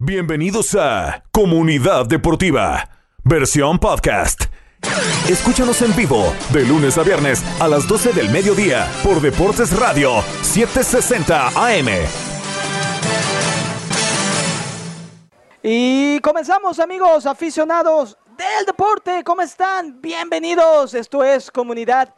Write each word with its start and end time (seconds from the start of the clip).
Bienvenidos 0.00 0.76
a 0.76 1.24
Comunidad 1.32 2.06
Deportiva, 2.06 2.88
versión 3.24 3.80
podcast. 3.80 4.44
Escúchanos 5.28 5.82
en 5.82 5.96
vivo 5.96 6.32
de 6.52 6.64
lunes 6.64 6.96
a 6.98 7.02
viernes 7.02 7.42
a 7.60 7.66
las 7.66 7.88
12 7.88 8.12
del 8.12 8.30
mediodía 8.30 8.88
por 9.02 9.20
Deportes 9.20 9.76
Radio 9.76 10.22
760 10.42 11.48
AM. 11.48 11.88
Y 15.64 16.20
comenzamos 16.20 16.78
amigos 16.78 17.26
aficionados 17.26 18.16
del 18.36 18.66
deporte, 18.66 19.24
¿cómo 19.24 19.42
están? 19.42 20.00
Bienvenidos, 20.00 20.94
esto 20.94 21.24
es 21.24 21.50
Comunidad 21.50 22.14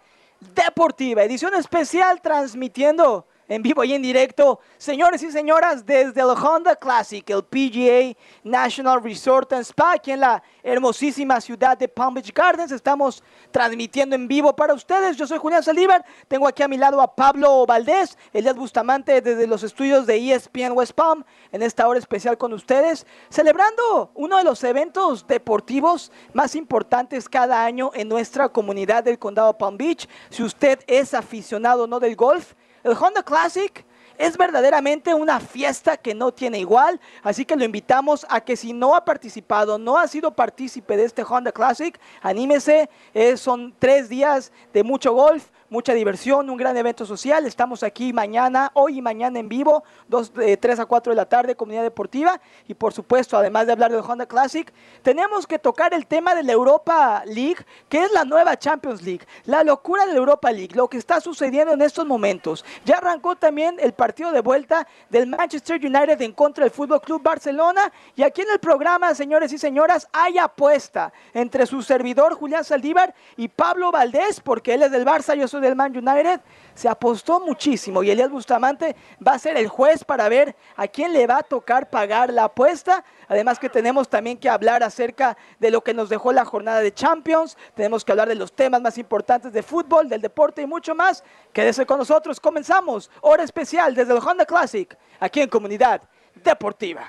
Deportiva, 0.54 1.22
edición 1.24 1.54
especial 1.54 2.20
transmitiendo 2.20 3.26
en 3.50 3.62
vivo 3.62 3.82
y 3.82 3.92
en 3.92 4.00
directo. 4.00 4.60
Señores 4.78 5.22
y 5.24 5.32
señoras, 5.32 5.84
desde 5.84 6.20
el 6.20 6.28
Honda 6.28 6.76
Classic, 6.76 7.28
el 7.28 7.42
PGA 7.42 8.16
National 8.44 9.02
Resort 9.02 9.52
and 9.52 9.64
Spa, 9.64 9.94
aquí 9.94 10.12
en 10.12 10.20
la 10.20 10.40
hermosísima 10.62 11.40
ciudad 11.40 11.76
de 11.76 11.88
Palm 11.88 12.14
Beach 12.14 12.32
Gardens, 12.32 12.70
estamos 12.70 13.24
transmitiendo 13.50 14.14
en 14.14 14.28
vivo 14.28 14.54
para 14.54 14.72
ustedes. 14.72 15.16
Yo 15.16 15.26
soy 15.26 15.38
Julián 15.38 15.64
Salívar, 15.64 16.04
tengo 16.28 16.46
aquí 16.46 16.62
a 16.62 16.68
mi 16.68 16.76
lado 16.76 17.00
a 17.00 17.12
Pablo 17.12 17.66
Valdés, 17.66 18.16
Elías 18.32 18.54
Bustamante 18.54 19.20
desde 19.20 19.48
los 19.48 19.64
estudios 19.64 20.06
de 20.06 20.32
ESPN 20.32 20.70
West 20.72 20.92
Palm, 20.92 21.24
en 21.50 21.62
esta 21.62 21.88
hora 21.88 21.98
especial 21.98 22.38
con 22.38 22.52
ustedes, 22.52 23.04
celebrando 23.30 24.12
uno 24.14 24.36
de 24.36 24.44
los 24.44 24.62
eventos 24.62 25.26
deportivos 25.26 26.12
más 26.34 26.54
importantes 26.54 27.28
cada 27.28 27.64
año 27.64 27.90
en 27.94 28.08
nuestra 28.08 28.48
comunidad 28.48 29.02
del 29.02 29.18
condado 29.18 29.58
Palm 29.58 29.76
Beach. 29.76 30.08
Si 30.28 30.44
usted 30.44 30.78
es 30.86 31.14
aficionado 31.14 31.88
no 31.88 31.98
del 31.98 32.14
golf, 32.14 32.54
el 32.82 32.92
Honda 32.92 33.22
Classic 33.22 33.84
es 34.20 34.36
verdaderamente 34.36 35.14
una 35.14 35.40
fiesta 35.40 35.96
que 35.96 36.14
no 36.14 36.30
tiene 36.32 36.58
igual, 36.58 37.00
así 37.22 37.46
que 37.46 37.56
lo 37.56 37.64
invitamos 37.64 38.26
a 38.28 38.42
que 38.42 38.54
si 38.54 38.74
no 38.74 38.94
ha 38.94 39.02
participado, 39.02 39.78
no 39.78 39.96
ha 39.96 40.06
sido 40.08 40.34
partícipe 40.34 40.96
de 40.98 41.04
este 41.04 41.22
Honda 41.22 41.52
Classic, 41.52 41.98
anímese, 42.20 42.90
eh, 43.14 43.38
son 43.38 43.74
tres 43.78 44.10
días 44.10 44.52
de 44.74 44.82
mucho 44.82 45.14
golf, 45.14 45.46
mucha 45.70 45.94
diversión, 45.94 46.50
un 46.50 46.56
gran 46.56 46.76
evento 46.76 47.06
social. 47.06 47.46
Estamos 47.46 47.82
aquí 47.84 48.12
mañana, 48.12 48.72
hoy 48.74 48.98
y 48.98 49.02
mañana 49.02 49.38
en 49.38 49.48
vivo, 49.48 49.84
dos, 50.08 50.34
de 50.34 50.56
3 50.56 50.80
a 50.80 50.86
4 50.86 51.12
de 51.12 51.16
la 51.16 51.26
tarde, 51.26 51.54
comunidad 51.54 51.84
deportiva. 51.84 52.40
Y 52.66 52.74
por 52.74 52.92
supuesto, 52.92 53.38
además 53.38 53.66
de 53.66 53.72
hablar 53.72 53.92
del 53.92 54.00
Honda 54.00 54.26
Classic, 54.26 54.70
tenemos 55.02 55.46
que 55.46 55.60
tocar 55.60 55.94
el 55.94 56.06
tema 56.06 56.34
de 56.34 56.42
la 56.42 56.52
Europa 56.52 57.22
League, 57.24 57.64
que 57.88 58.02
es 58.02 58.12
la 58.12 58.24
nueva 58.24 58.58
Champions 58.58 59.02
League. 59.02 59.24
La 59.44 59.62
locura 59.62 60.06
de 60.06 60.12
la 60.12 60.18
Europa 60.18 60.50
League, 60.50 60.74
lo 60.74 60.88
que 60.88 60.98
está 60.98 61.20
sucediendo 61.20 61.72
en 61.72 61.82
estos 61.82 62.04
momentos. 62.04 62.64
Ya 62.84 62.96
arrancó 62.96 63.36
también 63.36 63.76
el 63.78 63.92
partido 63.92 64.32
de 64.32 64.40
vuelta 64.40 64.88
del 65.08 65.28
Manchester 65.28 65.76
United 65.76 66.20
en 66.20 66.32
contra 66.32 66.64
del 66.64 66.72
Fútbol 66.72 67.00
Club 67.00 67.22
Barcelona. 67.22 67.92
Y 68.16 68.24
aquí 68.24 68.42
en 68.42 68.50
el 68.50 68.58
programa, 68.58 69.14
señores 69.14 69.52
y 69.52 69.58
señoras, 69.58 70.08
hay 70.12 70.36
apuesta 70.38 71.12
entre 71.32 71.64
su 71.66 71.80
servidor 71.82 72.34
Julián 72.34 72.64
Saldívar 72.64 73.14
y 73.36 73.46
Pablo 73.46 73.92
Valdés, 73.92 74.40
porque 74.40 74.74
él 74.74 74.82
es 74.82 74.90
del 74.90 75.06
Barça, 75.06 75.36
yo 75.36 75.46
soy 75.46 75.59
del 75.60 75.76
Man 75.76 75.96
United, 75.96 76.40
se 76.74 76.88
apostó 76.88 77.40
muchísimo 77.40 78.02
y 78.02 78.10
Elías 78.10 78.30
Bustamante 78.30 78.96
va 79.26 79.32
a 79.32 79.38
ser 79.38 79.56
el 79.56 79.68
juez 79.68 80.04
para 80.04 80.28
ver 80.28 80.56
a 80.76 80.88
quién 80.88 81.12
le 81.12 81.26
va 81.26 81.38
a 81.38 81.42
tocar 81.42 81.90
pagar 81.90 82.32
la 82.32 82.44
apuesta. 82.44 83.04
Además 83.28 83.58
que 83.58 83.68
tenemos 83.68 84.08
también 84.08 84.38
que 84.38 84.48
hablar 84.48 84.82
acerca 84.82 85.36
de 85.58 85.70
lo 85.70 85.82
que 85.82 85.94
nos 85.94 86.08
dejó 86.08 86.32
la 86.32 86.44
jornada 86.44 86.80
de 86.80 86.92
Champions, 86.92 87.56
tenemos 87.74 88.04
que 88.04 88.12
hablar 88.12 88.28
de 88.28 88.34
los 88.34 88.52
temas 88.52 88.80
más 88.80 88.98
importantes 88.98 89.52
de 89.52 89.62
fútbol, 89.62 90.08
del 90.08 90.20
deporte 90.20 90.62
y 90.62 90.66
mucho 90.66 90.94
más. 90.94 91.22
Quédese 91.52 91.86
con 91.86 91.98
nosotros, 91.98 92.40
comenzamos, 92.40 93.10
hora 93.20 93.44
especial 93.44 93.94
desde 93.94 94.12
el 94.12 94.18
Honda 94.18 94.46
Classic, 94.46 94.96
aquí 95.18 95.40
en 95.40 95.48
Comunidad 95.48 96.02
Deportiva. 96.34 97.02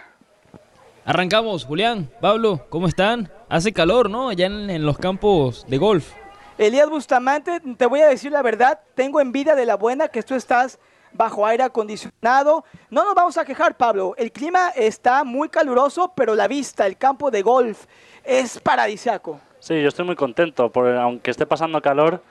Arrancamos, 1.05 1.65
Julián, 1.65 2.11
Pablo, 2.19 2.67
¿cómo 2.69 2.87
están? 2.87 3.31
Hace 3.49 3.73
calor, 3.73 4.09
¿no? 4.09 4.29
Allá 4.29 4.45
en 4.45 4.85
los 4.85 4.97
campos 4.97 5.65
de 5.67 5.77
golf. 5.77 6.20
Elías 6.61 6.89
Bustamante, 6.89 7.59
te 7.75 7.87
voy 7.87 8.01
a 8.01 8.07
decir 8.07 8.31
la 8.31 8.43
verdad, 8.43 8.79
tengo 8.93 9.19
envidia 9.19 9.55
de 9.55 9.65
la 9.65 9.75
buena 9.75 10.09
que 10.09 10.21
tú 10.21 10.35
estás 10.35 10.77
bajo 11.11 11.43
aire 11.47 11.63
acondicionado. 11.63 12.63
No 12.91 13.03
nos 13.03 13.15
vamos 13.15 13.35
a 13.39 13.45
quejar, 13.45 13.75
Pablo. 13.75 14.13
El 14.15 14.31
clima 14.31 14.69
está 14.75 15.23
muy 15.23 15.49
caluroso, 15.49 16.13
pero 16.15 16.35
la 16.35 16.47
vista, 16.47 16.85
el 16.85 16.97
campo 16.97 17.31
de 17.31 17.41
golf 17.41 17.85
es 18.23 18.59
paradisiaco. 18.59 19.39
Sí, 19.57 19.81
yo 19.81 19.87
estoy 19.87 20.05
muy 20.05 20.15
contento, 20.15 20.71
porque 20.71 20.95
aunque 20.95 21.31
esté 21.31 21.47
pasando 21.47 21.81
calor, 21.81 22.21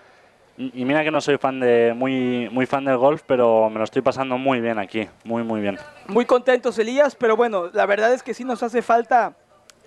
y 0.56 0.84
mira 0.84 1.02
que 1.02 1.10
no 1.10 1.20
soy 1.20 1.36
fan 1.36 1.58
de 1.58 1.92
muy 1.97 2.48
muy 2.50 2.66
fan 2.66 2.84
del 2.84 2.98
golf, 2.98 3.22
pero 3.26 3.68
me 3.68 3.78
lo 3.78 3.84
estoy 3.84 4.02
pasando 4.02 4.38
muy 4.38 4.60
bien 4.60 4.78
aquí, 4.78 5.08
muy 5.24 5.42
muy 5.42 5.60
bien. 5.60 5.76
Muy 6.06 6.24
contentos, 6.24 6.78
Elías, 6.78 7.16
pero 7.16 7.36
bueno, 7.36 7.68
la 7.72 7.84
verdad 7.84 8.12
es 8.12 8.22
que 8.22 8.32
sí 8.32 8.44
nos 8.44 8.62
hace 8.62 8.80
falta 8.80 9.34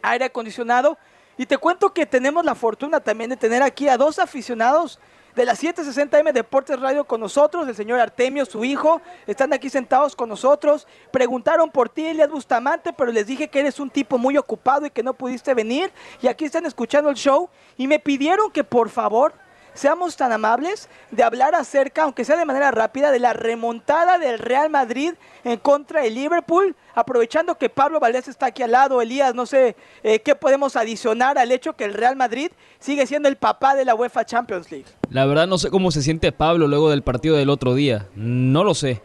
aire 0.02 0.26
acondicionado. 0.26 0.98
Y 1.38 1.46
te 1.46 1.58
cuento 1.58 1.94
que 1.94 2.06
tenemos 2.06 2.46
la 2.46 2.56
fortuna 2.56 3.00
también 3.00 3.30
de 3.30 3.38
tener 3.38 3.64
aquí 3.64 3.88
a 3.88 3.98
dos 3.98 4.20
aficionados 4.20 5.00
de 5.36 5.46
la 5.46 5.54
760M 5.54 6.32
Deportes 6.32 6.80
Radio 6.80 7.06
con 7.06 7.20
nosotros, 7.20 7.68
el 7.68 7.76
señor 7.76 8.00
Artemio, 8.00 8.46
su 8.46 8.64
hijo, 8.64 9.02
están 9.26 9.52
aquí 9.52 9.70
sentados 9.70 10.16
con 10.16 10.30
nosotros. 10.30 10.88
Preguntaron 11.12 11.72
por 11.72 11.90
ti, 11.90 12.06
Elias 12.06 12.30
Bustamante, 12.30 12.94
pero 12.94 13.12
les 13.12 13.26
dije 13.26 13.48
que 13.48 13.60
eres 13.60 13.80
un 13.80 13.90
tipo 13.90 14.18
muy 14.18 14.38
ocupado 14.38 14.86
y 14.86 14.92
que 14.92 15.02
no 15.02 15.14
pudiste 15.14 15.54
venir. 15.54 15.92
Y 16.22 16.28
aquí 16.28 16.46
están 16.46 16.66
escuchando 16.66 17.10
el 17.10 17.16
show 17.16 17.50
y 17.78 17.88
me 17.88 18.00
pidieron 18.00 18.52
que 18.52 18.64
por 18.64 18.90
favor 18.90 19.34
seamos 19.74 20.16
tan 20.16 20.32
amables 20.32 20.90
de 21.12 21.24
hablar 21.24 21.56
acerca, 21.56 22.04
aunque 22.04 22.26
sea 22.26 22.38
de 22.38 22.46
manera 22.46 22.72
rápida, 22.72 23.12
de 23.12 23.20
la 23.20 23.34
remontada 23.34 24.18
del 24.18 24.40
Real 24.40 24.70
Madrid 24.70 25.14
en 25.44 25.58
contra 25.58 26.02
del 26.02 26.16
Liverpool, 26.16 26.76
aprovechando 26.96 27.58
que 27.58 27.70
Pablo 27.70 28.00
Valdés 28.00 28.28
está 28.28 28.48
aquí 28.48 28.64
al 28.64 28.72
lado, 28.72 29.02
Elías, 29.02 29.36
no 29.36 29.46
sé 29.46 29.76
eh, 30.04 30.20
qué 30.20 30.36
podemos 30.36 30.76
adicionar 30.76 31.38
al 31.38 31.52
hecho 31.52 31.74
que 31.74 31.86
el 31.86 31.94
Real 31.94 32.16
Madrid 32.16 32.52
sigue 32.80 33.08
siendo 33.08 33.30
el 33.30 33.36
papá 33.36 33.76
de 33.76 33.86
la 33.86 33.96
UEFA 33.96 34.26
Champions 34.26 34.72
League. 34.72 34.86
La 35.10 35.26
verdad 35.26 35.48
no 35.48 35.58
sé 35.58 35.70
cómo 35.70 35.92
se 35.92 36.02
siente 36.02 36.32
Pablo 36.32 36.68
luego 36.68 36.90
del 36.90 37.04
partido 37.04 37.36
del 37.36 37.50
otro 37.50 37.76
día, 37.76 38.08
no 38.16 38.64
lo 38.64 38.74
sé. 38.74 39.02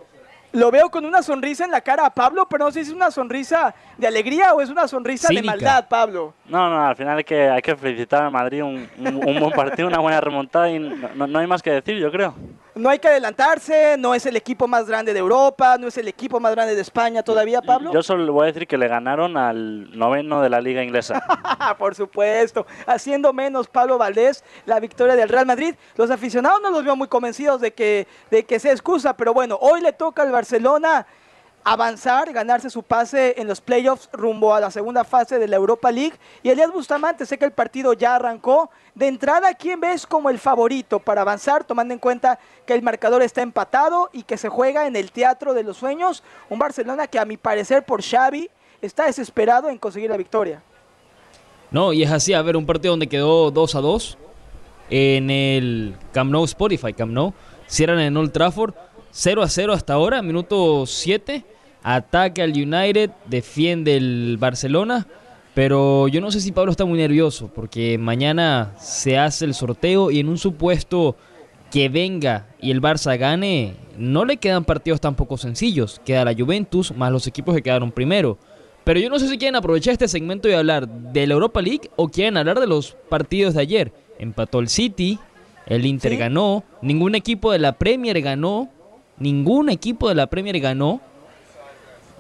Lo 0.53 0.70
veo 0.70 0.88
con 0.91 1.04
una 1.04 1.22
sonrisa 1.22 1.64
en 1.64 1.70
la 1.70 1.81
cara 1.81 2.06
a 2.06 2.10
Pablo, 2.10 2.47
pero 2.48 2.64
no 2.64 2.70
sé 2.70 2.84
si 2.84 2.91
es 2.91 2.97
una 2.97 3.10
sonrisa 3.10 3.75
de 3.97 4.06
alegría 4.06 4.54
o 4.54 4.60
es 4.60 4.70
una 4.70 4.88
sonrisa 4.88 5.28
de 5.28 5.42
maldad, 5.42 5.88
Pablo. 5.88 6.34
No, 6.47 6.70
no, 6.70 6.86
al 6.86 6.97
final 6.97 7.19
hay 7.19 7.25
que, 7.25 7.48
hay 7.48 7.60
que 7.60 7.76
felicitar 7.76 8.25
a 8.25 8.31
Madrid, 8.31 8.62
un, 8.62 8.88
buen 8.97 9.50
partido, 9.50 9.88
una 9.88 9.98
buena 9.98 10.20
remontada 10.20 10.70
y 10.70 10.78
no 10.78 11.38
hay 11.38 11.47
más 11.47 11.62
que 11.62 11.70
decir, 11.72 11.98
yo 11.98 12.10
creo 12.10 12.34
no 12.78 12.89
hay 12.89 13.00
que 13.00 13.09
adelantarse, 13.09 13.97
no 13.99 14.15
es 14.15 14.25
el 14.25 14.37
equipo 14.37 14.69
más 14.69 14.87
grande 14.87 15.12
de 15.12 15.19
Europa, 15.19 15.77
no 15.78 15.89
es 15.89 15.99
el 15.99 16.06
equipo 16.06 16.39
más 16.39 16.55
grande 16.55 16.75
de 16.77 16.81
España 16.81 17.22
todavía, 17.22 17.61
Pablo. 17.61 17.93
Yo 17.93 18.03
solo 18.03 18.25
le 18.25 18.31
voy 18.31 18.44
a 18.44 18.47
decir 18.47 18.66
que 18.66 18.78
le 18.78 18.87
ganaron 18.87 19.37
al 19.37 19.99
noveno 19.99 20.41
de 20.41 20.49
la 20.49 20.61
liga 20.61 20.83
inglesa. 20.83 21.21
Por 21.78 21.94
supuesto, 21.94 22.67
haciendo 22.87 23.33
menos 23.33 23.67
Pablo 23.69 23.99
Valdés 23.99 24.44
la 24.65 24.78
victoria 24.78 25.17
del 25.17 25.28
Real 25.28 25.44
Madrid. 25.44 25.75
Los 25.97 26.11
aficionados 26.11 26.61
no 26.62 26.71
los 26.71 26.84
veo 26.84 26.94
muy 26.94 27.09
convencidos 27.09 27.61
de 27.61 27.72
que, 27.72 28.06
de 28.31 28.44
que 28.44 28.61
sea 28.61 28.72
excusa, 28.72 29.17
pero 29.17 29.34
bueno, 29.34 29.59
hoy 29.61 29.81
le 29.81 29.93
toca 29.93 30.22
al 30.22 30.31
Barcelona 30.31 31.06
avanzar, 31.64 32.32
ganarse 32.32 32.70
su 32.70 32.82
pase 32.82 33.34
en 33.38 33.46
los 33.46 33.60
playoffs 33.60 34.08
rumbo 34.12 34.54
a 34.54 34.60
la 34.60 34.70
segunda 34.70 35.04
fase 35.04 35.38
de 35.38 35.48
la 35.48 35.56
Europa 35.56 35.91
League. 35.91 36.16
Y 36.42 36.50
Elías 36.50 36.72
Bustamante, 36.72 37.26
sé 37.26 37.38
que 37.38 37.44
el 37.44 37.52
partido 37.52 37.92
ya 37.92 38.14
arrancó. 38.16 38.70
De 38.94 39.06
entrada, 39.06 39.54
¿quién 39.54 39.80
ves 39.80 40.06
como 40.06 40.30
el 40.30 40.38
favorito 40.38 40.98
para 40.98 41.20
avanzar, 41.20 41.64
tomando 41.64 41.94
en 41.94 42.00
cuenta 42.00 42.38
que 42.66 42.74
el 42.74 42.82
marcador 42.82 43.22
está 43.22 43.42
empatado 43.42 44.10
y 44.12 44.22
que 44.22 44.36
se 44.36 44.48
juega 44.48 44.86
en 44.86 44.96
el 44.96 45.12
Teatro 45.12 45.54
de 45.54 45.62
los 45.62 45.76
Sueños? 45.76 46.22
Un 46.48 46.58
Barcelona 46.58 47.06
que 47.06 47.19
a 47.19 47.24
mi 47.24 47.36
parecer 47.36 47.84
por 47.84 48.02
Xavi 48.02 48.50
está 48.80 49.06
desesperado 49.06 49.69
en 49.69 49.78
conseguir 49.78 50.10
la 50.10 50.16
victoria. 50.16 50.62
No, 51.70 51.92
y 51.92 52.02
es 52.02 52.10
así, 52.10 52.32
a 52.32 52.42
ver, 52.42 52.56
un 52.56 52.64
partido 52.64 52.92
donde 52.92 53.08
quedó 53.08 53.50
2 53.50 53.75
a 53.75 53.80
2 53.80 54.19
en 54.90 55.30
el 55.30 55.96
Camp 56.12 56.34
Spotify, 56.44 56.94
Camp 56.94 57.12
Nou, 57.12 57.34
cierran 57.66 58.00
en 58.00 58.16
Old 58.16 58.32
Trafford 58.32 58.75
0 59.10 59.42
a 59.42 59.48
0 59.48 59.72
hasta 59.72 59.94
ahora, 59.94 60.22
minuto 60.22 60.86
7. 60.86 61.44
Ataque 61.82 62.42
al 62.42 62.50
United, 62.50 63.10
defiende 63.26 63.96
el 63.96 64.36
Barcelona. 64.38 65.06
Pero 65.55 66.06
yo 66.06 66.20
no 66.20 66.31
sé 66.31 66.40
si 66.40 66.52
Pablo 66.52 66.70
está 66.70 66.84
muy 66.84 66.99
nervioso 66.99 67.50
porque 67.52 67.99
mañana 67.99 68.75
se 68.78 69.19
hace 69.19 69.44
el 69.44 69.55
sorteo 69.55 70.10
y 70.10 70.20
en 70.20 70.28
un 70.28 70.38
supuesto 70.38 71.16
que 71.70 71.88
venga 71.88 72.46
y 72.60 72.70
el 72.70 72.81
Barça 72.81 73.19
gane, 73.19 73.75
no 73.96 74.25
le 74.25 74.37
quedan 74.37 74.64
partidos 74.64 75.00
tampoco 75.00 75.37
sencillos. 75.37 76.00
Queda 76.04 76.25
la 76.25 76.34
Juventus 76.34 76.94
más 76.96 77.11
los 77.11 77.26
equipos 77.26 77.54
que 77.54 77.62
quedaron 77.62 77.90
primero. 77.90 78.38
Pero 78.84 79.00
yo 79.00 79.11
no 79.11 79.19
sé 79.19 79.28
si 79.28 79.37
quieren 79.37 79.56
aprovechar 79.56 79.93
este 79.93 80.08
segmento 80.08 80.49
y 80.49 80.52
hablar 80.52 80.88
de 80.88 81.26
la 81.26 81.34
Europa 81.34 81.61
League 81.61 81.90
o 81.96 82.08
quieren 82.08 82.37
hablar 82.37 82.61
de 82.61 82.66
los 82.66 82.96
partidos 83.08 83.54
de 83.54 83.61
ayer. 83.61 83.93
Empató 84.19 84.61
el 84.61 84.69
City, 84.69 85.19
el 85.66 85.84
Inter 85.84 86.16
ganó, 86.16 86.64
ningún 86.81 87.14
equipo 87.14 87.52
de 87.52 87.58
la 87.58 87.72
Premier 87.72 88.20
ganó, 88.22 88.70
Ningún 89.20 89.69
equipo 89.69 90.09
de 90.09 90.15
la 90.15 90.26
Premier 90.29 90.59
ganó 90.61 91.00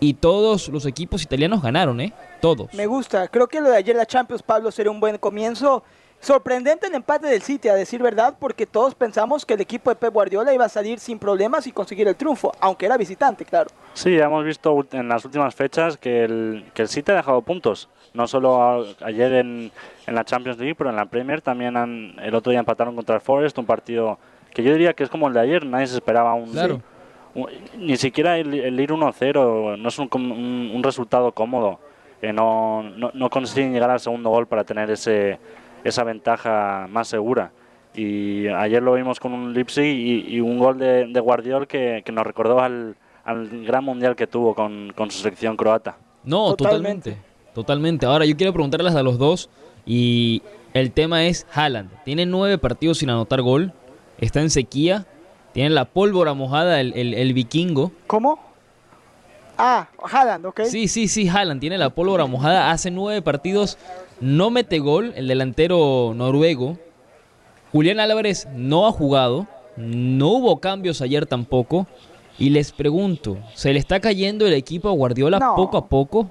y 0.00 0.14
todos 0.14 0.68
los 0.68 0.86
equipos 0.86 1.22
italianos 1.22 1.62
ganaron, 1.62 2.00
¿eh? 2.00 2.12
Todos. 2.40 2.72
Me 2.74 2.86
gusta. 2.86 3.28
Creo 3.28 3.48
que 3.48 3.60
lo 3.60 3.70
de 3.70 3.76
ayer 3.76 3.96
la 3.96 4.06
Champions, 4.06 4.42
Pablo, 4.42 4.70
sería 4.70 4.90
un 4.92 5.00
buen 5.00 5.18
comienzo. 5.18 5.82
Sorprendente 6.20 6.88
el 6.88 6.94
empate 6.94 7.28
del 7.28 7.42
City, 7.42 7.68
a 7.68 7.74
decir 7.74 8.02
verdad, 8.02 8.34
porque 8.40 8.66
todos 8.66 8.96
pensamos 8.96 9.46
que 9.46 9.54
el 9.54 9.60
equipo 9.60 9.90
de 9.90 9.94
Pep 9.96 10.12
Guardiola 10.12 10.52
iba 10.52 10.64
a 10.64 10.68
salir 10.68 10.98
sin 10.98 11.16
problemas 11.20 11.68
y 11.68 11.72
conseguir 11.72 12.08
el 12.08 12.16
triunfo, 12.16 12.52
aunque 12.58 12.86
era 12.86 12.96
visitante, 12.96 13.44
claro. 13.44 13.70
Sí, 13.94 14.18
hemos 14.18 14.44
visto 14.44 14.84
en 14.92 15.08
las 15.08 15.24
últimas 15.24 15.54
fechas 15.54 15.96
que 15.96 16.24
el, 16.24 16.64
que 16.74 16.82
el 16.82 16.88
City 16.88 17.12
ha 17.12 17.16
dejado 17.16 17.40
puntos. 17.42 17.88
No 18.14 18.26
solo 18.26 18.60
a- 18.60 18.84
ayer 19.04 19.32
en, 19.34 19.70
en 20.08 20.14
la 20.14 20.24
Champions 20.24 20.58
League, 20.58 20.74
pero 20.74 20.90
en 20.90 20.96
la 20.96 21.06
Premier 21.06 21.40
también 21.40 21.76
han, 21.76 22.16
el 22.20 22.34
otro 22.34 22.50
día 22.50 22.58
empataron 22.60 22.96
contra 22.96 23.14
el 23.14 23.20
Forest, 23.20 23.56
un 23.58 23.66
partido 23.66 24.18
que 24.54 24.62
yo 24.62 24.72
diría 24.72 24.92
que 24.94 25.04
es 25.04 25.10
como 25.10 25.28
el 25.28 25.34
de 25.34 25.40
ayer, 25.40 25.64
nadie 25.66 25.86
se 25.86 25.94
esperaba 25.96 26.34
un... 26.34 26.50
Claro. 26.50 26.80
un- 27.34 27.46
ni 27.78 27.96
siquiera 27.96 28.38
el, 28.38 28.52
el 28.54 28.80
ir 28.80 28.90
1-0, 28.90 29.78
no 29.78 29.88
es 29.88 29.98
un, 29.98 30.08
un- 30.12 30.72
un 30.74 30.82
resultado 30.82 31.32
cómodo. 31.32 31.78
que 32.20 32.32
no, 32.32 32.82
no, 32.82 33.10
no 33.14 33.30
consiguen 33.30 33.72
llegar 33.72 33.90
al 33.90 34.00
segundo 34.00 34.30
gol 34.30 34.46
para 34.48 34.64
tener 34.64 34.90
ese, 34.90 35.38
esa 35.84 36.02
ventaja 36.04 36.88
más 36.90 37.06
segura. 37.08 37.52
Y 37.94 38.48
ayer 38.48 38.82
lo 38.82 38.94
vimos 38.94 39.20
con 39.20 39.32
un 39.32 39.52
Leipzig 39.54 39.84
y, 39.84 40.34
y 40.36 40.40
un 40.40 40.58
gol 40.58 40.78
de, 40.78 41.06
de 41.06 41.20
Guardiol 41.20 41.66
que, 41.68 42.02
que 42.04 42.10
nos 42.12 42.24
recordó 42.26 42.60
al, 42.60 42.96
al 43.24 43.64
gran 43.64 43.84
mundial 43.84 44.16
que 44.16 44.26
tuvo 44.26 44.54
con, 44.54 44.92
con 44.96 45.10
su 45.10 45.20
selección 45.20 45.56
croata. 45.56 45.96
No, 46.24 46.54
Totalmente. 46.54 47.12
totalmente. 47.12 47.28
Totalmente. 47.54 48.06
Ahora, 48.06 48.24
yo 48.24 48.36
quiero 48.36 48.52
preguntarles 48.52 48.94
a 48.94 49.02
los 49.02 49.18
dos. 49.18 49.48
Y 49.86 50.42
el 50.74 50.90
tema 50.92 51.24
es 51.26 51.46
Haaland. 51.54 51.88
Tiene 52.04 52.26
nueve 52.26 52.58
partidos 52.58 52.98
sin 52.98 53.10
anotar 53.10 53.40
gol. 53.42 53.72
Está 54.18 54.40
en 54.40 54.50
sequía. 54.50 55.06
Tiene 55.52 55.70
la 55.70 55.86
pólvora 55.86 56.34
mojada, 56.34 56.80
el, 56.80 56.92
el- 56.94 57.14
el 57.14 57.32
vikingo. 57.32 57.92
¿Cómo? 58.06 58.38
Ah, 59.56 59.88
Haaland, 60.02 60.46
¿ok? 60.46 60.60
Sí, 60.64 60.86
sí, 60.88 61.08
sí, 61.08 61.28
Haaland 61.28 61.60
tiene 61.60 61.78
la 61.78 61.90
pólvora 61.90 62.26
mojada. 62.26 62.70
Hace 62.70 62.90
nueve 62.90 63.22
partidos. 63.22 63.76
No 64.20 64.50
mete 64.50 64.78
gol. 64.78 65.12
El 65.16 65.26
delantero 65.28 66.12
noruego. 66.14 66.78
Julián 67.72 67.98
Álvarez 68.00 68.46
no 68.54 68.86
ha 68.86 68.92
jugado. 68.92 69.46
No 69.76 70.28
hubo 70.28 70.60
cambios 70.60 71.00
ayer 71.02 71.26
tampoco. 71.26 71.86
Y 72.38 72.50
les 72.50 72.70
pregunto, 72.70 73.36
¿se 73.54 73.72
le 73.72 73.80
está 73.80 73.98
cayendo 73.98 74.46
el 74.46 74.52
equipo 74.54 74.88
a 74.88 74.92
Guardiola 74.92 75.40
No. 75.40 75.56
poco 75.56 75.76
a 75.76 75.86
poco? 75.88 76.28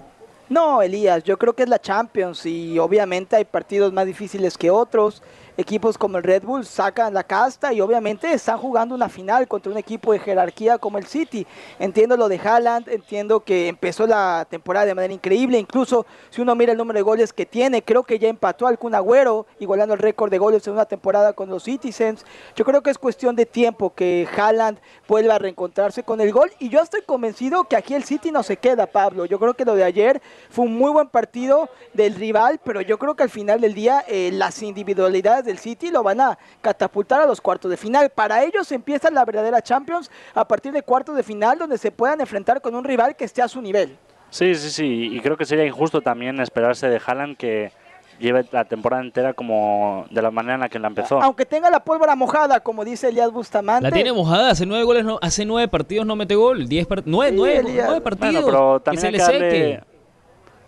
No, 0.50 0.82
Elías, 0.82 1.26
yo 1.26 1.38
creo 1.38 1.54
que 1.54 1.64
es 1.64 1.70
la 1.70 1.80
Champions 1.80 2.46
y 2.46 2.80
obviamente 2.80 3.36
hay 3.36 3.44
partidos 3.44 3.92
más 3.92 4.06
difíciles 4.06 4.58
que 4.58 4.72
otros. 4.72 5.22
Equipos 5.60 5.98
como 5.98 6.20
el 6.20 6.24
Red 6.24 6.44
Bull 6.44 6.66
sacan 6.66 7.16
la 7.16 7.24
casta 7.24 7.74
y 7.74 7.82
obviamente 7.82 8.32
están 8.32 8.60
jugando 8.60 8.94
una 8.94 9.10
final 9.10 9.48
contra 9.48 9.72
un 9.72 9.78
equipo 9.80 10.14
de 10.14 10.20
jerarquía 10.20 10.78
como 10.78 11.00
el 11.00 11.08
City. 11.08 11.48
Entiendo 11.80 12.16
lo 12.16 12.30
de 12.30 12.38
Haaland, 12.38 12.88
entiendo 12.90 13.40
que 13.40 13.68
empezó 13.68 14.06
la 14.06 14.46
temporada 14.48 14.86
de 14.86 14.94
manera 14.94 15.16
increíble, 15.16 15.58
incluso 15.58 16.06
si 16.30 16.42
uno 16.42 16.54
mira 16.54 16.74
el 16.74 16.78
número 16.78 17.00
de 17.00 17.02
goles 17.02 17.34
que 17.34 17.48
tiene, 17.48 17.82
creo 17.82 18.04
que 18.04 18.20
ya 18.20 18.30
empató 18.30 18.68
al 18.68 18.78
Kun 18.78 18.94
Agüero, 18.94 19.48
igualando 19.60 19.96
el 19.96 20.00
récord 20.00 20.30
de 20.30 20.38
goles 20.38 20.66
en 20.68 20.74
una 20.74 20.86
temporada 20.86 21.34
con 21.34 21.50
los 21.50 21.64
Citizens. 21.64 22.24
Yo 22.56 22.64
creo 22.64 22.84
que 22.84 22.92
es 22.92 23.00
cuestión 23.00 23.36
de 23.36 23.48
tiempo 23.48 23.96
que 23.96 24.28
Haaland 24.38 24.78
vuelva 25.08 25.36
a 25.36 25.40
reencontrarse 25.40 26.04
con 26.04 26.22
el 26.22 26.32
gol 26.32 26.52
y 26.60 26.70
yo 26.70 26.82
estoy 26.82 27.02
convencido 27.02 27.64
que 27.64 27.76
aquí 27.76 27.96
el 27.96 28.04
City 28.04 28.30
no 28.30 28.44
se 28.44 28.58
queda, 28.58 28.86
Pablo. 28.86 29.26
Yo 29.26 29.40
creo 29.40 29.56
que 29.56 29.66
lo 29.66 29.74
de 29.74 29.86
ayer 29.86 30.22
fue 30.50 30.66
un 30.66 30.78
muy 30.78 30.92
buen 30.92 31.08
partido 31.10 31.70
del 31.94 32.16
rival, 32.16 32.60
pero 32.64 32.82
yo 32.82 32.98
creo 32.98 33.16
que 33.16 33.24
al 33.24 33.30
final 33.30 33.62
del 33.62 33.74
día 33.74 34.04
eh, 34.08 34.30
las 34.34 34.62
individualidades 34.64 35.46
del 35.46 35.58
City 35.60 35.90
lo 35.90 36.04
van 36.04 36.22
a 36.22 36.38
catapultar 36.62 37.22
a 37.22 37.26
los 37.26 37.42
cuartos 37.42 37.70
de 37.72 37.78
final. 37.78 38.10
Para 38.10 38.44
ellos 38.44 38.72
empieza 38.72 39.10
la 39.12 39.26
verdadera 39.26 39.62
Champions 39.62 40.10
a 40.34 40.48
partir 40.48 40.72
de 40.72 40.82
cuartos 40.84 41.16
de 41.16 41.24
final 41.24 41.58
donde 41.58 41.78
se 41.78 41.92
puedan 41.92 42.22
enfrentar 42.22 42.62
con 42.62 42.76
un 42.76 42.84
rival 42.84 43.16
que 43.16 43.26
esté 43.26 43.42
a 43.42 43.48
su 43.48 43.62
nivel. 43.62 43.98
Sí, 44.30 44.56
sí, 44.56 44.70
sí. 44.70 45.10
Y 45.16 45.20
creo 45.22 45.38
que 45.38 45.46
sería 45.46 45.66
injusto 45.66 46.02
también 46.02 46.40
esperarse 46.42 46.90
de 46.90 47.00
Haaland 47.06 47.38
que 47.38 47.72
lleve 48.20 48.44
la 48.52 48.66
temporada 48.66 49.04
entera 49.04 49.34
como 49.34 50.06
de 50.10 50.22
la 50.22 50.32
manera 50.32 50.56
en 50.56 50.60
la 50.62 50.70
que 50.70 50.80
la 50.80 50.88
empezó. 50.88 51.22
Aunque 51.22 51.46
tenga 51.46 51.70
la 51.70 51.84
pólvora 51.84 52.16
mojada, 52.16 52.60
como 52.60 52.84
dice 52.84 53.10
Elias 53.10 53.32
Bustamante. 53.32 53.84
La 53.84 53.92
tiene 53.92 54.12
mojada, 54.12 54.50
hace 54.50 54.66
nueve 54.66 54.84
goles, 54.84 55.06
no, 55.06 55.20
hace 55.22 55.46
nueve 55.46 55.68
partidos 55.68 56.06
no 56.06 56.16
mete 56.16 56.34
gol, 56.36 56.68
diez 56.68 56.88
part- 56.88 57.04
nueve, 57.06 57.32
Sí, 57.32 57.38
nueve, 57.38 57.60
nueve 57.64 57.86
Bueno, 57.86 58.04
partidos, 58.04 58.44
pero 58.46 58.80
que 58.80 58.84
también 58.86 59.02
se 59.02 59.08
hay 59.08 59.12
le 59.14 59.18
que 59.18 59.24
darle- 59.24 59.52
seque. 59.52 59.97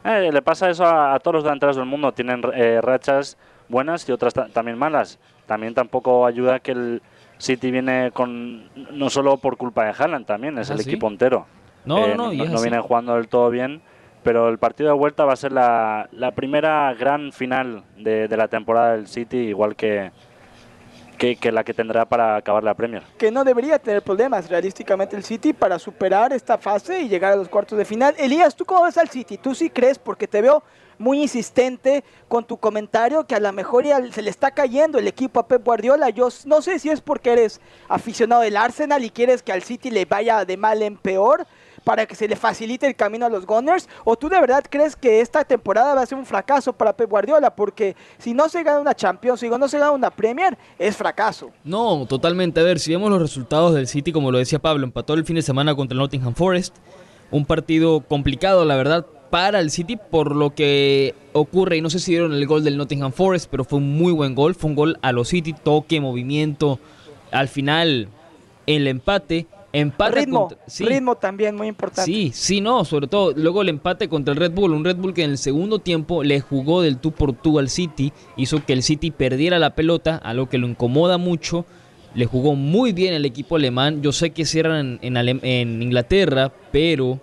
Eh, 0.03 0.29
le 0.31 0.41
pasa 0.41 0.69
eso 0.69 0.85
a, 0.85 1.13
a 1.13 1.19
todos 1.19 1.35
los 1.35 1.43
delanteros 1.43 1.75
del 1.75 1.85
mundo. 1.85 2.11
Tienen 2.11 2.41
eh, 2.53 2.79
rachas 2.81 3.37
buenas 3.67 4.07
y 4.07 4.11
otras 4.11 4.33
ta- 4.33 4.47
también 4.47 4.77
malas. 4.77 5.19
También 5.45 5.73
tampoco 5.73 6.25
ayuda 6.25 6.59
que 6.59 6.71
el 6.71 7.01
City 7.37 7.71
viene 7.71 8.11
con 8.11 8.69
no 8.91 9.09
solo 9.09 9.37
por 9.37 9.57
culpa 9.57 9.85
de 9.85 9.93
Haaland, 9.97 10.25
también 10.25 10.57
es 10.57 10.69
Ah, 10.69 10.73
el 10.73 10.79
¿sí? 10.81 10.89
equipo 10.89 11.07
entero. 11.07 11.45
No, 11.85 11.97
Eh, 11.97 12.15
no, 12.15 12.31
no, 12.33 12.45
no 12.45 12.53
así. 12.55 12.63
vienen 12.63 12.81
jugando 12.81 13.15
del 13.15 13.27
todo 13.27 13.49
bien. 13.49 13.81
Pero 14.21 14.49
el 14.49 14.57
partido 14.57 14.89
de 14.91 14.97
vuelta 14.97 15.23
va 15.23 15.31
a 15.31 15.37
ser 15.37 15.53
la, 15.53 16.09
la 16.11 16.31
primera 16.31 16.93
gran 16.93 17.31
final 17.31 17.83
de, 17.97 18.27
de 18.27 18.37
la 18.37 18.49
temporada 18.49 18.91
del 18.97 19.07
City, 19.07 19.37
igual 19.37 19.77
que, 19.77 20.11
que, 21.19 21.51
la 21.51 21.63
que 21.63 21.73
tendrá 21.73 22.05
para 22.05 22.37
acabar 22.37 22.63
la 22.63 22.73
Premier. 22.73 23.03
que 23.17 23.29
no 23.29 23.43
debería 23.43 23.77
tener 23.77 24.01
problemas 24.01 24.49
realísticamente 24.49 25.15
el 25.15 25.23
City 25.23 25.53
para 25.53 25.77
superar 25.77 26.31
esta 26.31 26.57
fase 26.57 27.01
y 27.01 27.09
llegar 27.09 27.33
a 27.33 27.35
los 27.35 27.49
cuartos 27.49 27.77
de 27.77 27.85
final. 27.85 28.15
Elías, 28.17 28.55
¿tú 28.55 28.65
cómo 28.65 28.83
ves 28.83 28.97
al 28.97 29.09
City? 29.09 29.37
¿Tú 29.37 29.53
sí 29.53 29.69
crees? 29.69 29.99
Porque 29.99 30.27
te 30.27 30.41
veo 30.41 30.63
muy 30.97 31.21
insistente 31.21 32.03
con 32.27 32.45
tu 32.45 32.57
comentario 32.57 33.25
que 33.25 33.35
a 33.35 33.39
lo 33.39 33.51
mejor 33.53 33.85
ya 33.85 34.01
se 34.11 34.21
le 34.21 34.29
está 34.29 34.51
cayendo 34.51 34.97
el 34.97 35.07
equipo 35.07 35.39
a 35.39 35.47
Pep 35.47 35.63
Guardiola. 35.63 36.09
Yo 36.09 36.29
no 36.45 36.61
sé 36.61 36.79
si 36.79 36.89
es 36.89 37.01
porque 37.01 37.31
eres 37.33 37.59
aficionado 37.87 38.41
del 38.41 38.57
Arsenal 38.57 39.03
y 39.03 39.09
quieres 39.09 39.43
que 39.43 39.51
al 39.51 39.63
City 39.63 39.91
le 39.91 40.05
vaya 40.05 40.45
de 40.45 40.57
mal 40.57 40.81
en 40.81 40.97
peor 40.97 41.45
para 41.83 42.05
que 42.05 42.15
se 42.15 42.27
le 42.27 42.35
facilite 42.35 42.87
el 42.87 42.95
camino 42.95 43.25
a 43.25 43.29
los 43.29 43.45
Gunners 43.45 43.87
o 44.05 44.15
tú 44.15 44.29
de 44.29 44.39
verdad 44.39 44.63
crees 44.69 44.95
que 44.95 45.21
esta 45.21 45.43
temporada 45.43 45.95
va 45.95 46.01
a 46.01 46.05
ser 46.05 46.17
un 46.17 46.25
fracaso 46.25 46.73
para 46.73 46.93
Pep 46.93 47.09
Guardiola 47.09 47.55
porque 47.55 47.95
si 48.17 48.33
no 48.33 48.49
se 48.49 48.63
gana 48.63 48.79
una 48.79 48.95
Champions, 48.95 49.39
si 49.39 49.49
no 49.49 49.67
se 49.67 49.79
gana 49.79 49.91
una 49.91 50.09
Premier, 50.09 50.57
es 50.77 50.95
fracaso. 50.95 51.51
No, 51.63 52.05
totalmente. 52.07 52.59
A 52.59 52.63
ver, 52.63 52.79
si 52.79 52.91
vemos 52.91 53.09
los 53.09 53.21
resultados 53.21 53.73
del 53.73 53.87
City, 53.87 54.11
como 54.11 54.31
lo 54.31 54.37
decía 54.37 54.59
Pablo, 54.59 54.83
empató 54.83 55.13
el 55.13 55.25
fin 55.25 55.35
de 55.35 55.41
semana 55.41 55.75
contra 55.75 55.93
el 55.93 55.99
Nottingham 55.99 56.35
Forest. 56.35 56.75
Un 57.31 57.45
partido 57.45 58.01
complicado, 58.01 58.65
la 58.65 58.75
verdad, 58.75 59.05
para 59.29 59.59
el 59.59 59.69
City 59.69 59.97
por 59.97 60.35
lo 60.35 60.55
que 60.55 61.15
ocurre. 61.33 61.77
Y 61.77 61.81
no 61.81 61.89
sé 61.89 61.99
si 61.99 62.11
vieron 62.11 62.33
el 62.33 62.47
gol 62.47 62.63
del 62.63 62.77
Nottingham 62.77 63.11
Forest, 63.11 63.49
pero 63.49 63.63
fue 63.63 63.79
un 63.79 63.97
muy 63.97 64.11
buen 64.11 64.35
gol. 64.35 64.55
Fue 64.55 64.69
un 64.69 64.75
gol 64.75 64.97
a 65.01 65.11
los 65.11 65.29
City, 65.29 65.53
toque, 65.53 66.01
movimiento. 66.01 66.79
Al 67.31 67.47
final, 67.47 68.09
el 68.65 68.87
empate. 68.87 69.47
Empata 69.71 70.11
ritmo, 70.15 70.47
contra- 70.47 70.57
sí. 70.67 70.83
ritmo 70.85 71.15
también 71.15 71.55
muy 71.55 71.67
importante. 71.67 72.11
Sí, 72.11 72.31
sí, 72.33 72.59
no, 72.59 72.83
sobre 72.85 73.05
todo 73.07 73.33
luego 73.35 73.61
el 73.61 73.69
empate 73.69 74.09
contra 74.09 74.33
el 74.33 74.39
Red 74.39 74.51
Bull, 74.53 74.73
un 74.73 74.83
Red 74.83 74.95
Bull 74.97 75.13
que 75.13 75.23
en 75.23 75.29
el 75.31 75.37
segundo 75.37 75.77
tiempo 75.79 76.23
le 76.23 76.39
jugó 76.41 76.81
del 76.81 76.97
tú 76.97 77.11
por 77.11 77.33
tú 77.33 77.59
al 77.59 77.69
City, 77.69 78.11
hizo 78.35 78.65
que 78.65 78.73
el 78.73 78.81
City 78.81 79.11
perdiera 79.11 79.59
la 79.59 79.75
pelota, 79.75 80.15
algo 80.17 80.49
que 80.49 80.57
lo 80.57 80.67
incomoda 80.67 81.19
mucho, 81.19 81.65
le 82.15 82.25
jugó 82.25 82.55
muy 82.55 82.93
bien 82.93 83.13
el 83.13 83.25
equipo 83.25 83.57
alemán, 83.57 84.01
yo 84.01 84.11
sé 84.11 84.31
que 84.31 84.45
cierran 84.45 84.97
en, 85.03 85.17
en 85.17 85.83
Inglaterra, 85.83 86.51
pero 86.71 87.19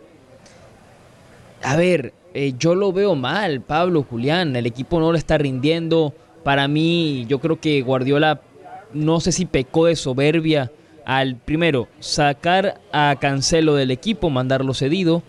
a 1.63 1.75
ver, 1.77 2.13
eh, 2.35 2.55
yo 2.59 2.75
lo 2.75 2.93
veo 2.93 3.15
mal, 3.17 3.61
Pablo, 3.61 4.07
Julián, 4.09 4.55
el 4.57 4.67
equipo 4.67 5.01
no 5.01 5.11
le 5.13 5.19
está 5.19 5.39
rindiendo, 5.39 6.15
para 6.45 6.69
mí 6.69 7.25
yo 7.29 7.41
creo 7.41 7.59
que 7.59 7.83
Guardiola 7.83 8.41
no 8.93 9.19
sé 9.19 9.33
si 9.33 9.47
pecó 9.47 9.87
de 9.87 9.97
soberbia 9.97 10.71
al 11.07 11.37
primero 11.37 11.89
sacar 12.01 12.81
a 12.93 13.17
Cancelo 13.19 13.77
del 13.77 13.93
equipo, 13.93 14.29
mandarlo 14.29 14.75
cedido, 14.75 15.23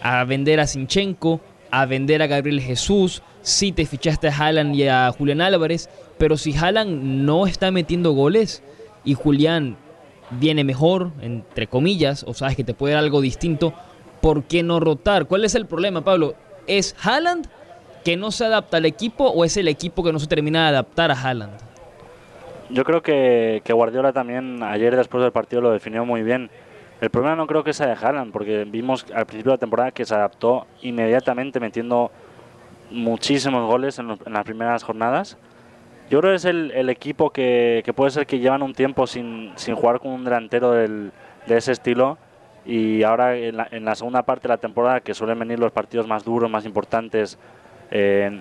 a 0.00 0.24
vender 0.24 0.60
a 0.60 0.66
Sinchenko, 0.66 1.40
a 1.70 1.84
vender 1.86 2.22
a 2.22 2.28
Gabriel 2.28 2.60
Jesús, 2.60 3.22
si 3.42 3.72
te 3.72 3.84
fichaste 3.84 4.28
a 4.28 4.36
Haaland 4.36 4.76
y 4.76 4.86
a 4.86 5.10
Julián 5.10 5.40
Álvarez, 5.40 5.90
pero 6.18 6.36
si 6.36 6.56
Haaland 6.56 7.02
no 7.02 7.48
está 7.48 7.72
metiendo 7.72 8.12
goles 8.12 8.62
y 9.04 9.14
Julián 9.14 9.76
viene 10.30 10.62
mejor, 10.62 11.10
entre 11.20 11.66
comillas, 11.66 12.24
o 12.28 12.32
sabes 12.32 12.56
que 12.56 12.64
te 12.64 12.72
puede 12.72 12.94
dar 12.94 13.02
algo 13.02 13.20
distinto, 13.20 13.74
¿por 14.20 14.44
qué 14.44 14.62
no 14.62 14.78
rotar? 14.78 15.26
¿Cuál 15.26 15.44
es 15.44 15.56
el 15.56 15.66
problema, 15.66 16.04
Pablo? 16.04 16.36
¿Es 16.68 16.94
Haaland 17.02 17.48
que 18.04 18.16
no 18.16 18.30
se 18.30 18.44
adapta 18.44 18.76
al 18.76 18.86
equipo 18.86 19.24
o 19.24 19.44
es 19.44 19.56
el 19.56 19.66
equipo 19.66 20.04
que 20.04 20.12
no 20.12 20.20
se 20.20 20.28
termina 20.28 20.62
de 20.62 20.68
adaptar 20.68 21.10
a 21.10 21.20
Haaland? 21.20 21.63
Yo 22.70 22.84
creo 22.84 23.02
que, 23.02 23.60
que 23.64 23.72
Guardiola 23.72 24.12
también 24.12 24.62
ayer 24.62 24.96
después 24.96 25.22
del 25.22 25.32
partido 25.32 25.62
lo 25.62 25.70
definió 25.70 26.04
muy 26.04 26.22
bien. 26.22 26.50
El 27.00 27.10
problema 27.10 27.36
no 27.36 27.46
creo 27.46 27.62
que 27.62 27.72
sea 27.72 27.86
de 27.88 27.92
Haaland, 27.94 28.32
porque 28.32 28.64
vimos 28.64 29.04
al 29.14 29.26
principio 29.26 29.50
de 29.52 29.56
la 29.56 29.60
temporada 29.60 29.90
que 29.90 30.04
se 30.04 30.14
adaptó 30.14 30.66
inmediatamente 30.82 31.60
metiendo 31.60 32.10
muchísimos 32.90 33.66
goles 33.70 33.98
en, 33.98 34.10
en 34.10 34.32
las 34.32 34.44
primeras 34.44 34.82
jornadas. 34.82 35.36
Yo 36.10 36.20
creo 36.20 36.32
que 36.32 36.36
es 36.36 36.44
el, 36.44 36.70
el 36.70 36.88
equipo 36.90 37.30
que, 37.30 37.82
que 37.84 37.92
puede 37.92 38.10
ser 38.10 38.26
que 38.26 38.38
llevan 38.38 38.62
un 38.62 38.74
tiempo 38.74 39.06
sin, 39.06 39.52
sin 39.56 39.74
jugar 39.74 40.00
con 40.00 40.12
un 40.12 40.24
delantero 40.24 40.70
del- 40.72 41.12
de 41.46 41.56
ese 41.58 41.72
estilo 41.72 42.16
y 42.64 43.02
ahora 43.02 43.36
en 43.36 43.58
la, 43.58 43.68
en 43.70 43.84
la 43.84 43.94
segunda 43.94 44.22
parte 44.22 44.48
de 44.48 44.54
la 44.54 44.58
temporada 44.58 45.00
que 45.00 45.12
suelen 45.12 45.38
venir 45.38 45.58
los 45.58 45.72
partidos 45.72 46.06
más 46.06 46.24
duros, 46.24 46.50
más 46.50 46.64
importantes, 46.64 47.38
eh, 47.90 48.40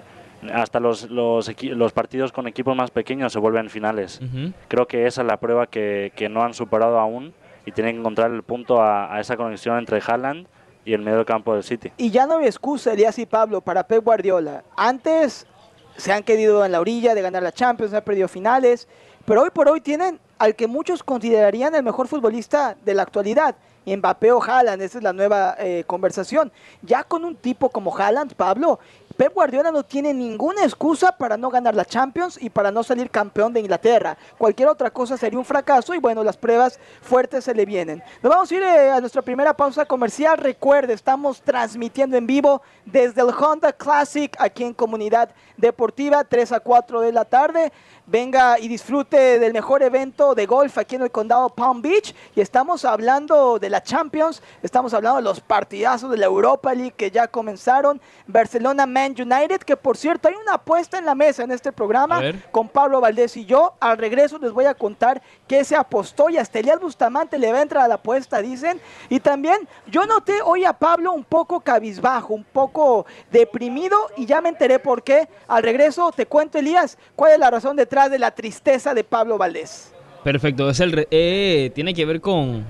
hasta 0.52 0.80
los, 0.80 1.10
los, 1.10 1.50
equi- 1.50 1.74
los 1.74 1.94
partidos 1.94 2.32
con 2.32 2.48
equipos 2.48 2.76
más 2.76 2.92
pequeños 2.92 3.32
se 3.34 3.40
vuelven 3.40 3.70
finales. 3.70 4.20
Creo 4.68 4.88
que 4.88 5.06
esa 5.08 5.22
es 5.22 5.28
la 5.28 5.38
prueba 5.38 5.68
que, 5.68 6.12
que 6.16 6.30
no 6.30 6.44
han 6.44 6.54
superado 6.54 7.00
aún 7.00 7.34
y 7.66 7.72
tienen 7.72 7.96
que 7.96 8.00
encontrar 8.00 8.32
el 8.32 8.44
punto 8.44 8.82
a, 8.82 9.14
a 9.14 9.20
esa 9.22 9.38
conexión 9.38 9.78
entre 9.78 10.02
Haaland 10.06 10.48
y 10.86 10.94
el 10.94 11.02
medio 11.02 11.18
del 11.18 11.26
campo 11.26 11.54
del 11.54 11.64
City. 11.64 11.92
Y 11.98 12.10
ya 12.10 12.26
no 12.26 12.38
hay 12.40 12.46
excusa, 12.46 12.92
Elías 12.92 13.18
y 13.20 13.26
Pablo, 13.26 13.62
para 13.62 13.88
Pep 13.88 14.04
Guardiola. 14.04 14.64
Antes 14.76 15.48
se 15.96 16.12
han 16.12 16.24
querido 16.24 16.66
en 16.66 16.72
la 16.74 16.82
orilla 16.82 17.16
de 17.16 17.22
ganar 17.22 17.44
la 17.44 17.52
Champions, 17.52 17.94
han 17.94 18.04
perdido 18.04 18.28
finales, 18.28 18.88
pero 19.26 19.44
hoy 19.44 19.50
por 19.52 19.70
hoy 19.70 19.80
tienen 19.80 20.20
al 20.40 20.56
que 20.56 20.68
muchos 20.68 21.04
considerarían 21.04 21.74
el 21.76 21.84
mejor 21.84 22.08
futbolista 22.10 22.76
de 22.84 22.94
la 22.94 23.04
actualidad. 23.04 23.56
Mbappé 23.86 24.32
o 24.32 24.42
Haaland, 24.42 24.82
esa 24.82 24.98
es 24.98 25.04
la 25.04 25.12
nueva 25.14 25.56
eh, 25.60 25.84
conversación. 25.86 26.52
Ya 26.82 27.04
con 27.04 27.24
un 27.26 27.36
tipo 27.36 27.70
como 27.70 27.96
Haaland, 27.96 28.34
Pablo, 28.34 28.80
Pep 29.16 29.34
Guardiola 29.34 29.72
no 29.72 29.84
tiene 29.84 30.14
ninguna 30.14 30.64
excusa 30.64 31.12
para 31.12 31.38
no 31.38 31.50
ganar 31.50 31.76
la 31.76 31.86
Champions 31.86 32.42
y 32.42 32.50
para 32.50 32.72
no 32.72 32.84
salir 32.84 33.10
campeón 33.10 33.54
de 33.54 33.60
Inglaterra. 33.60 34.18
Cualquier 34.38 34.70
otra 34.70 34.90
cosa 34.90 35.18
sería 35.18 35.38
un 35.38 35.46
fracaso 35.46 35.94
y 35.94 36.00
bueno, 36.00 36.24
las 36.24 36.36
pruebas 36.36 36.80
fuertes 37.02 37.44
se 37.44 37.54
le 37.54 37.66
vienen. 37.66 38.04
Nos 38.22 38.32
vamos 38.32 38.52
a 38.52 38.56
ir 38.56 38.64
eh, 38.64 38.92
a 38.92 39.00
nuestra 39.00 39.22
primera 39.22 39.56
pausa 39.56 39.86
comercial. 39.86 40.38
Recuerde, 40.38 40.94
estamos 40.94 41.42
transmitiendo 41.42 42.18
en 42.18 42.26
vivo 42.26 42.62
desde 42.86 43.22
el 43.22 43.30
Honda 43.30 43.72
Classic 43.72 44.36
aquí 44.40 44.64
en 44.64 44.74
Comunidad 44.74 45.30
Deportiva, 45.58 46.24
3 46.24 46.52
a 46.54 46.60
4 46.60 47.02
de 47.02 47.12
la 47.12 47.26
tarde 47.26 47.72
venga 48.06 48.60
y 48.60 48.68
disfrute 48.68 49.40
del 49.40 49.54
mejor 49.54 49.82
evento 49.84 50.36
de 50.36 50.46
golf 50.46 50.78
aquí 50.78 50.96
en 50.96 51.04
el 51.04 51.12
condado 51.12 51.50
Palm 51.50 51.82
Beach. 51.82 52.14
Y 52.36 52.42
estamos 52.42 52.86
hablando 52.86 53.60
de 53.60 53.70
la 53.70 53.82
Champions, 53.82 54.42
estamos 54.62 54.94
hablando 54.94 55.18
de 55.18 55.24
los 55.24 55.40
partidazos 55.40 56.12
de 56.12 56.18
la 56.18 56.26
Europa 56.26 56.74
League 56.74 56.94
que 56.96 57.12
ya 57.12 57.28
comenzaron. 57.28 58.02
Barcelona 58.28 58.86
Man 58.86 59.16
United, 59.18 59.62
que 59.62 59.78
por 59.78 59.98
cierto 59.98 60.28
hay 60.28 60.36
una 60.36 60.56
apuesta 60.56 60.98
en 60.98 61.06
la 61.06 61.16
mesa 61.16 61.44
en 61.44 61.52
este 61.52 61.72
programa 61.72 62.22
con 62.52 62.68
Pablo 62.68 63.02
Valdés 63.02 63.38
y 63.38 63.46
yo. 63.46 63.74
Al 63.80 63.98
regreso 63.98 64.38
les 64.38 64.52
voy 64.52 64.66
a 64.66 64.74
contar 64.74 65.22
qué 65.48 65.64
se 65.64 65.76
apostó 65.76 66.30
y 66.30 66.38
hasta 66.38 66.60
Elías 66.60 66.80
Bustamante 66.80 67.38
le 67.38 67.52
va 67.52 67.60
a 67.60 67.62
entrar 67.62 67.84
a 67.84 67.88
la 67.88 67.96
apuesta, 67.96 68.42
dicen. 68.42 68.80
Y 69.10 69.20
también 69.20 69.68
yo 69.88 70.06
noté 70.06 70.42
hoy 70.44 70.66
a 70.66 70.74
Pablo 70.74 71.14
un 71.14 71.24
poco 71.24 71.62
cabizbajo, 71.62 72.34
un 72.34 72.44
poco 72.44 73.06
deprimido 73.32 73.98
y 74.18 74.26
ya 74.26 74.42
me 74.42 74.50
enteré 74.50 74.80
por 74.80 75.04
qué. 75.04 75.28
Al 75.48 75.64
regreso 75.64 76.12
te 76.12 76.26
cuento, 76.26 76.58
Elías, 76.58 76.98
cuál 77.16 77.34
es 77.34 77.40
la 77.40 77.50
razón 77.50 77.76
de 77.76 77.86
de 77.94 78.18
la 78.20 78.32
tristeza 78.32 78.94
de 78.94 79.04
Pablo 79.04 79.38
Valdés. 79.38 79.94
Perfecto, 80.24 80.70
es 80.70 80.80
el 80.80 81.08
eh, 81.12 81.72
tiene 81.76 81.94
que 81.94 82.06
ver 82.06 82.20
con, 82.22 82.66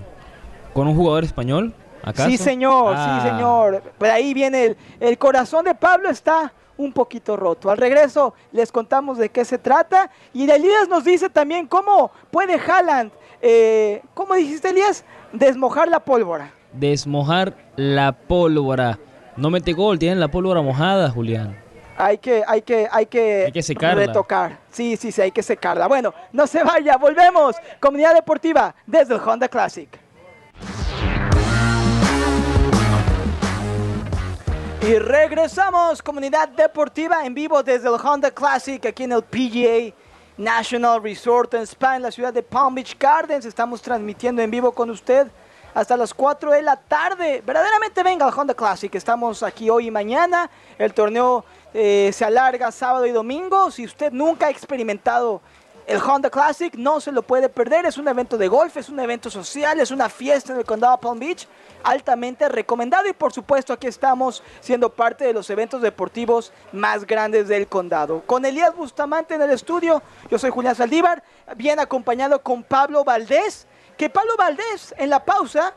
con 0.74 0.88
un 0.88 0.96
jugador 0.96 1.24
español. 1.24 1.74
¿acaso? 2.03 2.30
Sí, 2.30 2.38
señor, 2.38 2.96
sí, 2.96 3.01
ah. 3.01 3.22
señor. 3.24 3.84
Por 3.98 4.10
ahí 4.10 4.34
viene 4.34 4.65
el, 4.65 4.77
el 5.00 5.18
corazón 5.18 5.63
de 5.63 5.75
Pablo 5.75 6.10
está 6.10 6.51
un 6.75 6.92
poquito 6.92 7.38
roto. 7.38 7.72
Al 7.72 7.77
regreso 7.77 8.34
les 8.51 8.72
contamos 8.72 9.18
de 9.18 9.30
qué 9.30 9.46
se 9.46 9.58
trata 9.58 10.12
y 10.34 10.50
Elías 10.50 10.89
nos 10.89 11.06
dice 11.06 11.30
también 11.30 11.68
cómo 11.68 12.12
puede 12.30 12.56
Haaland, 12.56 13.12
eh, 13.42 14.01
¿cómo 14.13 14.34
dijiste 14.34 14.70
Elías? 14.70 15.06
Desmojar 15.32 15.88
la 15.88 16.01
pólvora. 16.01 16.51
Desmojar 16.74 17.56
la 17.77 18.12
pólvora. 18.12 19.00
No 19.38 19.50
mete 19.50 19.72
gol, 19.74 19.98
tienen 20.00 20.20
la 20.20 20.27
pólvora 20.27 20.62
mojada, 20.62 21.10
Julián 21.10 21.62
hay 21.97 22.17
que, 22.17 22.43
hay 22.47 22.62
que, 22.62 22.88
hay 22.91 23.05
que, 23.05 23.51
retocar. 23.93 24.59
Sí, 24.71 24.97
sí, 24.97 25.12
sí, 25.12 25.21
hay 25.21 25.31
que 25.31 25.43
secarla. 25.43 25.88
Bueno, 25.88 26.13
no 26.31 26.47
se 26.47 26.63
vaya, 26.63 26.97
volvemos. 26.97 27.55
Comunidad 27.79 28.13
Deportiva 28.13 28.73
desde 28.85 29.15
el 29.15 29.21
Honda 29.21 29.47
Classic. 29.47 29.89
Y 34.81 35.00
regresamos, 35.00 36.01
comunidad 36.01 36.50
deportiva 36.50 37.25
en 37.25 37.33
vivo 37.33 37.63
desde 37.63 37.88
el 37.88 37.95
Honda 37.95 38.31
Classic 38.31 38.85
aquí 38.85 39.03
en 39.03 39.13
el 39.13 39.23
PGA 39.23 39.95
National 40.35 41.01
Resort 41.01 41.53
en 41.53 41.62
Spa, 41.62 41.95
en 41.95 42.01
la 42.01 42.12
ciudad 42.12 42.33
de 42.33 42.43
Palm 42.43 42.75
Beach 42.75 42.97
Gardens. 43.00 43.45
Estamos 43.45 43.81
transmitiendo 43.81 44.41
en 44.41 44.51
vivo 44.51 44.73
con 44.73 44.89
usted 44.89 45.27
hasta 45.74 45.98
las 45.98 46.13
4 46.13 46.51
de 46.51 46.62
la 46.62 46.75
tarde. 46.75 47.42
Verdaderamente 47.46 48.03
venga 48.03 48.25
al 48.25 48.34
Honda 48.38 48.53
Classic. 48.53 48.94
Estamos 48.94 49.44
aquí 49.44 49.70
hoy 49.70 49.88
y 49.88 49.92
mañana. 49.92 50.50
El 50.77 50.94
torneo 50.94 51.44
eh, 51.74 52.12
se 52.13 52.25
alarga 52.25 52.72
sábado 52.72 53.06
y 53.06 53.12
domingo. 53.12 53.72
Si 53.72 53.86
usted 53.86 54.12
nunca 54.12 54.48
ha 54.48 54.50
experimentado 54.50 55.42
el 55.86 56.00
Honda 56.01 56.30
Classic, 56.30 56.74
no 56.75 57.01
se 57.01 57.12
lo 57.12 57.24
puede 57.24 57.50
perder. 57.50 57.86
Es 57.86 57.98
un 57.98 58.08
evento 58.08 58.38
de 58.38 58.48
golf, 58.48 58.77
es 58.77 58.89
un 58.89 59.00
evento 59.00 59.30
social, 59.30 59.80
es 59.80 59.92
una 59.92 60.10
fiesta 60.10 60.53
en 60.53 60.60
el 60.60 60.65
condado 60.65 60.98
Palm 61.00 61.20
Beach. 61.20 61.48
Altamente 61.84 62.48
recomendado 62.48 63.10
y 63.10 63.13
por 63.13 63.34
supuesto 63.34 63.74
aquí 63.74 63.88
estamos 63.88 64.42
siendo 64.62 64.89
parte 64.89 65.25
de 65.25 65.34
los 65.34 65.50
eventos 65.50 65.82
deportivos 65.82 66.53
más 66.72 67.06
grandes 67.06 67.50
del 67.50 67.68
condado. 67.68 68.22
Con 68.25 68.46
Elías 68.46 68.74
Bustamante 68.74 69.36
en 69.36 69.42
el 69.42 69.51
estudio, 69.51 70.01
yo 70.30 70.39
soy 70.39 70.50
Julián 70.50 70.75
Saldívar, 70.75 71.24
bien 71.58 71.82
acompañado 71.82 72.42
con 72.42 72.63
Pablo 72.63 73.03
Valdés, 73.03 73.68
que 73.97 74.09
Pablo 74.09 74.33
Valdés 74.38 74.93
en 74.97 75.09
la 75.09 75.23
pausa 75.23 75.73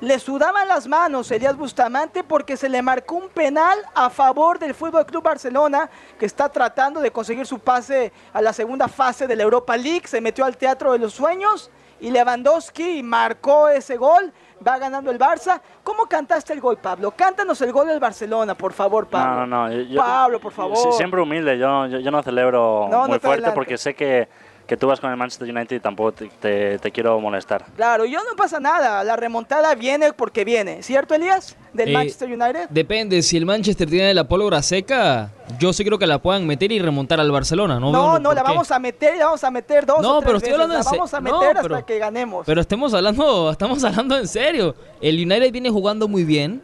le 0.00 0.18
sudaban 0.18 0.68
las 0.68 0.86
manos 0.86 1.30
Elías 1.30 1.56
Bustamante 1.56 2.22
porque 2.22 2.56
se 2.56 2.68
le 2.68 2.82
marcó 2.82 3.16
un 3.16 3.28
penal 3.28 3.78
a 3.94 4.10
favor 4.10 4.58
del 4.58 4.74
Fútbol 4.74 5.04
Club 5.04 5.24
Barcelona 5.24 5.90
que 6.18 6.26
está 6.26 6.48
tratando 6.48 7.00
de 7.00 7.10
conseguir 7.10 7.46
su 7.46 7.58
pase 7.58 8.12
a 8.32 8.40
la 8.40 8.52
segunda 8.52 8.86
fase 8.86 9.26
de 9.26 9.34
la 9.34 9.42
Europa 9.42 9.76
League. 9.76 10.06
Se 10.06 10.20
metió 10.20 10.44
al 10.44 10.56
Teatro 10.56 10.92
de 10.92 11.00
los 11.00 11.14
Sueños 11.14 11.70
y 12.00 12.10
Lewandowski 12.10 13.02
marcó 13.02 13.68
ese 13.68 13.96
gol. 13.96 14.32
Va 14.66 14.78
ganando 14.78 15.10
el 15.10 15.18
Barça. 15.18 15.60
¿Cómo 15.84 16.06
cantaste 16.06 16.52
el 16.52 16.60
gol, 16.60 16.78
Pablo? 16.78 17.12
Cántanos 17.12 17.60
el 17.62 17.72
gol 17.72 17.86
del 17.86 18.00
Barcelona, 18.00 18.56
por 18.56 18.72
favor, 18.72 19.06
Pablo. 19.06 19.46
No, 19.46 19.68
no, 19.68 19.96
Pablo, 19.96 20.40
por 20.40 20.52
favor. 20.52 20.92
Siempre 20.94 21.20
humilde. 21.20 21.58
Yo, 21.58 21.86
yo, 21.86 22.10
no 22.10 22.22
celebro 22.22 22.88
muy 23.06 23.18
fuerte 23.18 23.52
porque 23.52 23.78
sé 23.78 23.94
que 23.94 24.28
que 24.68 24.76
tú 24.76 24.86
vas 24.86 25.00
con 25.00 25.10
el 25.10 25.16
Manchester 25.16 25.48
United 25.48 25.76
y 25.76 25.80
tampoco 25.80 26.12
te, 26.12 26.78
quiero 26.92 27.18
molestar. 27.20 27.64
Claro, 27.74 28.04
yo 28.04 28.18
no 28.18 28.36
pasa 28.36 28.60
nada. 28.60 29.02
La 29.02 29.16
remontada 29.16 29.74
viene 29.74 30.12
porque 30.12 30.44
viene. 30.44 30.82
¿Cierto, 30.82 31.14
Elías? 31.14 31.56
Del 31.72 31.88
eh, 31.88 31.92
Manchester 31.94 32.28
United. 32.28 32.68
Depende. 32.68 33.22
Si 33.22 33.38
el 33.38 33.46
Manchester 33.46 33.88
tiene 33.88 34.12
la 34.12 34.28
pólvora 34.28 34.60
seca, 34.60 35.30
yo 35.58 35.72
sí 35.72 35.86
creo 35.86 35.98
que 35.98 36.06
la 36.06 36.18
puedan 36.18 36.46
meter 36.46 36.70
y 36.70 36.78
remontar 36.80 37.18
al 37.18 37.30
Barcelona. 37.30 37.80
No, 37.80 37.90
no, 37.90 38.18
no 38.18 38.34
la 38.34 38.42
vamos 38.42 38.70
a 38.70 38.78
meter 38.78 39.16
y 39.16 39.18
la 39.18 39.24
vamos 39.24 39.42
a 39.42 39.50
meter 39.50 39.86
dos 39.86 40.02
no, 40.02 40.18
o 40.18 40.20
tres 40.20 40.26
pero 40.26 40.36
estoy 40.36 40.52
hablando 40.52 40.74
veces. 40.74 40.92
La 40.92 40.98
vamos 40.98 41.14
a 41.14 41.20
meter 41.20 41.56
hasta 41.56 41.82
que 41.86 41.98
ganemos. 41.98 42.46
Pero 42.46 42.60
estemos 42.60 42.92
hablando, 42.92 43.50
estamos 43.52 43.82
hablando 43.82 44.18
en 44.18 44.28
serio. 44.28 44.74
El 45.00 45.16
United 45.16 45.50
viene 45.50 45.70
jugando 45.70 46.08
muy 46.08 46.24
bien 46.24 46.60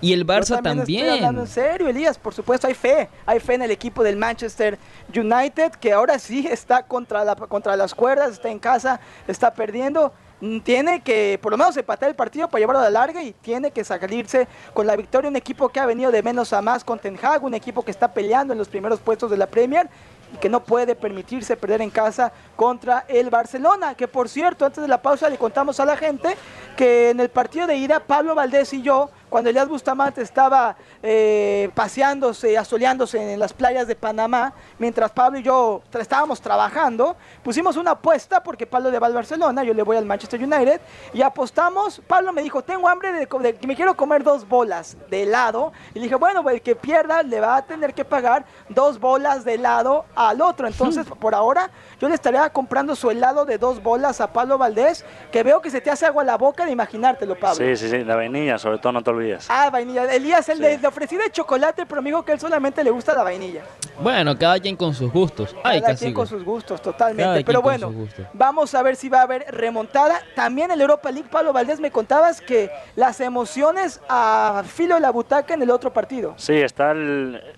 y 0.00 0.12
el 0.12 0.26
Barça 0.26 0.62
también. 0.62 1.04
Estoy 1.06 1.18
hablando 1.18 1.40
en 1.42 1.46
serio, 1.46 1.88
Elías. 1.88 2.18
Por 2.18 2.34
supuesto, 2.34 2.66
hay 2.66 2.74
fe. 2.74 3.08
Hay 3.26 3.40
fe 3.40 3.54
en 3.54 3.62
el 3.62 3.70
equipo 3.70 4.02
del 4.02 4.16
Manchester 4.16 4.78
United, 5.14 5.72
que 5.72 5.92
ahora 5.92 6.18
sí 6.18 6.46
está 6.50 6.84
contra, 6.84 7.24
la, 7.24 7.34
contra 7.34 7.76
las 7.76 7.94
cuerdas, 7.94 8.32
está 8.32 8.50
en 8.50 8.58
casa, 8.58 9.00
está 9.26 9.52
perdiendo. 9.52 10.12
Mm, 10.40 10.60
tiene 10.60 11.00
que 11.00 11.36
por 11.42 11.50
lo 11.50 11.58
menos 11.58 11.76
empatar 11.76 12.08
el 12.08 12.14
partido 12.14 12.48
para 12.48 12.60
llevarlo 12.60 12.80
a 12.80 12.84
la 12.84 12.90
larga 12.90 13.22
y 13.24 13.32
tiene 13.32 13.72
que 13.72 13.82
salirse 13.82 14.46
con 14.72 14.86
la 14.86 14.94
victoria. 14.94 15.28
Un 15.28 15.36
equipo 15.36 15.68
que 15.68 15.80
ha 15.80 15.86
venido 15.86 16.12
de 16.12 16.22
menos 16.22 16.52
a 16.52 16.62
más 16.62 16.84
con 16.84 16.98
Ten 17.00 17.18
Hag, 17.20 17.42
un 17.42 17.54
equipo 17.54 17.84
que 17.84 17.90
está 17.90 18.12
peleando 18.12 18.52
en 18.52 18.58
los 18.58 18.68
primeros 18.68 19.00
puestos 19.00 19.30
de 19.30 19.36
la 19.36 19.48
Premier 19.48 19.88
y 20.32 20.36
que 20.36 20.48
no 20.48 20.62
puede 20.62 20.94
permitirse 20.94 21.56
perder 21.56 21.82
en 21.82 21.90
casa 21.90 22.32
contra 22.54 23.04
el 23.08 23.30
Barcelona. 23.30 23.94
Que 23.94 24.06
por 24.06 24.28
cierto, 24.28 24.64
antes 24.64 24.80
de 24.80 24.88
la 24.88 25.02
pausa 25.02 25.28
le 25.28 25.38
contamos 25.38 25.80
a 25.80 25.84
la 25.84 25.96
gente 25.96 26.36
que 26.76 27.10
en 27.10 27.18
el 27.18 27.30
partido 27.30 27.66
de 27.66 27.76
ida, 27.76 27.98
Pablo 27.98 28.36
Valdés 28.36 28.72
y 28.72 28.82
yo 28.82 29.10
cuando 29.28 29.50
Elías 29.50 29.68
Bustamante 29.68 30.22
estaba 30.22 30.76
eh, 31.02 31.70
paseándose, 31.74 32.56
asoleándose 32.56 33.34
en 33.34 33.38
las 33.38 33.52
playas 33.52 33.86
de 33.86 33.94
Panamá, 33.94 34.52
mientras 34.78 35.10
Pablo 35.10 35.38
y 35.38 35.42
yo 35.42 35.82
estábamos 35.98 36.40
trabajando, 36.40 37.16
pusimos 37.42 37.76
una 37.76 37.92
apuesta 37.92 38.42
porque 38.42 38.66
Pablo 38.66 38.90
le 38.90 38.98
va 38.98 39.06
al 39.06 39.14
Barcelona, 39.14 39.64
yo 39.64 39.74
le 39.74 39.82
voy 39.82 39.96
al 39.96 40.06
Manchester 40.06 40.42
United, 40.42 40.80
y 41.12 41.22
apostamos, 41.22 42.00
Pablo 42.06 42.32
me 42.32 42.42
dijo, 42.42 42.62
tengo 42.62 42.88
hambre 42.88 43.12
de, 43.12 43.26
que 43.26 43.66
me 43.66 43.76
quiero 43.76 43.96
comer 43.96 44.22
dos 44.22 44.48
bolas 44.48 44.96
de 45.10 45.22
helado, 45.22 45.72
y 45.94 45.98
le 45.98 46.04
dije, 46.04 46.14
bueno, 46.14 46.48
el 46.48 46.62
que 46.62 46.76
pierda 46.76 47.22
le 47.22 47.40
va 47.40 47.56
a 47.56 47.62
tener 47.62 47.94
que 47.94 48.04
pagar 48.04 48.44
dos 48.68 48.98
bolas 48.98 49.44
de 49.44 49.54
helado 49.54 50.04
al 50.14 50.40
otro, 50.40 50.66
entonces 50.66 51.06
por 51.06 51.34
ahora 51.34 51.70
yo 52.00 52.08
le 52.08 52.14
estaría 52.14 52.48
comprando 52.50 52.94
su 52.94 53.10
helado 53.10 53.44
de 53.44 53.58
dos 53.58 53.82
bolas 53.82 54.20
a 54.20 54.32
Pablo 54.32 54.56
Valdés, 54.58 55.04
que 55.32 55.42
veo 55.42 55.60
que 55.60 55.70
se 55.70 55.80
te 55.80 55.90
hace 55.90 56.06
agua 56.06 56.22
a 56.22 56.26
la 56.26 56.36
boca 56.36 56.64
de 56.64 56.70
imaginártelo, 56.72 57.34
Pablo. 57.34 57.56
Sí, 57.56 57.76
sí, 57.76 57.90
sí, 57.90 58.04
la 58.04 58.16
vainilla, 58.16 58.58
sobre 58.58 58.78
todo 58.78 58.92
no 58.92 59.02
te 59.02 59.10
olvides. 59.10 59.46
Ah, 59.48 59.68
vainilla. 59.70 60.04
Elías, 60.12 60.48
él 60.48 60.60
le, 60.60 60.86
ofrecí 60.86 61.16
de 61.16 61.30
chocolate, 61.30 61.86
pero 61.86 62.00
me 62.00 62.10
dijo 62.10 62.24
que 62.24 62.32
él 62.32 62.40
solamente 62.40 62.84
le 62.84 62.90
gusta 62.90 63.14
la 63.14 63.22
vainilla. 63.22 63.62
Bueno, 64.00 64.38
cada 64.38 64.60
quien 64.60 64.76
con 64.76 64.94
sus 64.94 65.12
gustos. 65.12 65.54
cada 65.62 65.94
quien 65.96 66.14
con 66.14 66.26
sus 66.26 66.44
gustos, 66.44 66.80
totalmente. 66.80 67.44
pero 67.44 67.62
bueno, 67.62 67.92
vamos 68.32 68.74
a 68.74 68.82
ver 68.82 68.96
si 68.96 69.08
va 69.08 69.20
a 69.20 69.22
haber 69.22 69.44
remontada. 69.48 70.20
También 70.36 70.70
el 70.70 70.80
Europa 70.80 71.10
League, 71.10 71.28
Pablo 71.30 71.52
Valdés, 71.52 71.80
me 71.80 71.90
contabas 71.90 72.40
que 72.40 72.70
las 72.94 73.20
emociones 73.20 74.00
a 74.08 74.62
filo 74.66 74.94
de 74.94 75.00
la 75.00 75.10
butaca 75.10 75.54
en 75.54 75.62
el 75.62 75.70
otro 75.70 75.92
partido. 75.92 76.34
Sí, 76.36 76.54
está 76.54 76.94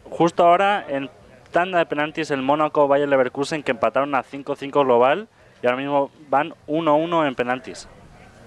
justo 0.09 0.45
ahora 0.47 0.85
en 0.89 1.11
tanda 1.51 1.79
de 1.79 1.87
penaltis 1.87 2.31
el 2.31 2.43
Mónaco 2.43 2.89
Bayer 2.89 3.09
Leverkusen 3.09 3.63
que 3.63 3.71
empataron 3.71 4.15
a 4.15 4.23
5-5 4.23 4.85
global 4.85 5.29
y 5.63 5.67
ahora 5.67 5.77
mismo 5.77 6.11
van 6.29 6.55
1-1 6.67 7.29
en 7.29 7.35
penaltis. 7.35 7.89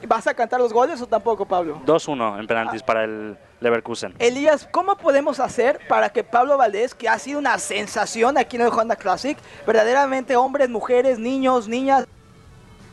¿Vas 0.07 0.27
a 0.27 0.33
cantar 0.33 0.60
los 0.60 0.74
goles 0.74 1.01
o 1.01 1.07
tampoco, 1.07 1.45
Pablo? 1.45 1.81
2-1 1.86 2.39
en 2.39 2.48
penaltis 2.48 2.81
ah. 2.81 2.86
para 2.86 3.03
el 3.05 3.38
Leverkusen. 3.62 4.13
Elías, 4.19 4.67
¿cómo 4.69 4.98
podemos 4.98 5.39
hacer 5.39 5.79
para 5.88 6.10
que 6.10 6.24
Pablo 6.24 6.57
Valdés, 6.57 6.93
que 6.93 7.07
ha 7.07 7.17
sido 7.17 7.39
una 7.39 7.57
sensación 7.57 8.38
aquí 8.38 8.57
en 8.57 8.63
el 8.63 8.67
Honda 8.67 8.98
Classic, 8.98 9.38
verdaderamente 9.65 10.36
hombres, 10.36 10.69
mujeres, 10.69 11.19
niños, 11.19 11.69
niñas, 11.69 12.07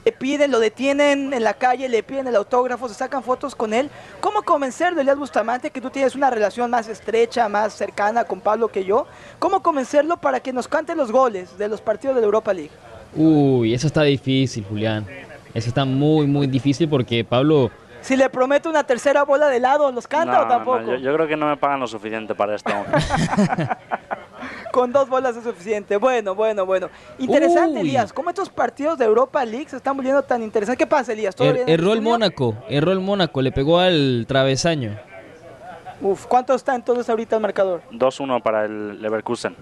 le 0.04 0.12
piden, 0.12 0.50
lo 0.50 0.59
detienen 0.61 1.33
en 1.33 1.45
la 1.45 1.54
calle, 1.54 1.88
le 1.88 2.02
piden 2.02 2.26
el 2.26 2.37
autógrafo, 2.37 2.88
se 2.88 2.95
sacan 2.95 3.23
fotos 3.23 3.54
con 3.54 3.75
él. 3.75 3.90
¿Cómo 4.21 4.42
convencerlo, 4.42 5.00
Elias 5.00 5.19
Bustamante, 5.19 5.71
que 5.71 5.80
tú 5.80 5.90
tienes 5.90 6.14
una 6.14 6.30
relación 6.30 6.71
más 6.71 6.88
estrecha, 6.88 7.49
más 7.49 7.75
cercana 7.75 8.25
con 8.25 8.40
Pablo 8.40 8.69
que 8.69 8.85
yo? 8.85 9.07
¿Cómo 9.38 9.62
convencerlo 9.62 10.16
para 10.16 10.40
que 10.40 10.52
nos 10.52 10.69
cante 10.69 10.95
los 10.95 11.12
goles 11.12 11.59
de 11.59 11.69
los 11.69 11.80
partidos 11.80 12.14
de 12.14 12.23
la 12.23 12.26
Europa 12.26 12.52
League? 12.54 12.71
Uy, 13.14 13.75
eso 13.75 13.87
está 13.87 14.02
difícil, 14.02 14.64
Julián. 14.69 15.07
Eso 15.52 15.69
está 15.69 15.85
muy, 15.85 16.26
muy 16.26 16.47
difícil 16.47 16.88
porque 16.88 17.25
Pablo... 17.25 17.71
Si 18.00 18.16
le 18.16 18.30
prometo 18.30 18.71
una 18.71 18.85
tercera 18.85 19.25
bola 19.25 19.49
de 19.49 19.59
helado, 19.59 19.92
¿los 19.92 20.07
canta 20.09 20.38
No, 20.38 20.45
o 20.45 20.49
tampoco? 20.49 20.80
no, 20.80 20.92
yo, 20.92 20.97
yo 20.97 21.14
creo 21.14 21.28
que 21.28 21.37
no 21.37 21.49
me 21.49 21.59
pagan 21.59 21.80
lo 21.80 21.87
suficiente 21.87 22.35
para 22.35 22.54
esto. 22.54 22.71
Con 24.72 24.92
dos 24.92 25.08
bolas 25.08 25.36
es 25.36 25.42
suficiente. 25.44 25.96
Bueno, 25.96 26.34
bueno, 26.34 26.64
bueno. 26.64 26.88
Interesante, 27.18 27.74
Uy. 27.80 27.88
Elías. 27.88 28.12
¿Cómo 28.12 28.30
estos 28.30 28.48
partidos 28.50 28.98
de 28.98 29.04
Europa 29.04 29.44
League 29.44 29.68
se 29.68 29.76
están 29.76 29.96
volviendo 29.96 30.22
tan 30.22 30.42
interesantes? 30.42 30.78
¿Qué 30.78 30.86
pasa, 30.86 31.12
Elías? 31.12 31.34
¿Todo 31.34 31.48
Er- 31.48 31.64
erró 31.68 31.92
el 31.92 31.98
estudio? 31.98 32.02
Mónaco, 32.02 32.54
erró 32.68 32.92
el 32.92 33.00
Mónaco, 33.00 33.42
le 33.42 33.50
pegó 33.52 33.78
al 33.80 34.24
travesaño. 34.28 34.96
Uf, 36.00 36.26
¿cuánto 36.26 36.54
está 36.54 36.74
entonces 36.74 37.08
ahorita 37.10 37.36
el 37.36 37.42
marcador? 37.42 37.82
2-1 37.92 38.42
para 38.42 38.64
el 38.64 39.02
Leverkusen. 39.02 39.54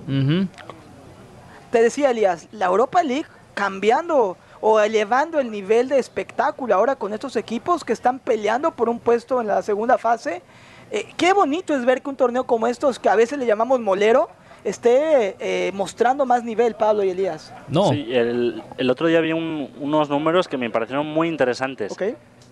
Te 1.71 1.83
decía, 1.83 2.11
Elías, 2.11 2.49
la 2.53 2.67
Europa 2.67 3.03
League 3.03 3.27
cambiando 3.55 4.37
o 4.61 4.81
elevando 4.81 5.41
el 5.41 5.51
nivel 5.51 5.89
de 5.89 5.99
espectáculo 5.99 6.75
ahora 6.75 6.97
con 6.97 7.13
estos 7.13 7.35
equipos 7.37 7.85
que 7.85 7.93
están 7.93 8.19
peleando 8.19 8.71
por 8.73 8.89
un 8.89 8.99
puesto 9.01 9.41
en 9.41 9.47
la 9.49 9.63
segunda 9.63 9.99
fase. 9.99 10.43
Eh, 10.91 11.07
qué 11.17 11.33
bonito 11.33 11.75
es 11.75 11.85
ver 11.85 12.03
que 12.03 12.09
un 12.09 12.17
torneo 12.17 12.45
como 12.45 12.67
estos, 12.67 12.99
que 12.99 13.09
a 13.09 13.17
veces 13.17 13.39
le 13.39 13.47
llamamos 13.47 13.81
molero, 13.81 14.29
esté 14.69 15.37
eh, 15.41 15.73
mostrando 15.73 16.25
más 16.27 16.45
nivel, 16.45 16.75
Pablo 16.75 17.03
y 17.05 17.11
Elías. 17.11 17.53
No, 17.69 17.91
Sí, 17.91 18.07
el, 18.11 18.63
el 18.77 18.91
otro 18.91 19.07
día 19.07 19.21
vi 19.21 19.33
un- 19.33 19.71
unos 19.81 20.09
números 20.09 20.49
que 20.49 20.57
me 20.57 20.71
parecieron 20.71 21.07
muy 21.07 21.29
interesantes. 21.29 21.95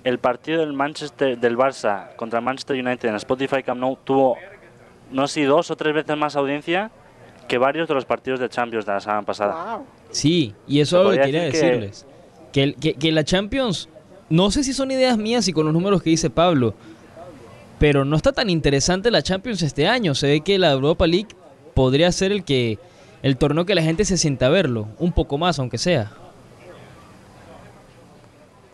El 0.05 0.19
partido 0.19 0.61
del 0.61 0.73
Manchester 0.73 1.37
del 1.39 1.57
Barça 1.57 2.15
contra 2.17 2.39
el 2.39 2.45
Manchester 2.45 2.77
United 2.85 3.09
en 3.09 3.17
Spotify 3.17 3.63
Camp 3.63 3.81
Nou 3.81 3.97
tuvo 4.05 4.37
no 5.11 5.27
sé 5.29 5.45
dos 5.45 5.71
o 5.71 5.77
tres 5.77 5.95
veces 5.95 6.17
más 6.17 6.37
audiencia 6.37 6.91
que 7.49 7.59
varios 7.59 7.87
de 7.89 7.95
los 7.95 8.05
partidos 8.05 8.39
de 8.41 8.49
Champions 8.49 8.87
de 8.87 8.93
la 8.93 9.01
semana 9.01 9.23
pasada. 9.23 9.77
Wow. 9.77 9.87
sí, 10.11 10.55
y 10.67 10.81
eso 10.81 10.99
es 10.99 11.05
lo 11.05 11.11
que 11.13 11.21
quería 11.27 11.43
decir 11.45 11.61
que- 11.61 11.67
decirles. 11.67 12.07
Que, 12.53 12.75
que, 12.75 12.95
que 12.95 13.13
la 13.13 13.23
Champions, 13.25 13.89
no 14.31 14.51
sé 14.51 14.65
si 14.65 14.73
son 14.73 14.91
ideas 14.91 15.19
mías 15.19 15.47
y 15.49 15.53
con 15.53 15.65
los 15.67 15.75
números 15.75 16.03
que 16.03 16.11
dice 16.11 16.31
Pablo, 16.31 16.75
pero 17.79 18.05
no 18.05 18.17
está 18.17 18.33
tan 18.33 18.49
interesante 18.49 19.11
la 19.11 19.23
Champions 19.23 19.63
este 19.63 19.87
año. 19.87 20.15
Se 20.15 20.27
ve 20.29 20.41
que 20.41 20.59
la 20.59 20.71
Europa 20.73 21.07
League 21.07 21.29
podría 21.77 22.11
ser 22.11 22.33
el 22.33 22.43
que 22.43 22.79
el 23.23 23.37
torneo 23.37 23.67
que 23.67 23.75
la 23.75 23.83
gente 23.83 24.07
se 24.07 24.17
sienta 24.17 24.47
a 24.47 24.49
verlo, 24.49 24.89
un 24.99 25.13
poco 25.13 25.37
más 25.37 25.59
aunque 25.59 25.77
sea. 25.77 26.11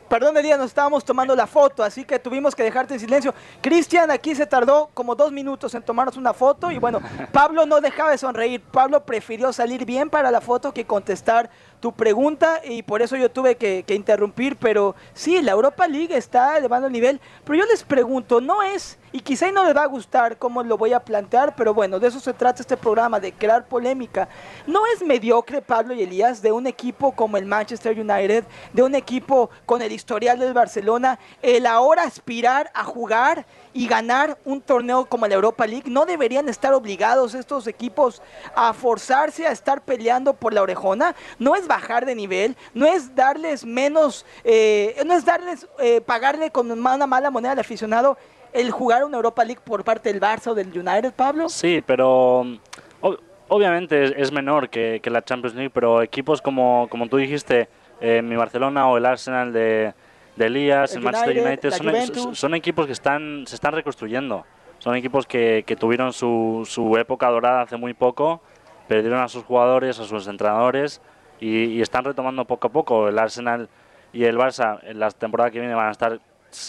Perdón, 0.09 0.37
Elías, 0.37 0.59
nos 0.59 0.69
estábamos 0.69 1.05
tomando 1.05 1.35
la 1.35 1.49
foto, 1.49 1.83
así 1.83 2.05
que 2.05 2.19
tuvimos 2.21 2.55
que 2.55 2.63
dejarte 2.63 2.95
en 2.95 3.01
silencio. 3.01 3.35
Cristian 3.61 4.11
aquí 4.11 4.37
se 4.37 4.47
tardó 4.47 4.91
como 4.95 5.17
dos 5.17 5.33
minutos 5.33 5.75
en 5.75 5.83
tomarnos 5.83 6.17
una 6.17 6.33
foto 6.33 6.71
y 6.71 6.79
bueno, 6.79 7.01
Pablo 7.33 7.67
no 7.67 7.81
dejaba 7.81 8.13
de 8.13 8.19
sonreír. 8.19 8.61
Pablo 8.61 9.05
prefirió 9.05 9.53
salir 9.53 9.85
bien 9.85 10.09
para 10.09 10.31
la 10.31 10.41
foto 10.41 10.73
que 10.73 10.85
contestar 10.85 11.51
tu 11.83 11.91
pregunta 11.91 12.61
y 12.65 12.85
por 12.85 13.03
eso 13.03 13.17
yo 13.17 13.29
tuve 13.29 13.57
que, 13.57 13.85
interrumpir. 13.89 14.57
Pero 14.57 14.95
sí, 15.13 15.43
la 15.43 15.51
Europa 15.51 15.89
League 15.89 16.17
está 16.17 16.57
elevando 16.57 16.87
el 16.87 16.93
nivel. 16.93 17.21
Pero 17.45 17.59
yo 17.59 17.67
les 17.67 17.83
pregunto, 17.83 18.41
no 18.41 18.63
es, 18.63 18.99
y 19.11 19.21
quizá 19.21 19.51
no 19.51 19.65
les 19.65 19.77
va 19.77 19.83
a 19.83 19.87
gustar 19.87 20.39
cómo 20.39 20.63
lo 20.63 20.79
voy 20.79 20.93
a 20.93 21.01
plantear, 21.01 21.55
pero 21.57 21.75
bueno, 21.75 21.99
de 21.99 22.07
eso 22.07 22.21
se 22.21 22.33
trata 22.33 22.63
este 22.63 22.77
programa, 22.77 23.19
de 23.19 23.33
crear 23.33 23.67
polémica. 23.67 24.29
¿No 24.67 24.87
es 24.87 25.03
mediocre 25.03 25.61
Pablo 25.61 25.93
y 25.93 26.03
Elías 26.03 26.41
de 26.41 26.53
un 26.53 26.69
equipo 26.69 27.13
como 27.13 27.37
el 27.37 27.47
Manchester 27.47 27.99
United, 27.99 28.45
de 28.73 28.83
un 28.83 28.95
equipo 28.95 29.51
con 29.67 29.83
el 29.83 29.91
historial 29.91 30.39
del 30.39 30.55
Barcelona, 30.55 31.19
el 31.43 31.67
ahora 31.67 32.05
aspirar 32.05 32.71
a 32.75 32.85
jugar 32.85 33.45
y 33.75 33.89
ganar 33.89 34.39
un 34.45 34.61
torneo 34.61 35.07
como 35.07 35.27
la 35.27 35.35
Europa 35.35 35.67
League? 35.67 35.91
¿No 35.91 36.07
deberían 36.07 36.49
estar 36.49 36.73
obligados 36.73 37.35
estos 37.35 37.67
equipos 37.67 38.23
a 38.55 38.73
forzarse 38.73 39.49
a 39.49 39.53
estar 39.53 39.83
peleando 39.83 40.33
por 40.33 40.55
la 40.55 40.63
orejona? 40.63 41.17
¿No 41.41 41.57
bajar 41.73 42.05
de 42.05 42.15
nivel? 42.15 42.57
¿No 42.75 42.87
es 42.87 43.15
darles 43.15 43.65
menos, 43.65 44.27
eh, 44.45 44.95
no 45.07 45.15
es 45.15 45.25
darles, 45.25 45.67
eh, 45.79 46.01
pagarle 46.01 46.51
con 46.51 46.71
una 46.71 47.07
mala 47.07 47.31
moneda 47.31 47.53
al 47.53 47.59
aficionado 47.59 48.17
el 48.53 48.71
jugar 48.71 49.05
una 49.05 49.17
Europa 49.17 49.43
League 49.45 49.63
por 49.65 49.83
parte 49.83 50.13
del 50.13 50.21
Barça 50.21 50.49
o 50.49 50.55
del 50.55 50.69
United, 50.69 51.15
Pablo? 51.15 51.49
Sí, 51.49 51.83
pero 51.87 52.45
mm, 52.45 52.59
ob- 53.01 53.19
obviamente 53.49 54.21
es, 54.21 54.31
menor 54.33 54.69
que, 54.69 55.01
que 55.03 55.09
la 55.09 55.23
Champions 55.23 55.55
League, 55.57 55.71
pero 55.71 56.03
equipos 56.03 56.43
como, 56.43 56.87
como 56.91 57.07
tú 57.09 57.17
dijiste, 57.17 57.69
eh, 58.01 58.21
mi 58.21 58.37
Barcelona 58.37 58.89
o 58.89 58.99
el 58.99 59.07
Arsenal 59.07 59.53
de, 59.53 59.95
de 60.37 60.47
Elías, 60.47 60.93
El 60.93 60.99
el 60.99 61.05
Manchester 61.05 61.47
United, 61.47 61.73
United, 61.83 62.15
son, 62.15 62.37
son 62.37 62.55
equipos 62.55 62.85
que 62.87 62.93
están, 62.93 63.45
se 63.47 63.55
están 63.55 63.73
reconstruyendo. 63.73 64.45
Son 64.79 64.95
equipos 64.97 65.27
que, 65.27 65.63
que 65.67 65.77
tuvieron 65.77 66.13
su, 66.13 66.67
su 66.69 66.97
época 66.99 67.31
dorada 67.31 67.63
hace 67.63 67.77
muy 67.77 67.95
poco, 67.95 68.43
perdieron 68.89 69.21
a 69.21 69.29
sus 69.29 69.45
jugadores, 69.45 69.99
a 70.01 70.05
sus 70.05 70.27
entrenadores 70.27 71.01
y, 71.43 71.65
y 71.65 71.83
están 71.83 72.05
retomando 72.05 72.45
poco 72.45 72.69
a 72.69 72.71
poco. 72.71 73.09
El 73.09 73.19
Arsenal 73.19 73.69
y 74.13 74.25
el 74.25 74.37
Barça 74.37 74.79
en 74.83 74.99
la 75.01 75.11
temporada 75.11 75.51
que 75.51 75.59
viene 75.59 75.75
van 75.75 75.89
a 75.89 75.91
estar 75.91 76.21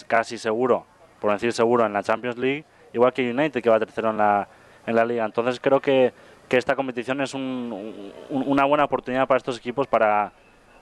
casi 0.06 0.36
seguro, 0.38 0.84
por 1.20 1.32
decir 1.32 1.52
seguro, 1.52 1.86
en 1.86 1.92
la 1.92 2.02
Champions 2.02 2.36
League, 2.38 2.64
igual 2.92 3.12
que 3.12 3.30
United 3.30 3.62
que 3.62 3.70
va 3.70 3.78
tercero 3.78 4.10
en 4.10 4.16
la, 4.18 4.48
en 4.86 4.94
la 4.96 5.04
liga. 5.04 5.24
Entonces 5.24 5.60
creo 5.60 5.80
que, 5.80 6.12
que 6.48 6.56
esta 6.56 6.74
competición 6.74 7.20
es 7.20 7.34
un- 7.34 8.12
un- 8.30 8.44
una 8.48 8.64
buena 8.64 8.84
oportunidad 8.84 9.26
para 9.28 9.38
estos 9.38 9.58
equipos 9.58 9.86
para, 9.86 10.32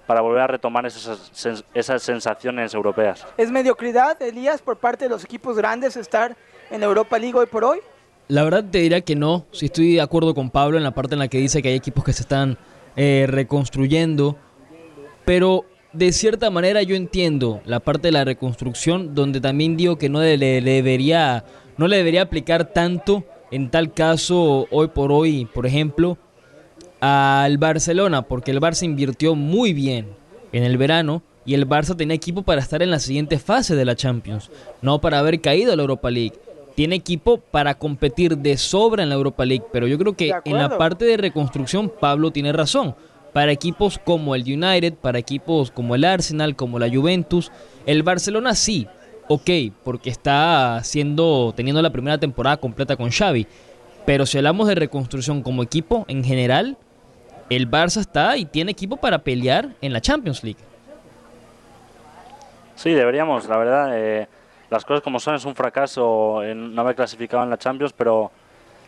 para 0.06 0.20
volver 0.20 0.42
a 0.42 0.46
retomar 0.46 0.86
esas, 0.86 1.30
esas 1.74 2.02
sensaciones 2.02 2.74
europeas. 2.74 3.26
¿Es 3.36 3.50
mediocridad, 3.50 4.20
Elías, 4.22 4.62
por 4.62 4.76
parte 4.76 5.04
de 5.04 5.10
los 5.10 5.24
equipos 5.24 5.56
grandes 5.56 5.96
estar 5.96 6.36
en 6.70 6.82
Europa 6.82 7.18
League 7.18 7.36
hoy 7.38 7.46
por 7.46 7.64
hoy? 7.64 7.80
La 8.28 8.44
verdad 8.44 8.64
te 8.70 8.78
diría 8.78 9.00
que 9.00 9.16
no, 9.16 9.46
si 9.50 9.66
estoy 9.66 9.94
de 9.94 10.00
acuerdo 10.00 10.32
con 10.34 10.48
Pablo 10.50 10.78
en 10.78 10.84
la 10.84 10.92
parte 10.92 11.14
en 11.14 11.18
la 11.18 11.28
que 11.28 11.38
dice 11.38 11.60
que 11.60 11.68
hay 11.70 11.74
equipos 11.74 12.04
que 12.04 12.12
se 12.12 12.22
están 12.22 12.56
eh, 12.96 13.26
reconstruyendo, 13.28 14.36
pero 15.24 15.64
de 15.92 16.12
cierta 16.12 16.50
manera 16.50 16.82
yo 16.82 16.94
entiendo 16.94 17.60
la 17.64 17.80
parte 17.80 18.08
de 18.08 18.12
la 18.12 18.24
reconstrucción 18.24 19.14
donde 19.14 19.40
también 19.40 19.76
digo 19.76 19.98
que 19.98 20.08
no 20.08 20.20
le, 20.20 20.36
le 20.36 20.60
debería 20.62 21.44
no 21.76 21.86
le 21.88 21.96
debería 21.96 22.22
aplicar 22.22 22.72
tanto 22.72 23.24
en 23.50 23.70
tal 23.70 23.92
caso 23.92 24.66
hoy 24.70 24.88
por 24.88 25.12
hoy, 25.12 25.44
por 25.44 25.66
ejemplo, 25.66 26.16
al 27.00 27.58
Barcelona, 27.58 28.22
porque 28.22 28.50
el 28.50 28.60
Barça 28.60 28.84
invirtió 28.84 29.34
muy 29.34 29.72
bien 29.72 30.06
en 30.52 30.62
el 30.62 30.78
verano 30.78 31.22
y 31.44 31.54
el 31.54 31.68
Barça 31.68 31.96
tenía 31.96 32.14
equipo 32.14 32.42
para 32.42 32.60
estar 32.60 32.82
en 32.82 32.90
la 32.90 32.98
siguiente 32.98 33.38
fase 33.38 33.74
de 33.74 33.84
la 33.84 33.96
Champions, 33.96 34.50
no 34.80 35.00
para 35.00 35.18
haber 35.18 35.40
caído 35.40 35.72
a 35.72 35.76
la 35.76 35.82
Europa 35.82 36.10
League. 36.10 36.34
Tiene 36.74 36.96
equipo 36.96 37.38
para 37.38 37.74
competir 37.74 38.38
de 38.38 38.56
sobra 38.56 39.02
en 39.02 39.10
la 39.10 39.14
Europa 39.14 39.44
League, 39.44 39.64
pero 39.72 39.86
yo 39.86 39.98
creo 39.98 40.14
que 40.14 40.32
en 40.44 40.56
la 40.58 40.78
parte 40.78 41.04
de 41.04 41.16
reconstrucción 41.16 41.90
Pablo 42.00 42.30
tiene 42.30 42.52
razón. 42.52 42.94
Para 43.32 43.52
equipos 43.52 43.98
como 43.98 44.34
el 44.34 44.42
United, 44.42 44.94
para 44.94 45.18
equipos 45.18 45.70
como 45.70 45.94
el 45.94 46.04
Arsenal, 46.04 46.56
como 46.56 46.78
la 46.78 46.88
Juventus, 46.88 47.50
el 47.86 48.02
Barcelona 48.02 48.54
sí, 48.54 48.86
ok, 49.28 49.50
porque 49.84 50.10
está 50.10 50.76
haciendo, 50.76 51.52
teniendo 51.56 51.80
la 51.82 51.90
primera 51.90 52.18
temporada 52.18 52.56
completa 52.58 52.96
con 52.96 53.10
Xavi. 53.10 53.46
Pero 54.04 54.26
si 54.26 54.38
hablamos 54.38 54.68
de 54.68 54.74
reconstrucción 54.74 55.42
como 55.42 55.62
equipo 55.62 56.04
en 56.08 56.24
general, 56.24 56.76
el 57.48 57.70
Barça 57.70 58.00
está 58.00 58.36
y 58.36 58.44
tiene 58.44 58.72
equipo 58.72 58.96
para 58.96 59.18
pelear 59.18 59.70
en 59.80 59.92
la 59.92 60.00
Champions 60.00 60.42
League. 60.42 60.60
Sí, 62.76 62.90
deberíamos, 62.90 63.48
la 63.48 63.56
verdad. 63.58 63.90
eh, 63.98 64.28
las 64.72 64.84
cosas 64.86 65.02
como 65.02 65.20
son, 65.20 65.34
es 65.34 65.44
un 65.44 65.54
fracaso 65.54 66.42
en 66.42 66.74
no 66.74 66.80
haber 66.80 66.96
clasificado 66.96 67.42
en 67.44 67.50
la 67.50 67.58
Champions, 67.58 67.92
pero 67.92 68.30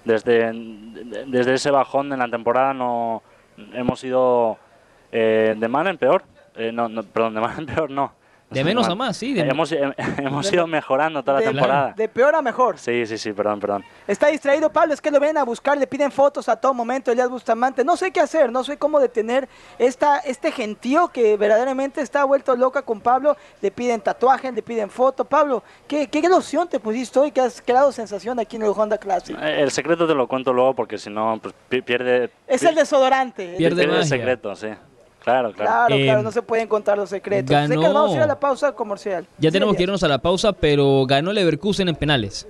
desde, 0.04 0.50
de- 0.52 1.24
desde 1.26 1.54
ese 1.54 1.70
bajón 1.70 2.12
en 2.12 2.18
la 2.18 2.28
temporada 2.28 2.72
no 2.72 3.22
hemos 3.72 4.02
ido 4.02 4.58
eh, 5.12 5.54
de 5.56 5.68
mal 5.68 5.86
en 5.86 5.98
peor. 5.98 6.24
Eh, 6.56 6.72
no, 6.72 6.88
perdón, 7.02 7.34
de 7.34 7.40
mal 7.40 7.58
en 7.58 7.66
peor 7.66 7.90
no. 7.90 8.12
De 8.54 8.64
menos 8.64 8.88
a 8.88 8.94
más, 8.94 9.16
sí. 9.16 9.34
de- 9.34 9.42
hemos 9.42 9.70
hemos 10.18 10.52
ido 10.52 10.66
mejorando 10.66 11.22
toda 11.22 11.34
la 11.40 11.46
de, 11.46 11.52
temporada. 11.52 11.94
de 11.96 12.08
peor 12.08 12.34
a 12.34 12.42
mejor. 12.42 12.78
Sí, 12.78 13.04
sí, 13.06 13.18
sí, 13.18 13.32
perdón, 13.32 13.60
perdón. 13.60 13.84
Está 14.06 14.28
distraído 14.28 14.70
Pablo, 14.70 14.94
es 14.94 15.00
que 15.00 15.10
lo 15.10 15.20
ven 15.20 15.36
a 15.36 15.44
buscar, 15.44 15.76
le 15.76 15.86
piden 15.86 16.10
fotos 16.12 16.48
a 16.48 16.56
todo 16.56 16.72
momento, 16.74 17.10
Elías 17.12 17.28
Bustamante. 17.28 17.84
No 17.84 17.96
sé 17.96 18.10
qué 18.10 18.20
hacer, 18.20 18.50
no 18.52 18.64
sé 18.64 18.76
cómo 18.78 19.00
detener 19.00 19.48
esta, 19.78 20.18
este 20.18 20.52
gentío 20.52 21.08
que 21.08 21.36
verdaderamente 21.36 22.00
está 22.00 22.24
vuelto 22.24 22.56
loca 22.56 22.82
con 22.82 23.00
Pablo. 23.00 23.36
Le 23.60 23.70
piden 23.70 24.00
tatuajes, 24.00 24.54
le 24.54 24.62
piden 24.62 24.90
foto. 24.90 25.24
Pablo, 25.24 25.62
¿qué, 25.88 26.08
qué 26.08 26.20
loción 26.28 26.68
te 26.68 26.80
pusiste 26.80 27.18
hoy 27.18 27.30
que 27.32 27.40
has 27.40 27.60
creado 27.60 27.92
sensación 27.92 28.38
aquí 28.40 28.56
en 28.56 28.62
el 28.62 28.72
Honda 28.74 28.98
Classic? 28.98 29.36
Eh, 29.40 29.62
El 29.62 29.70
secreto 29.70 30.06
te 30.06 30.14
lo 30.14 30.26
cuento 30.26 30.52
luego 30.52 30.74
porque 30.74 30.98
si 30.98 31.10
no, 31.10 31.38
pues 31.42 31.54
pi- 31.68 31.82
pierde. 31.82 32.30
Es 32.46 32.62
el 32.62 32.74
desodorante. 32.74 33.54
Pierde 33.56 33.82
pierde 33.84 33.98
el 34.00 34.06
secreto, 34.06 34.54
sí. 34.56 34.68
Claro, 35.24 35.52
claro. 35.52 35.70
Claro, 35.70 35.94
Eh, 35.96 36.04
claro, 36.04 36.22
no 36.22 36.30
se 36.30 36.42
pueden 36.42 36.68
contar 36.68 36.96
los 36.98 37.08
secretos. 37.10 37.48
Sé 37.56 37.68
que 37.74 37.80
ganó- 37.80 37.94
vamos 37.94 38.12
a 38.12 38.16
ir 38.16 38.22
a 38.22 38.26
la 38.26 38.38
pausa 38.38 38.72
comercial. 38.72 39.26
Ya 39.38 39.48
Sí, 39.48 39.52
tenemos 39.54 39.74
que 39.76 39.82
irnos 39.84 40.02
a 40.02 40.08
la 40.08 40.18
pausa, 40.18 40.52
pero 40.52 41.04
ganó 41.06 41.32
Leverkusen 41.32 41.88
en 41.88 41.96
penales. 41.96 42.46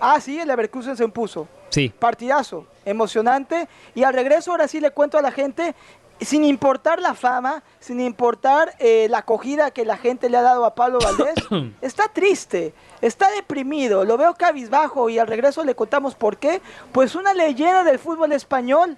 Ah, 0.00 0.20
sí, 0.20 0.38
el 0.38 0.46
Leverkusen 0.48 0.96
se 0.96 1.02
impuso. 1.04 1.48
Sí. 1.70 1.88
Partidazo, 1.98 2.66
emocionante. 2.84 3.68
Y 3.94 4.04
al 4.04 4.14
regreso, 4.14 4.52
ahora 4.52 4.68
sí 4.68 4.80
le 4.80 4.92
cuento 4.92 5.18
a 5.18 5.22
la 5.22 5.32
gente, 5.32 5.74
sin 6.20 6.44
importar 6.44 7.00
la 7.00 7.14
fama, 7.14 7.62
sin 7.80 8.00
importar 8.00 8.74
eh, 8.78 9.08
la 9.10 9.18
acogida 9.18 9.70
que 9.72 9.84
la 9.84 9.96
gente 9.96 10.30
le 10.30 10.36
ha 10.36 10.42
dado 10.42 10.64
a 10.64 10.74
Pablo 10.76 10.98
Valdés, 11.00 11.34
está 11.82 12.04
triste, 12.12 12.74
está 13.00 13.28
deprimido, 13.32 14.04
lo 14.04 14.16
veo 14.16 14.34
cabizbajo 14.34 15.08
y 15.10 15.18
al 15.18 15.26
regreso 15.26 15.64
le 15.64 15.74
contamos 15.74 16.14
por 16.14 16.36
qué. 16.36 16.60
Pues 16.92 17.14
una 17.16 17.34
leyenda 17.34 17.82
del 17.82 17.98
fútbol 17.98 18.32
español 18.32 18.96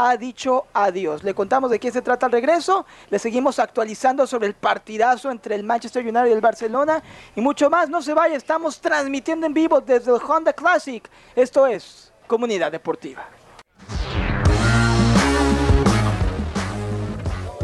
ha 0.00 0.16
dicho 0.16 0.66
adiós. 0.72 1.24
Le 1.24 1.34
contamos 1.34 1.72
de 1.72 1.80
qué 1.80 1.90
se 1.90 2.02
trata 2.02 2.26
el 2.26 2.32
regreso, 2.32 2.86
le 3.10 3.18
seguimos 3.18 3.58
actualizando 3.58 4.28
sobre 4.28 4.46
el 4.46 4.54
partidazo 4.54 5.28
entre 5.28 5.56
el 5.56 5.64
Manchester 5.64 6.04
United 6.04 6.26
y 6.26 6.32
el 6.32 6.40
Barcelona 6.40 7.02
y 7.34 7.40
mucho 7.40 7.68
más. 7.68 7.88
No 7.88 8.00
se 8.00 8.14
vaya, 8.14 8.36
estamos 8.36 8.80
transmitiendo 8.80 9.44
en 9.44 9.54
vivo 9.54 9.80
desde 9.80 10.14
el 10.14 10.20
Honda 10.22 10.52
Classic. 10.52 11.02
Esto 11.34 11.66
es 11.66 12.12
Comunidad 12.28 12.70
Deportiva. 12.70 13.26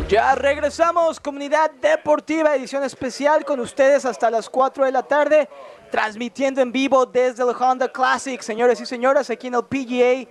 Ya 0.09 0.35
regresamos, 0.35 1.21
comunidad 1.21 1.71
deportiva, 1.81 2.55
edición 2.57 2.83
especial 2.83 3.45
con 3.45 3.61
ustedes 3.61 4.05
hasta 4.05 4.29
las 4.29 4.51
4 4.51 4.85
de 4.85 4.93
la 4.93 5.05
tarde, 5.05 5.49
transmitiendo 5.91 6.61
en 6.61 6.73
vivo 6.73 7.07
desde 7.07 7.43
el 7.43 7.55
Honda 7.59 7.91
Classic, 7.91 8.41
señores 8.43 8.81
y 8.81 8.87
señoras, 8.87 9.31
aquí 9.31 9.47
en 9.47 9.55
el 9.55 9.65
PGA 9.65 10.29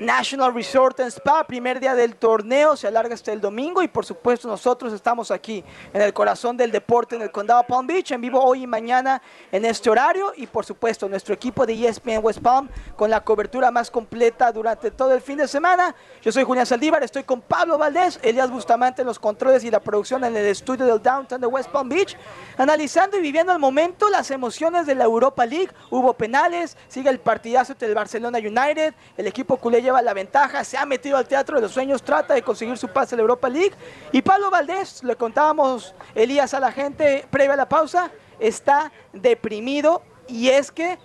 National 0.00 0.54
Resort 0.54 0.98
and 1.00 1.10
Spa, 1.10 1.46
primer 1.46 1.78
día 1.78 1.94
del 1.94 2.16
torneo, 2.16 2.74
se 2.74 2.86
alarga 2.86 3.12
hasta 3.12 3.32
el 3.32 3.40
domingo 3.40 3.82
y 3.82 3.88
por 3.88 4.06
supuesto 4.06 4.48
nosotros 4.48 4.94
estamos 4.94 5.30
aquí 5.30 5.62
en 5.92 6.00
el 6.00 6.14
corazón 6.14 6.56
del 6.56 6.72
deporte 6.72 7.16
en 7.16 7.22
el 7.22 7.30
condado 7.30 7.62
Palm 7.64 7.86
Beach, 7.86 8.10
en 8.10 8.22
vivo 8.22 8.42
hoy 8.42 8.62
y 8.62 8.66
mañana 8.66 9.20
en 9.52 9.66
este 9.66 9.90
horario 9.90 10.32
y 10.34 10.46
por 10.46 10.64
supuesto 10.64 11.06
nuestro 11.06 11.34
equipo 11.34 11.66
de 11.66 11.74
ESPN 11.86 12.20
West 12.22 12.40
Palm 12.40 12.70
con 12.96 13.10
la 13.10 13.22
cobertura 13.22 13.70
más 13.70 13.90
completa 13.90 14.50
durante 14.50 14.90
todo 14.90 15.12
el 15.12 15.20
fin 15.20 15.36
de 15.36 15.46
semana. 15.46 15.94
Yo 16.22 16.32
soy 16.32 16.44
Julián 16.44 16.64
Saldívar, 16.64 17.02
estoy 17.02 17.24
con 17.24 17.42
Pablo 17.42 17.76
Valdés, 17.76 18.18
Elías 18.22 18.50
Bustamante 18.50 19.02
en 19.02 19.06
los 19.06 19.18
controles 19.18 19.64
y 19.64 19.70
la 19.70 19.80
producción 19.80 20.24
en 20.24 20.34
el 20.34 20.46
estudio 20.46 20.86
del 20.86 21.02
Downtown 21.02 21.42
de 21.42 21.46
West 21.46 21.68
Palm 21.68 21.90
Beach, 21.90 22.16
analizando 22.56 23.18
y 23.18 23.20
viviendo 23.20 23.52
al 23.52 23.58
momento 23.58 24.08
las 24.08 24.30
emociones 24.30 24.86
de 24.86 24.94
la 24.94 25.04
Europa 25.04 25.44
League. 25.44 25.68
Hubo 25.90 26.14
penales, 26.14 26.78
sigue 26.88 27.10
el 27.10 27.20
partidazo 27.20 27.72
entre 27.72 27.88
el 27.88 27.94
Barcelona 27.94 28.38
United, 28.38 28.94
el 29.18 29.26
equipo 29.26 29.58
culé 29.58 29.89
lleva 29.90 30.02
la 30.02 30.14
ventaja, 30.14 30.62
se 30.62 30.78
ha 30.78 30.86
metido 30.86 31.16
al 31.16 31.26
Teatro 31.26 31.56
de 31.56 31.62
los 31.62 31.72
Sueños, 31.72 32.00
trata 32.00 32.34
de 32.34 32.42
conseguir 32.42 32.78
su 32.78 32.86
pase 32.86 33.14
a 33.14 33.16
la 33.16 33.22
Europa 33.22 33.48
League. 33.48 33.72
Y 34.12 34.22
Pablo 34.22 34.48
Valdés, 34.48 35.02
le 35.02 35.16
contábamos, 35.16 35.94
Elías, 36.14 36.54
a 36.54 36.60
la 36.60 36.70
gente 36.70 37.26
previa 37.28 37.54
a 37.54 37.56
la 37.56 37.68
pausa, 37.68 38.12
está 38.38 38.92
deprimido 39.12 40.02
y 40.28 40.48
es 40.48 40.70
que 40.70 40.96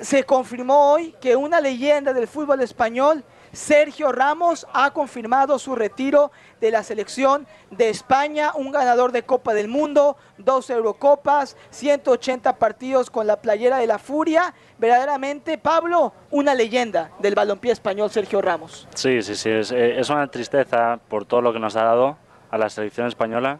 se 0.00 0.24
confirmó 0.24 0.92
hoy 0.92 1.14
que 1.20 1.36
una 1.36 1.60
leyenda 1.60 2.12
del 2.12 2.26
fútbol 2.26 2.60
español 2.62 3.22
Sergio 3.52 4.12
Ramos 4.12 4.66
ha 4.72 4.90
confirmado 4.92 5.58
su 5.58 5.74
retiro 5.76 6.32
de 6.60 6.70
la 6.70 6.82
selección 6.82 7.46
de 7.70 7.90
España, 7.90 8.52
un 8.54 8.72
ganador 8.72 9.12
de 9.12 9.24
Copa 9.24 9.52
del 9.52 9.68
Mundo, 9.68 10.16
dos 10.38 10.70
Eurocopas, 10.70 11.56
180 11.70 12.56
partidos 12.56 13.10
con 13.10 13.26
la 13.26 13.36
playera 13.42 13.76
de 13.78 13.86
la 13.86 13.98
Furia. 13.98 14.54
Verdaderamente, 14.78 15.58
Pablo, 15.58 16.12
una 16.30 16.54
leyenda 16.54 17.10
del 17.18 17.34
balompié 17.34 17.72
español, 17.72 18.10
Sergio 18.10 18.40
Ramos. 18.40 18.88
Sí, 18.94 19.20
sí, 19.22 19.34
sí, 19.34 19.50
es, 19.50 19.70
eh, 19.70 20.00
es 20.00 20.08
una 20.08 20.26
tristeza 20.28 20.98
por 21.08 21.24
todo 21.26 21.40
lo 21.42 21.52
que 21.52 21.58
nos 21.58 21.76
ha 21.76 21.84
dado 21.84 22.16
a 22.50 22.56
la 22.58 22.70
selección 22.70 23.06
española. 23.06 23.58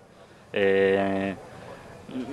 Eh, 0.53 1.37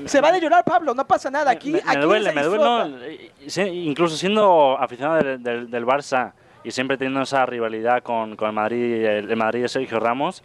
se 0.05 0.19
va 0.21 0.29
a 0.29 0.37
llorar, 0.37 0.63
Pablo, 0.65 0.93
no 0.93 1.05
pasa 1.05 1.29
nada. 1.29 1.51
Aquí, 1.51 1.71
me, 1.71 1.81
aquí 1.85 1.99
duele, 2.01 2.29
se 2.29 2.35
me 2.35 2.43
duele. 2.43 2.63
no, 2.63 2.97
eh, 3.03 3.31
incluso 3.73 4.17
siendo 4.17 4.77
aficionado 4.77 5.23
del, 5.23 5.41
del- 5.43 5.69
del 5.71 5.85
Barça 5.85 6.33
y 6.63 6.71
siempre 6.71 6.97
teniendo 6.97 7.21
esa 7.21 7.45
rivalidad 7.45 8.03
con, 8.03 8.35
con 8.35 8.47
el 8.49 8.53
Madrid, 8.53 9.05
el, 9.05 9.29
el 9.31 9.35
Madrid 9.37 9.61
de 9.63 9.69
Sergio 9.69 9.99
Ramos, 9.99 10.43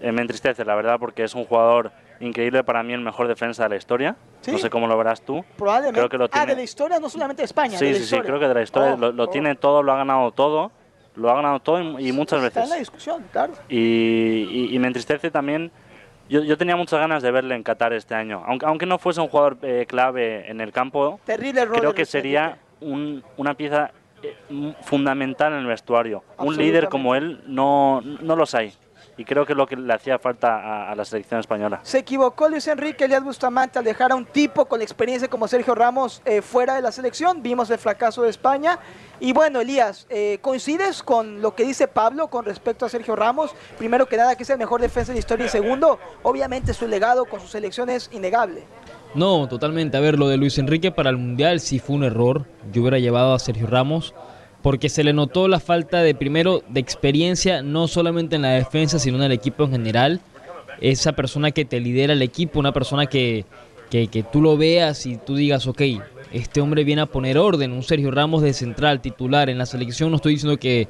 eh, 0.00 0.12
me 0.12 0.22
entristece, 0.22 0.64
la 0.64 0.74
verdad, 0.74 0.98
porque 0.98 1.24
es 1.24 1.34
un 1.34 1.44
jugador 1.44 1.90
increíble, 2.20 2.62
para 2.64 2.82
mí 2.82 2.92
el 2.92 3.00
mejor 3.00 3.28
defensa 3.28 3.62
de 3.64 3.70
la 3.70 3.76
historia. 3.76 4.16
¿Sí? 4.42 4.52
No 4.52 4.58
sé 4.58 4.70
cómo 4.70 4.86
lo 4.86 4.96
verás 4.96 5.22
tú. 5.22 5.44
Probablemente. 5.56 5.98
Creo 6.00 6.08
que 6.08 6.18
lo 6.18 6.24
Ah, 6.24 6.28
tiene. 6.28 6.46
de 6.48 6.54
la 6.56 6.62
historia, 6.62 6.98
no 7.00 7.08
solamente 7.08 7.42
de 7.42 7.46
España. 7.46 7.72
de 7.72 7.78
Sí, 7.78 7.92
la 7.92 7.98
sí, 7.98 8.04
sí, 8.04 8.20
creo 8.20 8.38
que 8.38 8.48
de 8.48 8.54
la 8.54 8.62
historia 8.62 8.94
Oh, 8.94 8.96
lo, 8.96 9.12
lo 9.12 9.24
oh. 9.24 9.28
tiene 9.28 9.54
todo, 9.54 9.82
lo 9.82 9.92
ha 9.92 9.96
ganado 9.96 10.30
todo, 10.32 10.70
lo 11.16 11.30
ha 11.30 11.34
ganado 11.34 11.60
todo 11.60 11.98
y, 11.98 12.08
y 12.08 12.12
muchas 12.12 12.42
Está 12.44 12.62
en 12.62 12.68
la 12.68 12.74
veces. 12.76 12.88
discusión, 12.88 13.24
claro. 13.32 13.52
Y, 13.68 13.76
y- 13.78 14.68
y 14.74 14.78
me 14.78 14.86
entristece 14.86 15.30
también. 15.30 15.70
Yo, 16.28 16.42
yo 16.44 16.56
tenía 16.56 16.76
muchas 16.76 17.00
ganas 17.00 17.22
de 17.22 17.30
verle 17.32 17.56
en 17.56 17.62
Qatar 17.64 17.92
este 17.92 18.14
año, 18.14 18.42
aunque, 18.46 18.64
aunque 18.66 18.86
no 18.86 18.98
fuese 18.98 19.20
un 19.20 19.28
jugador 19.28 19.56
eh, 19.62 19.84
clave 19.88 20.48
en 20.48 20.60
el 20.60 20.70
campo, 20.72 21.18
Terrible 21.24 21.66
creo 21.66 21.90
de 21.90 21.94
que 21.94 22.04
sería 22.04 22.58
un- 22.80 23.24
una 23.36 23.54
pieza 23.54 23.90
fundamental 24.82 25.52
en 25.52 25.60
el 25.60 25.66
vestuario. 25.66 26.22
Un 26.38 26.56
líder 26.56 26.88
como 26.88 27.14
él 27.14 27.42
no, 27.46 28.00
no 28.02 28.36
los 28.36 28.54
hay. 28.54 28.74
Y 29.16 29.24
creo 29.24 29.44
que 29.44 29.52
es 29.52 29.56
lo 29.56 29.66
que 29.66 29.76
le 29.76 29.92
hacía 29.92 30.18
falta 30.18 30.56
a, 30.56 30.90
a 30.90 30.94
la 30.94 31.04
selección 31.04 31.40
española. 31.40 31.80
Se 31.82 31.98
equivocó 31.98 32.48
Luis 32.48 32.66
Enrique 32.68 33.04
Elías 33.04 33.22
Bustamante 33.22 33.78
al 33.78 33.84
dejar 33.84 34.12
a 34.12 34.14
un 34.14 34.24
tipo 34.24 34.64
con 34.64 34.80
experiencia 34.80 35.28
como 35.28 35.46
Sergio 35.46 35.74
Ramos 35.74 36.22
eh, 36.24 36.40
fuera 36.40 36.74
de 36.74 36.80
la 36.80 36.90
selección. 36.90 37.42
Vimos 37.42 37.68
el 37.70 37.78
fracaso 37.78 38.22
de 38.22 38.30
España. 38.30 38.78
Y 39.18 39.34
bueno, 39.34 39.60
Elías, 39.60 40.06
eh, 40.08 40.38
¿coincides 40.40 41.02
con 41.02 41.42
lo 41.42 41.54
que 41.54 41.64
dice 41.64 41.86
Pablo 41.86 42.28
con 42.28 42.46
respecto 42.46 42.86
a 42.86 42.88
Sergio 42.88 43.14
Ramos? 43.14 43.54
Primero 43.76 44.06
que 44.06 44.16
nada, 44.16 44.36
que 44.36 44.44
es 44.44 44.50
el 44.50 44.58
mejor 44.58 44.80
defensa 44.80 45.12
de 45.12 45.16
la 45.16 45.20
historia. 45.20 45.44
Y 45.44 45.50
segundo, 45.50 45.98
obviamente 46.22 46.72
su 46.72 46.88
legado 46.88 47.26
con 47.26 47.40
su 47.40 47.48
selección 47.48 47.90
es 47.90 48.08
innegable. 48.12 48.64
No, 49.14 49.48
totalmente. 49.48 49.96
A 49.96 50.00
ver, 50.00 50.18
lo 50.18 50.28
de 50.28 50.36
Luis 50.36 50.58
Enrique 50.58 50.92
para 50.92 51.10
el 51.10 51.16
Mundial 51.16 51.60
sí 51.60 51.78
fue 51.78 51.96
un 51.96 52.04
error. 52.04 52.46
Yo 52.72 52.82
hubiera 52.82 52.98
llevado 52.98 53.34
a 53.34 53.38
Sergio 53.38 53.66
Ramos 53.66 54.14
porque 54.62 54.88
se 54.88 55.04
le 55.04 55.12
notó 55.12 55.48
la 55.48 55.58
falta 55.58 56.02
de, 56.02 56.14
primero, 56.14 56.62
de 56.68 56.80
experiencia, 56.80 57.62
no 57.62 57.88
solamente 57.88 58.36
en 58.36 58.42
la 58.42 58.50
defensa, 58.50 58.98
sino 58.98 59.16
en 59.16 59.24
el 59.24 59.32
equipo 59.32 59.64
en 59.64 59.72
general. 59.72 60.20
Esa 60.80 61.12
persona 61.12 61.50
que 61.50 61.64
te 61.64 61.80
lidera 61.80 62.12
el 62.12 62.22
equipo, 62.22 62.58
una 62.58 62.72
persona 62.72 63.06
que, 63.06 63.44
que, 63.90 64.08
que 64.08 64.22
tú 64.22 64.40
lo 64.40 64.56
veas 64.56 65.06
y 65.06 65.16
tú 65.16 65.34
digas, 65.34 65.66
ok, 65.66 65.82
este 66.32 66.60
hombre 66.60 66.84
viene 66.84 67.02
a 67.02 67.06
poner 67.06 67.38
orden, 67.38 67.72
un 67.72 67.82
Sergio 67.82 68.10
Ramos 68.10 68.42
de 68.42 68.52
central, 68.52 69.00
titular 69.00 69.50
en 69.50 69.58
la 69.58 69.66
selección. 69.66 70.10
No 70.10 70.16
estoy 70.16 70.34
diciendo 70.34 70.58
que, 70.58 70.88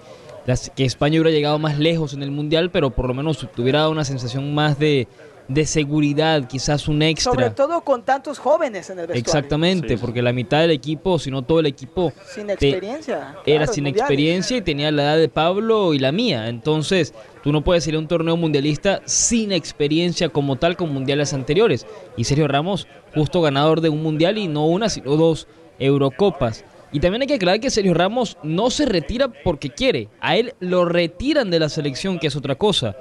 que 0.77 0.85
España 0.85 1.21
hubiera 1.21 1.31
llegado 1.31 1.59
más 1.59 1.79
lejos 1.79 2.13
en 2.13 2.23
el 2.23 2.31
Mundial, 2.31 2.71
pero 2.71 2.91
por 2.91 3.09
lo 3.09 3.15
menos 3.15 3.47
tuviera 3.55 3.89
una 3.89 4.05
sensación 4.05 4.55
más 4.55 4.79
de, 4.79 5.09
de 5.51 5.67
seguridad, 5.67 6.47
quizás 6.47 6.87
un 6.87 7.03
extra. 7.03 7.33
Sobre 7.33 7.51
todo 7.51 7.81
con 7.83 8.05
tantos 8.05 8.39
jóvenes 8.39 8.89
en 8.89 9.01
el 9.01 9.07
vestuario. 9.09 9.21
Exactamente, 9.21 9.89
Sí, 9.89 9.95
sí. 9.97 10.01
porque 10.01 10.23
la 10.23 10.33
mitad 10.33 10.61
del 10.61 10.71
equipo, 10.71 11.19
si 11.19 11.31
no 11.31 11.43
todo 11.43 11.59
el 11.61 11.67
equipo, 11.67 12.13
Sin 12.33 12.47
te- 12.47 12.53
experiencia. 12.53 13.35
era 13.45 13.59
claro, 13.59 13.73
sin 13.73 13.85
mundiales. 13.85 14.01
experiencia 14.03 14.57
y 14.57 14.63
tenía 14.63 14.93
la 14.93 15.03
edad 15.03 15.17
de 15.19 15.29
Pablo 15.29 15.93
y 15.93 15.99
la 15.99 16.13
mía. 16.13 16.49
Entonces, 16.49 17.13
tú 17.43 17.51
no 17.53 17.63
puedes 17.65 17.85
ir 17.89 17.97
a 17.97 17.99
un 17.99 18.07
torneo 18.07 18.37
mundialista 18.37 19.03
sin 19.07 19.51
experiencia 19.51 20.29
como 20.29 20.55
tal 20.57 20.77
con 20.77 20.93
mundiales 20.93 21.35
anteriores. 21.35 21.85
Y 22.17 22.25
Sergio 22.25 22.47
Ramos, 22.47 22.87
justo 23.15 23.41
ganador 23.43 23.81
de 23.81 23.89
un 23.89 24.03
mundial 24.05 24.39
y 24.39 24.47
no 24.47 24.67
una, 24.67 24.89
sino 24.89 25.17
dos 25.17 25.49
Eurocopas. 25.81 26.65
Y 26.93 26.99
también 27.01 27.23
hay 27.23 27.29
que 27.29 27.35
aclarar 27.35 27.61
que 27.61 27.71
Sergio 27.71 27.95
Ramos 27.95 28.37
no 28.43 28.69
se 28.71 28.85
retira 28.85 29.29
porque 29.29 29.71
quiere. 29.71 30.09
A 30.21 30.37
él 30.37 30.55
lo 30.61 30.85
retiran 30.85 31.49
de 31.51 31.61
la 31.61 31.69
selección, 31.69 32.19
que 32.19 32.27
es 32.27 32.35
otra 32.37 32.57
cosa. 32.57 32.97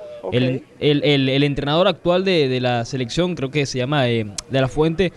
El- 0.80 1.04
el- 1.04 1.28
el 1.30 1.44
entrenador 1.44 1.88
actual 1.88 2.24
de, 2.24 2.48
de 2.48 2.62
la 2.62 2.86
selección, 2.86 3.36
creo 3.36 3.50
que 3.50 3.66
se 3.66 3.80
llama 3.80 4.08
eh, 4.10 4.26
De 4.52 4.62
La 4.62 4.68
Fuente, 4.68 5.12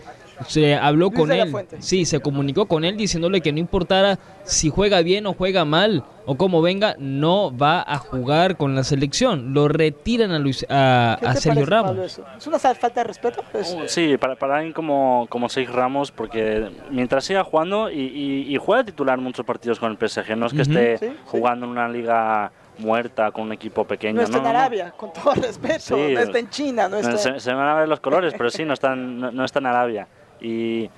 se 0.47 0.75
habló 0.75 1.07
Luis 1.07 1.19
con 1.19 1.31
él. 1.31 1.49
Fuente. 1.51 1.81
Sí, 1.81 2.05
se 2.05 2.19
comunicó 2.19 2.65
con 2.65 2.83
él 2.85 2.97
diciéndole 2.97 3.41
que 3.41 3.51
no 3.51 3.59
importara 3.59 4.17
si 4.43 4.69
juega 4.69 5.01
bien 5.01 5.25
o 5.27 5.33
juega 5.33 5.65
mal 5.65 6.03
o 6.25 6.35
cómo 6.35 6.61
venga, 6.61 6.95
no 6.99 7.55
va 7.55 7.83
a 7.85 7.97
jugar 7.97 8.55
con 8.57 8.75
la 8.75 8.83
selección. 8.83 9.53
Lo 9.53 9.67
retiran 9.67 10.31
a, 10.31 10.39
Luis, 10.39 10.65
a, 10.69 11.17
¿Qué 11.19 11.27
a 11.27 11.33
te 11.33 11.41
Sergio 11.41 11.61
parece, 11.65 11.69
Ramos. 11.71 11.87
Pablo, 11.91 12.03
eso? 12.05 12.25
¿Es 12.37 12.47
una 12.47 12.59
falta 12.59 12.89
de 12.89 13.03
respeto? 13.03 13.43
Pues, 13.51 13.75
Sí, 13.87 14.17
para, 14.17 14.35
para 14.35 14.55
alguien 14.57 14.73
como, 14.73 15.27
como 15.29 15.49
Sergio 15.49 15.73
Ramos, 15.75 16.11
porque 16.11 16.69
mientras 16.91 17.25
siga 17.25 17.43
jugando 17.43 17.89
y, 17.91 17.99
y, 17.99 18.53
y 18.55 18.57
juega 18.57 18.83
titular 18.85 19.17
muchos 19.19 19.45
partidos 19.45 19.79
con 19.79 19.91
el 19.91 19.97
PSG, 20.09 20.35
no 20.37 20.45
es 20.45 20.53
que 20.53 20.61
esté 20.61 20.97
Sí, 20.97 21.07
sí. 21.07 21.13
jugando 21.25 21.65
en 21.65 21.71
una 21.73 21.89
liga 21.89 22.51
muerta 22.79 23.29
con 23.31 23.43
un 23.43 23.51
equipo 23.53 23.85
pequeño. 23.85 24.15
no 24.15 24.21
está 24.23 24.37
no, 24.39 24.47
en 24.47 24.53
no. 24.53 24.59
Arabia, 24.59 24.91
con 24.97 25.11
todo 25.13 25.33
respeto. 25.35 25.79
Sí. 25.79 26.13
no 26.13 26.19
está 26.21 26.39
en 26.39 26.49
China, 26.49 26.87
no 26.89 26.97
está 26.97 27.17
Se, 27.17 27.39
se 27.39 27.53
van 27.53 27.67
a 27.67 27.75
ver 27.75 27.87
los 27.89 27.99
colores, 27.99 28.33
pero 28.37 28.49
sí, 28.49 28.63
no 28.65 28.73
está 28.73 28.93
en, 28.93 29.19
no, 29.19 29.31
no 29.31 29.43
está 29.45 29.59
en 29.59 29.65
Arabia. 29.67 30.07
Y, 30.43 30.89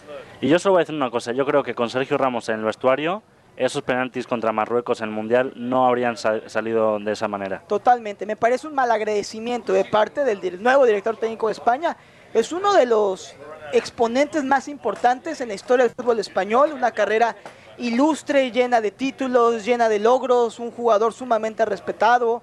yo 0.41 0.59
solo 0.59 0.73
voy 0.73 0.79
a 0.79 0.83
decir 0.83 0.95
una 0.95 1.09
cosa, 1.11 1.31
yo 1.31 1.45
creo 1.45 1.63
que 1.63 1.73
con 1.75 1.89
Sergio 1.89 2.17
Ramos 2.17 2.49
en 2.49 2.59
el 2.59 2.65
vestuario, 2.65 3.23
esos 3.55 3.83
penaltis 3.83 4.27
contra 4.27 4.51
Marruecos 4.51 4.99
en 4.99 5.09
el 5.09 5.15
Mundial 5.15 5.53
no 5.55 5.85
habrían 5.87 6.17
sa- 6.17 6.49
salido 6.49 6.99
de 6.99 7.11
esa 7.13 7.27
manera. 7.29 7.61
Totalmente. 7.67 8.25
Me 8.25 8.35
parece 8.35 8.67
un 8.67 8.75
mal 8.75 8.91
agradecimiento 8.91 9.71
de 9.71 9.85
parte 9.85 10.25
del 10.25 10.61
nuevo 10.61 10.85
director 10.85 11.15
técnico 11.15 11.47
de 11.47 11.53
España. 11.53 11.95
Es 12.33 12.51
uno 12.51 12.73
de 12.73 12.85
los 12.85 13.33
exponentes 13.71 14.43
más 14.43 14.67
importantes 14.67 15.39
en 15.39 15.47
la 15.47 15.53
historia 15.53 15.85
del 15.85 15.93
fútbol 15.95 16.19
español. 16.19 16.73
Una 16.73 16.91
carrera 16.91 17.35
ilustre, 17.77 18.51
llena 18.51 18.81
de 18.81 18.91
títulos, 18.91 19.63
llena 19.63 19.87
de 19.87 19.99
logros. 19.99 20.59
Un 20.59 20.71
jugador 20.71 21.13
sumamente 21.13 21.63
respetado. 21.63 22.41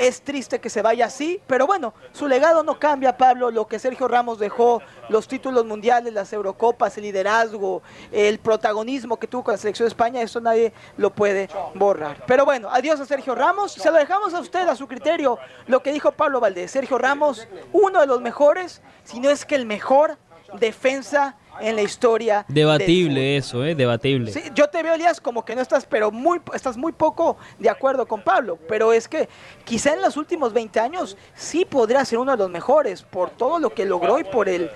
Es 0.00 0.22
triste 0.22 0.62
que 0.62 0.70
se 0.70 0.80
vaya 0.80 1.04
así, 1.04 1.42
pero 1.46 1.66
bueno, 1.66 1.92
su 2.12 2.26
legado 2.26 2.62
no 2.62 2.78
cambia, 2.78 3.18
Pablo. 3.18 3.50
Lo 3.50 3.66
que 3.66 3.78
Sergio 3.78 4.08
Ramos 4.08 4.38
dejó, 4.38 4.80
los 5.10 5.28
títulos 5.28 5.66
mundiales, 5.66 6.14
las 6.14 6.32
Eurocopas, 6.32 6.96
el 6.96 7.02
liderazgo, 7.02 7.82
el 8.10 8.38
protagonismo 8.38 9.18
que 9.18 9.26
tuvo 9.26 9.44
con 9.44 9.52
la 9.52 9.58
selección 9.58 9.84
de 9.84 9.90
España, 9.90 10.22
eso 10.22 10.40
nadie 10.40 10.72
lo 10.96 11.10
puede 11.10 11.50
borrar. 11.74 12.24
Pero 12.26 12.46
bueno, 12.46 12.70
adiós 12.70 12.98
a 12.98 13.04
Sergio 13.04 13.34
Ramos. 13.34 13.72
Se 13.72 13.90
lo 13.90 13.98
dejamos 13.98 14.32
a 14.32 14.40
usted, 14.40 14.66
a 14.66 14.74
su 14.74 14.88
criterio, 14.88 15.38
lo 15.66 15.82
que 15.82 15.92
dijo 15.92 16.12
Pablo 16.12 16.40
Valdés. 16.40 16.70
Sergio 16.70 16.96
Ramos, 16.96 17.46
uno 17.74 18.00
de 18.00 18.06
los 18.06 18.22
mejores, 18.22 18.80
si 19.04 19.20
no 19.20 19.28
es 19.28 19.44
que 19.44 19.54
el 19.54 19.66
mejor 19.66 20.16
defensa 20.54 21.36
en 21.60 21.76
la 21.76 21.82
historia. 21.82 22.44
Debatible 22.48 23.36
eso, 23.36 23.64
¿eh? 23.64 23.74
Debatible. 23.74 24.32
Sí, 24.32 24.40
yo 24.54 24.68
te 24.68 24.82
veo, 24.82 24.94
Elías, 24.94 25.20
como 25.20 25.44
que 25.44 25.54
no 25.54 25.62
estás, 25.62 25.86
pero 25.86 26.10
muy, 26.10 26.40
estás 26.54 26.76
muy 26.76 26.92
poco 26.92 27.36
de 27.58 27.68
acuerdo 27.68 28.06
con 28.06 28.22
Pablo. 28.22 28.58
Pero 28.68 28.92
es 28.92 29.08
que 29.08 29.28
quizá 29.64 29.94
en 29.94 30.02
los 30.02 30.16
últimos 30.16 30.52
20 30.52 30.80
años 30.80 31.16
sí 31.34 31.64
podría 31.64 32.04
ser 32.04 32.18
uno 32.18 32.32
de 32.32 32.38
los 32.38 32.50
mejores 32.50 33.02
por 33.02 33.30
todo 33.30 33.58
lo 33.58 33.70
que 33.70 33.84
logró 33.84 34.18
y 34.18 34.24
por 34.24 34.48
el, 34.48 34.70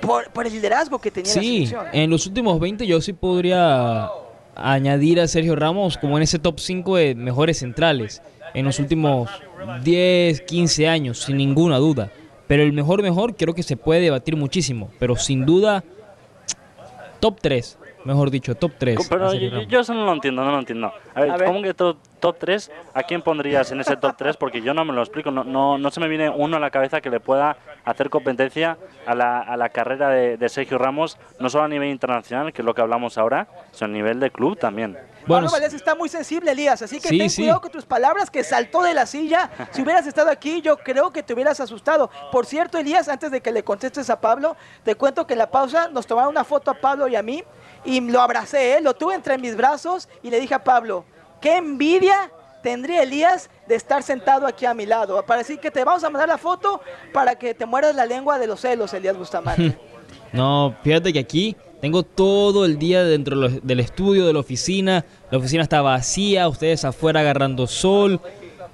por, 0.00 0.46
el 0.46 0.52
liderazgo 0.52 0.98
que 0.98 1.10
tenía 1.10 1.34
la 1.34 1.40
selección. 1.40 1.86
en 1.92 2.10
los 2.10 2.26
últimos 2.26 2.58
20 2.60 2.86
yo 2.86 3.00
sí 3.00 3.12
podría 3.12 4.08
añadir 4.54 5.20
a 5.20 5.28
Sergio 5.28 5.56
Ramos 5.56 5.96
como 5.96 6.16
en 6.16 6.22
ese 6.22 6.38
top 6.38 6.58
5 6.58 6.96
de 6.96 7.14
mejores 7.14 7.58
centrales 7.58 8.22
en 8.54 8.64
los 8.64 8.78
últimos 8.78 9.30
10, 9.82 10.40
15 10.42 10.88
años, 10.88 11.22
sin 11.22 11.36
ninguna 11.36 11.78
duda. 11.78 12.10
Pero 12.46 12.62
el 12.62 12.72
mejor, 12.72 13.02
mejor, 13.02 13.36
creo 13.36 13.54
que 13.54 13.62
se 13.62 13.76
puede 13.76 14.00
debatir 14.00 14.36
muchísimo. 14.36 14.90
Pero 14.98 15.16
sin 15.16 15.46
duda, 15.46 15.84
top 17.20 17.40
3, 17.40 17.76
mejor 18.04 18.30
dicho, 18.30 18.54
top 18.54 18.72
3. 18.78 19.08
Pero 19.08 19.32
yo, 19.34 19.80
eso 19.80 19.94
no 19.94 20.04
lo 20.04 20.12
entiendo, 20.12 20.44
no 20.44 20.50
lo 20.50 20.58
entiendo. 20.58 20.92
A 21.14 21.20
ver, 21.20 21.44
¿cómo 21.44 21.62
que 21.62 21.74
top, 21.74 21.98
top 22.20 22.36
3? 22.38 22.70
¿A 22.94 23.02
quién 23.02 23.22
pondrías 23.22 23.70
en 23.72 23.80
ese 23.80 23.96
top 23.96 24.16
3? 24.16 24.36
Porque 24.36 24.62
yo 24.62 24.74
no 24.74 24.84
me 24.84 24.92
lo 24.92 25.00
explico, 25.00 25.30
no, 25.30 25.44
no, 25.44 25.78
no 25.78 25.90
se 25.90 26.00
me 26.00 26.08
viene 26.08 26.30
uno 26.30 26.56
a 26.56 26.60
la 26.60 26.70
cabeza 26.70 27.00
que 27.00 27.10
le 27.10 27.20
pueda 27.20 27.56
hacer 27.84 28.10
competencia 28.10 28.78
a 29.06 29.14
la, 29.14 29.40
a 29.40 29.56
la 29.56 29.68
carrera 29.70 30.08
de, 30.08 30.48
Sergio 30.48 30.78
Ramos, 30.78 31.18
no 31.38 31.48
solo 31.48 31.64
a 31.64 31.68
nivel 31.68 31.90
internacional, 31.90 32.52
que 32.52 32.62
es 32.62 32.66
lo 32.66 32.74
que 32.74 32.82
hablamos 32.82 33.18
ahora, 33.18 33.48
sino 33.72 33.86
a 33.86 33.92
nivel 33.92 34.18
de 34.20 34.30
club 34.30 34.58
también. 34.58 34.98
Bueno, 35.26 35.48
Pablo 35.48 35.66
está 35.66 35.94
muy 35.94 36.08
sensible, 36.08 36.50
Elías, 36.50 36.82
así 36.82 36.98
que 36.98 37.08
ten 37.08 37.30
cuidado 37.30 37.60
con 37.60 37.70
tus 37.70 37.84
palabras, 37.84 38.30
que 38.30 38.42
saltó 38.42 38.82
de 38.82 38.94
la 38.94 39.06
silla. 39.06 39.50
Si 39.70 39.82
hubieras 39.82 40.06
estado 40.06 40.30
aquí, 40.30 40.60
yo 40.62 40.76
creo 40.78 41.12
que 41.12 41.22
te 41.22 41.32
hubieras 41.32 41.60
asustado. 41.60 42.10
Por 42.32 42.44
cierto, 42.44 42.76
Elías, 42.76 43.08
antes 43.08 43.30
de 43.30 43.40
que 43.40 43.52
le 43.52 43.62
contestes 43.62 44.10
a 44.10 44.20
Pablo, 44.20 44.56
te 44.82 44.96
cuento 44.96 45.26
que 45.26 45.34
en 45.34 45.38
la 45.38 45.50
pausa 45.50 45.88
nos 45.88 46.06
tomaron 46.06 46.30
una 46.30 46.44
foto 46.44 46.70
a 46.72 46.74
Pablo 46.74 47.06
y 47.06 47.14
a 47.14 47.22
mí 47.22 47.44
y 47.84 48.00
lo 48.00 48.20
abracé, 48.20 48.76
¿eh? 48.76 48.80
lo 48.80 48.94
tuve 48.94 49.14
entre 49.14 49.38
mis 49.38 49.56
brazos 49.56 50.08
y 50.22 50.30
le 50.30 50.40
dije 50.40 50.54
a 50.54 50.64
Pablo, 50.64 51.04
qué 51.40 51.56
envidia 51.56 52.30
tendría 52.62 53.02
Elías 53.02 53.50
de 53.66 53.74
estar 53.74 54.02
sentado 54.02 54.46
aquí 54.46 54.66
a 54.66 54.74
mi 54.74 54.86
lado. 54.86 55.24
Para 55.24 55.38
decir 55.38 55.58
que 55.58 55.70
te 55.70 55.84
vamos 55.84 56.04
a 56.04 56.10
mandar 56.10 56.28
la 56.28 56.38
foto 56.38 56.80
para 57.12 57.36
que 57.36 57.54
te 57.54 57.66
mueras 57.66 57.94
la 57.94 58.06
lengua 58.06 58.38
de 58.38 58.46
los 58.46 58.60
celos, 58.60 58.92
Elías 58.92 59.16
Bustamante. 59.16 59.78
no, 60.32 60.74
fíjate 60.82 61.12
que 61.12 61.18
aquí 61.18 61.56
tengo 61.80 62.02
todo 62.02 62.66
el 62.66 62.78
día 62.78 63.04
dentro 63.04 63.48
del 63.48 63.80
estudio, 63.80 64.26
de 64.26 64.32
la 64.32 64.40
oficina. 64.40 65.04
La 65.30 65.38
oficina 65.38 65.62
está 65.62 65.80
vacía, 65.80 66.48
ustedes 66.48 66.84
afuera 66.84 67.20
agarrando 67.20 67.66
sol. 67.66 68.20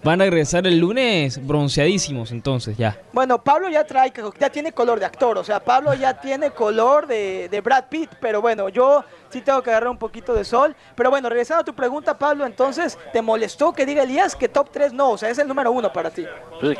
Van 0.06 0.20
a 0.20 0.24
regresar 0.24 0.64
el 0.68 0.78
lunes 0.78 1.44
bronceadísimos, 1.44 2.30
entonces 2.30 2.76
ya. 2.76 2.96
Bueno, 3.12 3.42
Pablo 3.42 3.68
ya 3.68 3.82
trae, 3.82 4.12
ya 4.38 4.50
tiene 4.50 4.70
color 4.70 5.00
de 5.00 5.04
actor, 5.04 5.36
o 5.36 5.42
sea, 5.42 5.58
Pablo 5.58 5.94
ya 5.94 6.20
tiene 6.20 6.52
color 6.52 7.08
de, 7.08 7.48
de 7.48 7.60
Brad 7.60 7.86
Pitt, 7.88 8.10
pero 8.20 8.40
bueno, 8.40 8.68
yo 8.68 9.04
sí 9.30 9.40
tengo 9.40 9.60
que 9.64 9.70
agarrar 9.70 9.90
un 9.90 9.98
poquito 9.98 10.32
de 10.32 10.44
sol. 10.44 10.76
Pero 10.94 11.10
bueno, 11.10 11.28
regresando 11.28 11.62
a 11.62 11.64
tu 11.64 11.74
pregunta, 11.74 12.16
Pablo, 12.16 12.46
entonces, 12.46 12.96
¿te 13.12 13.20
molestó 13.20 13.72
que 13.72 13.84
diga 13.84 14.04
Elías 14.04 14.36
que 14.36 14.48
top 14.48 14.70
3 14.70 14.92
no? 14.92 15.10
O 15.10 15.18
sea, 15.18 15.28
es 15.28 15.38
el 15.38 15.48
número 15.48 15.72
uno 15.72 15.92
para 15.92 16.10
ti. 16.10 16.24
Pues 16.60 16.78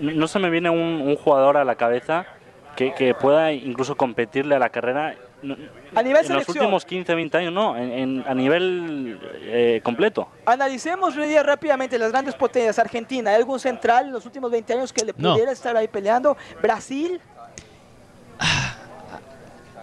no 0.00 0.28
se 0.28 0.38
me 0.38 0.48
viene 0.48 0.70
un, 0.70 1.16
jugador 1.16 1.56
a 1.56 1.64
la 1.64 1.74
cabeza 1.74 2.24
que, 2.76 2.94
que 2.94 3.14
pueda 3.14 3.50
incluso 3.52 3.96
competirle 3.96 4.54
a 4.54 4.60
la 4.60 4.68
carrera 4.68 5.16
a 5.94 6.02
nivel 6.02 6.26
en 6.26 6.34
los 6.34 6.48
últimos 6.48 6.84
15, 6.84 7.14
20 7.14 7.38
años, 7.38 7.52
no, 7.52 7.76
en, 7.76 8.24
a 8.26 8.34
nivel 8.34 9.18
eh, 9.42 9.80
completo. 9.82 10.28
Analicemos 10.46 11.14
rápidamente 11.44 11.98
las 11.98 12.10
grandes 12.10 12.34
potencias. 12.34 12.78
Argentina, 12.78 13.30
¿hay 13.30 13.36
algún 13.36 13.58
central 13.58 14.06
en 14.06 14.12
los 14.12 14.26
últimos 14.26 14.50
20 14.50 14.72
años 14.74 14.92
que 14.92 15.04
le 15.04 15.14
pudiera 15.14 15.52
estar 15.52 15.76
ahí 15.76 15.88
peleando? 15.88 16.36
Brasil. 16.62 17.20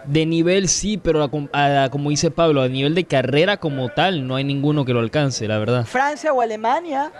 De 0.06 0.26
nivel 0.26 0.70
sí, 0.70 0.98
pero 0.98 1.30
como 1.30 2.10
dice 2.10 2.32
Pablo, 2.32 2.62
a 2.62 2.70
nivel 2.70 2.96
de 2.96 3.04
carrera 3.04 3.58
como 3.58 3.90
tal, 3.90 4.26
no 4.26 4.36
hay 4.36 4.46
ninguno 4.46 4.86
que 4.86 4.94
lo 4.94 5.02
alcance, 5.02 5.48
la 5.48 5.58
verdad. 5.58 5.86
Francia 5.86 6.32
o 6.32 6.42
Alemania. 6.42 7.12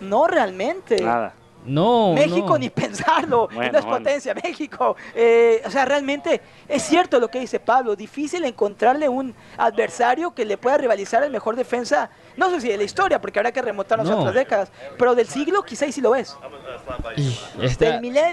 No 0.00 0.26
realmente. 0.26 1.02
Nada. 1.02 1.34
No, 1.64 2.12
México 2.12 2.58
ni 2.58 2.70
pensarlo, 2.70 3.48
no 3.52 3.78
es 3.78 3.84
potencia, 3.84 4.34
México. 4.34 4.96
Eh, 5.14 5.62
o 5.64 5.70
sea, 5.70 5.84
realmente 5.84 6.40
es 6.68 6.82
cierto 6.82 7.18
lo 7.18 7.28
que 7.28 7.40
dice 7.40 7.60
Pablo, 7.60 7.96
difícil 7.96 8.44
encontrarle 8.44 9.08
un 9.08 9.34
adversario 9.56 10.34
que 10.34 10.44
le 10.44 10.58
pueda 10.58 10.76
rivalizar 10.76 11.22
el 11.24 11.30
mejor 11.30 11.56
defensa, 11.56 12.10
no 12.36 12.50
sé 12.50 12.60
si 12.60 12.68
de 12.68 12.76
la 12.76 12.82
historia, 12.82 13.20
porque 13.20 13.38
habrá 13.38 13.52
que 13.52 13.62
remontarnos 13.62 14.08
a 14.10 14.16
otras 14.16 14.34
décadas, 14.34 14.70
pero 14.98 15.14
del 15.14 15.26
siglo 15.26 15.62
quizá 15.62 15.90
sí 15.90 16.00
lo 16.00 16.14
es. 16.14 16.36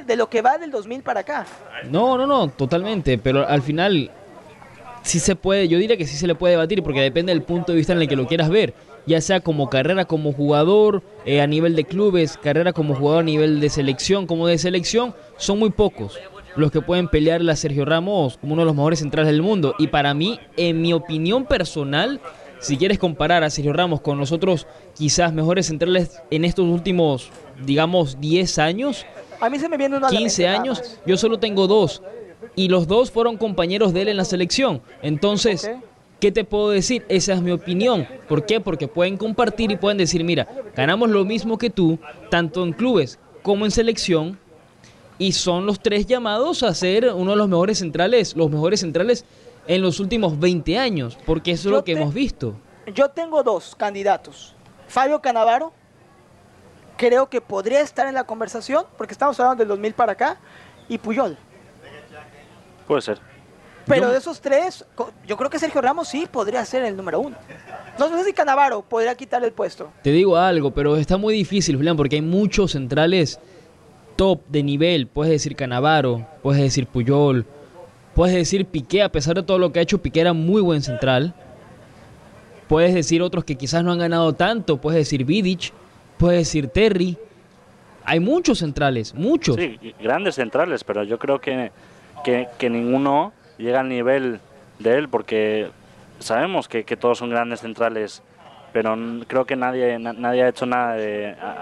de 0.06 0.16
lo 0.16 0.30
que 0.30 0.42
va 0.42 0.58
del 0.58 0.72
2000 0.72 1.04
para 1.04 1.22
acá. 1.22 1.46
No, 1.90 2.18
no, 2.18 2.28
no, 2.28 2.50
totalmente, 2.50 3.18
pero 3.18 3.48
al 3.48 3.62
final 3.62 4.12
sí 5.04 5.20
se 5.20 5.36
puede, 5.36 5.68
yo 5.68 5.78
diría 5.78 5.98
que 5.98 6.06
sí 6.06 6.18
se 6.18 6.28
le 6.28 6.36
puede 6.36 6.52
debatir, 6.52 6.84
porque 6.84 7.02
depende 7.02 7.32
del 7.32 7.44
punto 7.44 7.72
de 7.72 7.78
vista 7.78 7.94
en 7.94 8.02
el 8.02 8.08
que 8.08 8.16
lo 8.16 8.28
quieras 8.28 8.50
ver 8.50 8.74
ya 9.06 9.22
sea 9.22 9.40
como 9.40 9.70
carrera 9.70 10.06
como 10.06 10.34
jugador 10.34 11.04
eh, 11.26 11.42
a 11.42 11.48
nivel 11.48 11.76
de 11.76 11.86
clubes, 11.86 12.38
carrera 12.38 12.74
como 12.74 12.96
jugador 12.96 13.22
a 13.22 13.26
nivel 13.26 13.60
de 13.60 13.70
selección, 13.70 14.28
como 14.28 14.48
de 14.48 14.58
selección, 14.58 15.16
son 15.38 15.60
muy 15.60 15.70
pocos 15.70 16.20
los 16.56 16.72
que 16.72 16.82
pueden 16.82 17.08
pelearle 17.08 17.52
a 17.52 17.56
Sergio 17.56 17.86
Ramos 17.86 18.38
como 18.38 18.54
uno 18.54 18.64
de 18.64 18.66
los 18.66 18.76
mejores 18.76 19.00
centrales 19.00 19.32
del 19.32 19.42
mundo. 19.42 19.76
Y 19.78 19.88
para 19.88 20.14
mí, 20.14 20.40
en 20.58 20.82
mi 20.82 20.94
opinión 20.94 21.46
personal, 21.46 22.20
si 22.60 22.78
quieres 22.78 23.00
comparar 23.00 23.44
a 23.44 23.50
Sergio 23.50 23.74
Ramos 23.74 24.02
con 24.02 24.18
los 24.18 24.32
otros 24.32 24.68
quizás 24.96 25.34
mejores 25.34 25.68
centrales 25.68 26.22
en 26.30 26.46
estos 26.46 26.66
últimos, 26.66 27.30
digamos, 27.66 28.20
10 28.20 28.60
años, 28.60 29.06
a 29.40 29.50
mí 29.50 29.58
se 29.60 29.70
me 29.70 29.78
viene 29.78 30.00
15 30.08 30.48
años, 30.48 31.00
yo 31.06 31.18
solo 31.18 31.40
tengo 31.40 31.68
dos. 31.68 32.04
Y 32.56 32.68
los 32.68 32.88
dos 32.88 33.12
fueron 33.12 33.38
compañeros 33.38 33.94
de 33.94 34.04
él 34.04 34.10
en 34.10 34.18
la 34.18 34.26
selección. 34.26 34.82
Entonces, 35.02 35.72
¿Qué 36.22 36.32
te 36.32 36.44
puedo 36.44 36.70
decir? 36.70 37.04
Esa 37.10 37.34
es 37.34 37.42
mi 37.42 37.50
opinión. 37.50 38.08
¿Por 38.30 38.46
qué? 38.46 38.62
Porque 38.62 38.88
pueden 38.88 39.18
compartir 39.18 39.72
y 39.72 39.76
pueden 39.76 39.98
decir, 39.98 40.24
mira, 40.24 40.48
ganamos 40.76 41.10
lo 41.10 41.26
mismo 41.26 41.58
que 41.58 41.72
tú, 41.72 41.98
tanto 42.30 42.64
en 42.64 42.74
clubes 42.74 43.18
como 43.42 43.66
en 43.66 43.72
selección, 43.72 44.38
y 45.18 45.32
son 45.32 45.66
los 45.66 45.80
tres 45.80 46.06
llamados 46.06 46.62
a 46.62 46.76
ser 46.76 47.12
uno 47.12 47.32
de 47.32 47.38
los 47.38 47.48
mejores 47.48 47.80
centrales, 47.80 48.36
los 48.36 48.52
mejores 48.52 48.82
centrales 48.82 49.26
en 49.66 49.82
los 49.82 50.00
últimos 50.00 50.40
20 50.40 50.78
años, 50.78 51.18
porque 51.26 51.52
eso 51.54 51.70
es 51.70 51.74
lo 51.74 51.84
que 51.84 51.94
hemos 51.94 52.14
visto. 52.14 52.54
Yo 52.94 53.10
tengo 53.10 53.42
dos 53.42 53.76
candidatos. 53.76 54.56
Fabio 54.88 55.22
Canavaro, 55.22 55.74
creo 56.98 57.30
que 57.32 57.42
podría 57.42 57.82
estar 57.82 58.08
en 58.08 58.14
la 58.14 58.26
conversación, 58.26 58.86
porque 58.96 59.14
estamos 59.14 59.40
hablando 59.40 59.62
del 59.62 59.70
2000 59.70 59.94
para 59.94 60.12
acá, 60.12 60.38
y 60.88 61.00
Puyol. 61.00 61.36
Puede 62.88 63.02
ser. 63.02 63.31
Pero 63.86 64.12
de 64.12 64.18
esos 64.18 64.42
tres, 64.42 64.86
yo 65.28 65.38
creo 65.38 65.50
que 65.50 65.60
Sergio 65.60 65.82
Ramos 65.82 66.08
sí 66.08 66.28
podría 66.32 66.64
ser 66.66 66.84
el 66.84 66.96
número 66.96 67.20
uno. 67.20 67.38
No 68.00 68.08
sé 68.10 68.24
si 68.24 68.34
Canavaro 68.34 68.82
podría 68.82 69.16
quitar 69.16 69.44
el 69.44 69.52
puesto. 69.52 69.92
Te 70.04 70.12
digo 70.12 70.38
algo, 70.38 70.72
pero 70.72 70.98
está 70.98 71.18
muy 71.18 71.34
difícil, 71.34 71.76
Julián, 71.76 71.98
porque 71.98 72.16
hay 72.16 72.22
muchos 72.22 72.72
centrales 72.72 73.40
top 74.16 74.42
de 74.48 74.64
nivel. 74.64 75.08
Puedes 75.08 75.32
decir 75.32 75.56
Canavaro, 75.56 76.26
puedes 76.42 76.62
decir 76.62 76.88
Puyol, 76.88 77.46
puedes 78.16 78.36
decir 78.36 78.66
Piqué, 78.66 79.04
a 79.04 79.12
pesar 79.12 79.36
de 79.36 79.44
todo 79.44 79.58
lo 79.58 79.72
que 79.72 79.80
ha 79.80 79.82
hecho, 79.82 80.02
Piqué 80.02 80.22
era 80.22 80.34
muy 80.34 80.62
buen 80.62 80.82
central. 80.82 81.34
Puedes 82.68 82.94
decir 82.94 83.22
otros 83.22 83.44
que 83.44 83.56
quizás 83.56 83.84
no 83.84 83.92
han 83.92 84.00
ganado 84.00 84.34
tanto, 84.34 84.80
puedes 84.80 85.00
decir 85.00 85.26
Vidic, 85.26 85.74
puedes 86.18 86.40
decir 86.40 86.68
Terry. 86.70 87.18
Hay 88.06 88.20
muchos 88.20 88.60
centrales, 88.60 89.14
muchos. 89.14 89.58
Sí, 89.58 89.78
grandes 90.00 90.36
centrales, 90.36 90.84
pero 90.84 91.04
yo 91.04 91.20
creo 91.20 91.40
que, 91.40 91.72
que, 92.24 92.48
que 92.58 92.70
ninguno 92.70 93.34
llega 93.62 93.80
al 93.80 93.90
nivel 93.90 94.40
de 94.80 94.98
él, 94.98 95.10
porque 95.10 95.70
sabemos 96.20 96.68
que, 96.68 96.84
todos 96.84 97.18
son 97.18 97.30
grandes 97.30 97.62
centrales, 97.62 98.22
pero 98.74 98.96
creo 99.28 99.46
que 99.46 99.56
nadie 99.56 100.00
nadie 100.00 100.44
ha 100.44 100.50
hecho 100.50 100.66
nada 100.66 100.96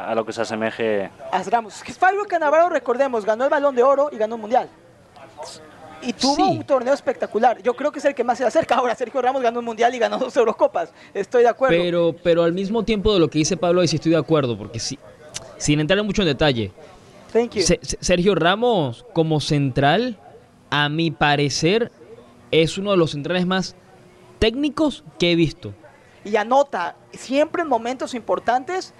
a, 0.07 0.15
lo 0.15 0.25
que 0.25 0.33
se 0.33 0.41
asemeje. 0.41 1.09
A 1.31 1.43
Ramos. 1.43 1.83
Fabio 1.97 2.25
Cannavaro, 2.27 2.69
recordemos, 2.69 3.25
ganó 3.25 3.43
el 3.43 3.49
Balón 3.49 3.75
de 3.75 3.83
Oro 3.83 4.09
y 4.11 4.17
ganó 4.17 4.35
un 4.35 4.41
Mundial. 4.41 4.69
Y 6.01 6.13
tuvo 6.13 6.47
un 6.47 6.63
torneo 6.63 6.93
espectacular. 6.93 7.61
Yo 7.61 7.73
creo 7.73 7.91
que 7.91 7.99
es 7.99 8.05
el 8.05 8.15
que 8.15 8.23
más 8.23 8.37
se 8.37 8.45
acerca. 8.45 8.75
Ahora 8.75 8.95
Sergio 8.95 9.21
Ramos 9.21 9.41
ganó 9.41 9.59
un 9.59 9.65
Mundial 9.65 9.93
y 9.93 9.99
ganó 9.99 10.17
dos 10.17 10.35
Eurocopas. 10.37 10.93
Estoy 11.13 11.43
de 11.43 11.49
acuerdo. 11.49 11.75
Pero, 11.77 12.15
pero 12.23 12.43
al 12.43 12.53
mismo 12.53 12.83
tiempo 12.83 13.13
de 13.13 13.19
lo 13.19 13.29
que 13.29 13.39
dice 13.39 13.57
Pablo, 13.57 13.81
ahí 13.81 13.87
sí 13.89 13.97
estoy 13.97 14.13
de 14.13 14.17
acuerdo, 14.17 14.57
porque 14.57 14.79
sí, 14.79 14.97
sin 15.57 15.81
entrar 15.81 16.01
mucho 16.03 16.21
en 16.21 16.29
detalle, 16.29 16.71
Sergio 17.99 18.33
Ramos 18.33 19.05
como 19.13 19.41
central 19.41 20.17
a 20.69 20.89
mi 20.89 21.11
parecer, 21.11 21.91
es 22.51 22.77
uno 22.77 22.91
de 22.91 22.97
los 22.97 23.11
centrales 23.11 23.45
más 23.45 23.75
técnicos 24.39 25.03
que 25.17 25.31
he 25.31 25.35
visto. 25.35 25.73
Y 26.23 26.35
anota, 26.35 26.95
siempre 27.11 27.61
en 27.61 27.67
momentos 27.67 28.13
importantes, 28.13 28.93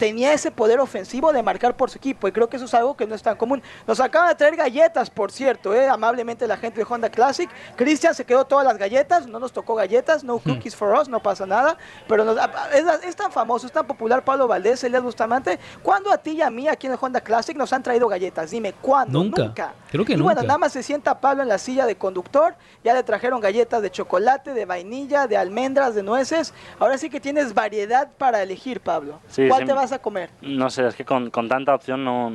tenía 0.00 0.32
ese 0.32 0.50
poder 0.50 0.80
ofensivo 0.80 1.30
de 1.30 1.42
marcar 1.42 1.76
por 1.76 1.90
su 1.90 1.98
equipo 1.98 2.26
y 2.26 2.32
creo 2.32 2.48
que 2.48 2.56
eso 2.56 2.64
es 2.64 2.72
algo 2.72 2.96
que 2.96 3.06
no 3.06 3.14
es 3.14 3.22
tan 3.22 3.36
común. 3.36 3.62
Nos 3.86 4.00
acaban 4.00 4.30
de 4.30 4.34
traer 4.34 4.56
galletas, 4.56 5.10
por 5.10 5.30
cierto, 5.30 5.74
¿eh? 5.74 5.86
amablemente 5.90 6.46
la 6.46 6.56
gente 6.56 6.80
de 6.80 6.86
Honda 6.88 7.10
Classic. 7.10 7.50
Cristian 7.76 8.14
se 8.14 8.24
quedó 8.24 8.46
todas 8.46 8.64
las 8.64 8.78
galletas, 8.78 9.26
no 9.26 9.38
nos 9.38 9.52
tocó 9.52 9.74
galletas, 9.74 10.24
no 10.24 10.38
cookies 10.38 10.74
for 10.74 10.98
us, 10.98 11.06
no 11.10 11.20
pasa 11.20 11.44
nada, 11.44 11.76
pero 12.08 12.24
nos- 12.24 12.38
es, 12.72 13.04
es 13.04 13.14
tan 13.14 13.30
famoso, 13.30 13.66
es 13.66 13.72
tan 13.72 13.86
popular 13.86 14.24
Pablo 14.24 14.48
Valdés, 14.48 14.82
Elias 14.84 15.02
Bustamante. 15.02 15.58
¿Cuándo 15.82 16.10
a 16.10 16.16
ti 16.16 16.30
y 16.30 16.40
a 16.40 16.48
mí 16.48 16.66
aquí 16.66 16.86
en 16.86 16.94
el 16.94 16.98
Honda 16.98 17.20
Classic 17.20 17.54
nos 17.54 17.70
han 17.74 17.82
traído 17.82 18.08
galletas? 18.08 18.50
Dime, 18.50 18.72
¿cuándo? 18.72 19.22
Nunca. 19.22 19.74
Creo 19.90 20.06
que 20.06 20.14
y 20.14 20.16
bueno, 20.16 20.40
nunca. 20.40 20.46
nada 20.46 20.58
más 20.58 20.72
se 20.72 20.82
sienta 20.82 21.20
Pablo 21.20 21.42
en 21.42 21.48
la 21.50 21.58
silla 21.58 21.84
de 21.84 21.96
conductor, 21.96 22.54
ya 22.82 22.94
le 22.94 23.02
trajeron 23.02 23.38
galletas 23.40 23.82
de 23.82 23.90
chocolate, 23.90 24.54
de 24.54 24.64
vainilla, 24.64 25.26
de 25.26 25.36
almendras, 25.36 25.94
de 25.94 26.02
nueces. 26.02 26.54
Ahora 26.78 26.96
sí 26.96 27.10
que 27.10 27.20
tienes 27.20 27.52
variedad 27.52 28.08
para 28.16 28.42
elegir, 28.42 28.80
Pablo. 28.80 29.20
Sí, 29.28 29.46
¿Cuál 29.46 29.60
sí. 29.62 29.66
te 29.66 29.72
vas 29.74 29.89
a 29.92 29.98
comer? 30.00 30.30
No 30.42 30.70
sé, 30.70 30.86
es 30.86 30.94
que 30.94 31.04
con, 31.04 31.30
con 31.30 31.48
tanta 31.48 31.74
opción 31.74 32.04
no 32.04 32.32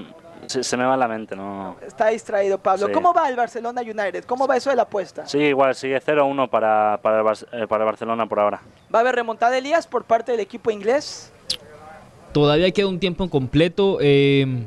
se, 0.47 0.63
se 0.63 0.77
me 0.77 0.85
va 0.85 0.95
la 0.97 1.07
mente, 1.07 1.35
no. 1.35 1.75
Está 1.85 2.07
distraído, 2.09 2.57
Pablo. 2.59 2.87
Sí. 2.87 2.93
¿Cómo 2.93 3.13
va 3.13 3.27
el 3.29 3.35
Barcelona 3.35 3.81
United? 3.81 4.25
¿Cómo 4.25 4.47
va 4.47 4.57
eso 4.57 4.69
de 4.69 4.75
la 4.75 4.83
apuesta? 4.83 5.25
Sí, 5.25 5.39
igual, 5.39 5.73
sigue 5.75 5.99
0-1 5.99 6.49
para, 6.49 6.99
para, 7.01 7.17
el 7.19 7.23
Bar- 7.23 7.47
eh, 7.51 7.67
para 7.67 7.83
el 7.83 7.85
Barcelona 7.85 8.27
por 8.27 8.39
ahora. 8.39 8.61
¿Va 8.93 8.99
a 8.99 9.01
haber 9.01 9.15
remontada, 9.15 9.57
Elías, 9.57 9.87
por 9.87 10.03
parte 10.03 10.31
del 10.31 10.41
equipo 10.41 10.69
inglés? 10.71 11.31
Todavía 12.33 12.69
queda 12.71 12.87
un 12.87 12.99
tiempo 12.99 13.29
completo. 13.29 13.97
eh, 14.01 14.65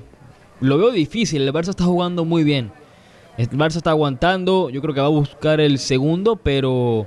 lo 0.61 0.79
veo 0.79 0.91
difícil. 0.91 1.43
El 1.43 1.53
Barça 1.53 1.69
está 1.71 1.85
jugando 1.85 2.25
muy 2.25 2.43
bien. 2.43 2.73
El 3.37 3.49
Barça 3.51 3.77
está 3.77 3.91
aguantando. 3.91 4.71
Yo 4.71 4.81
creo 4.83 4.95
que 4.95 5.01
va 5.01 5.07
a 5.07 5.11
buscar 5.11 5.61
el 5.61 5.79
segundo, 5.79 6.35
pero 6.37 7.07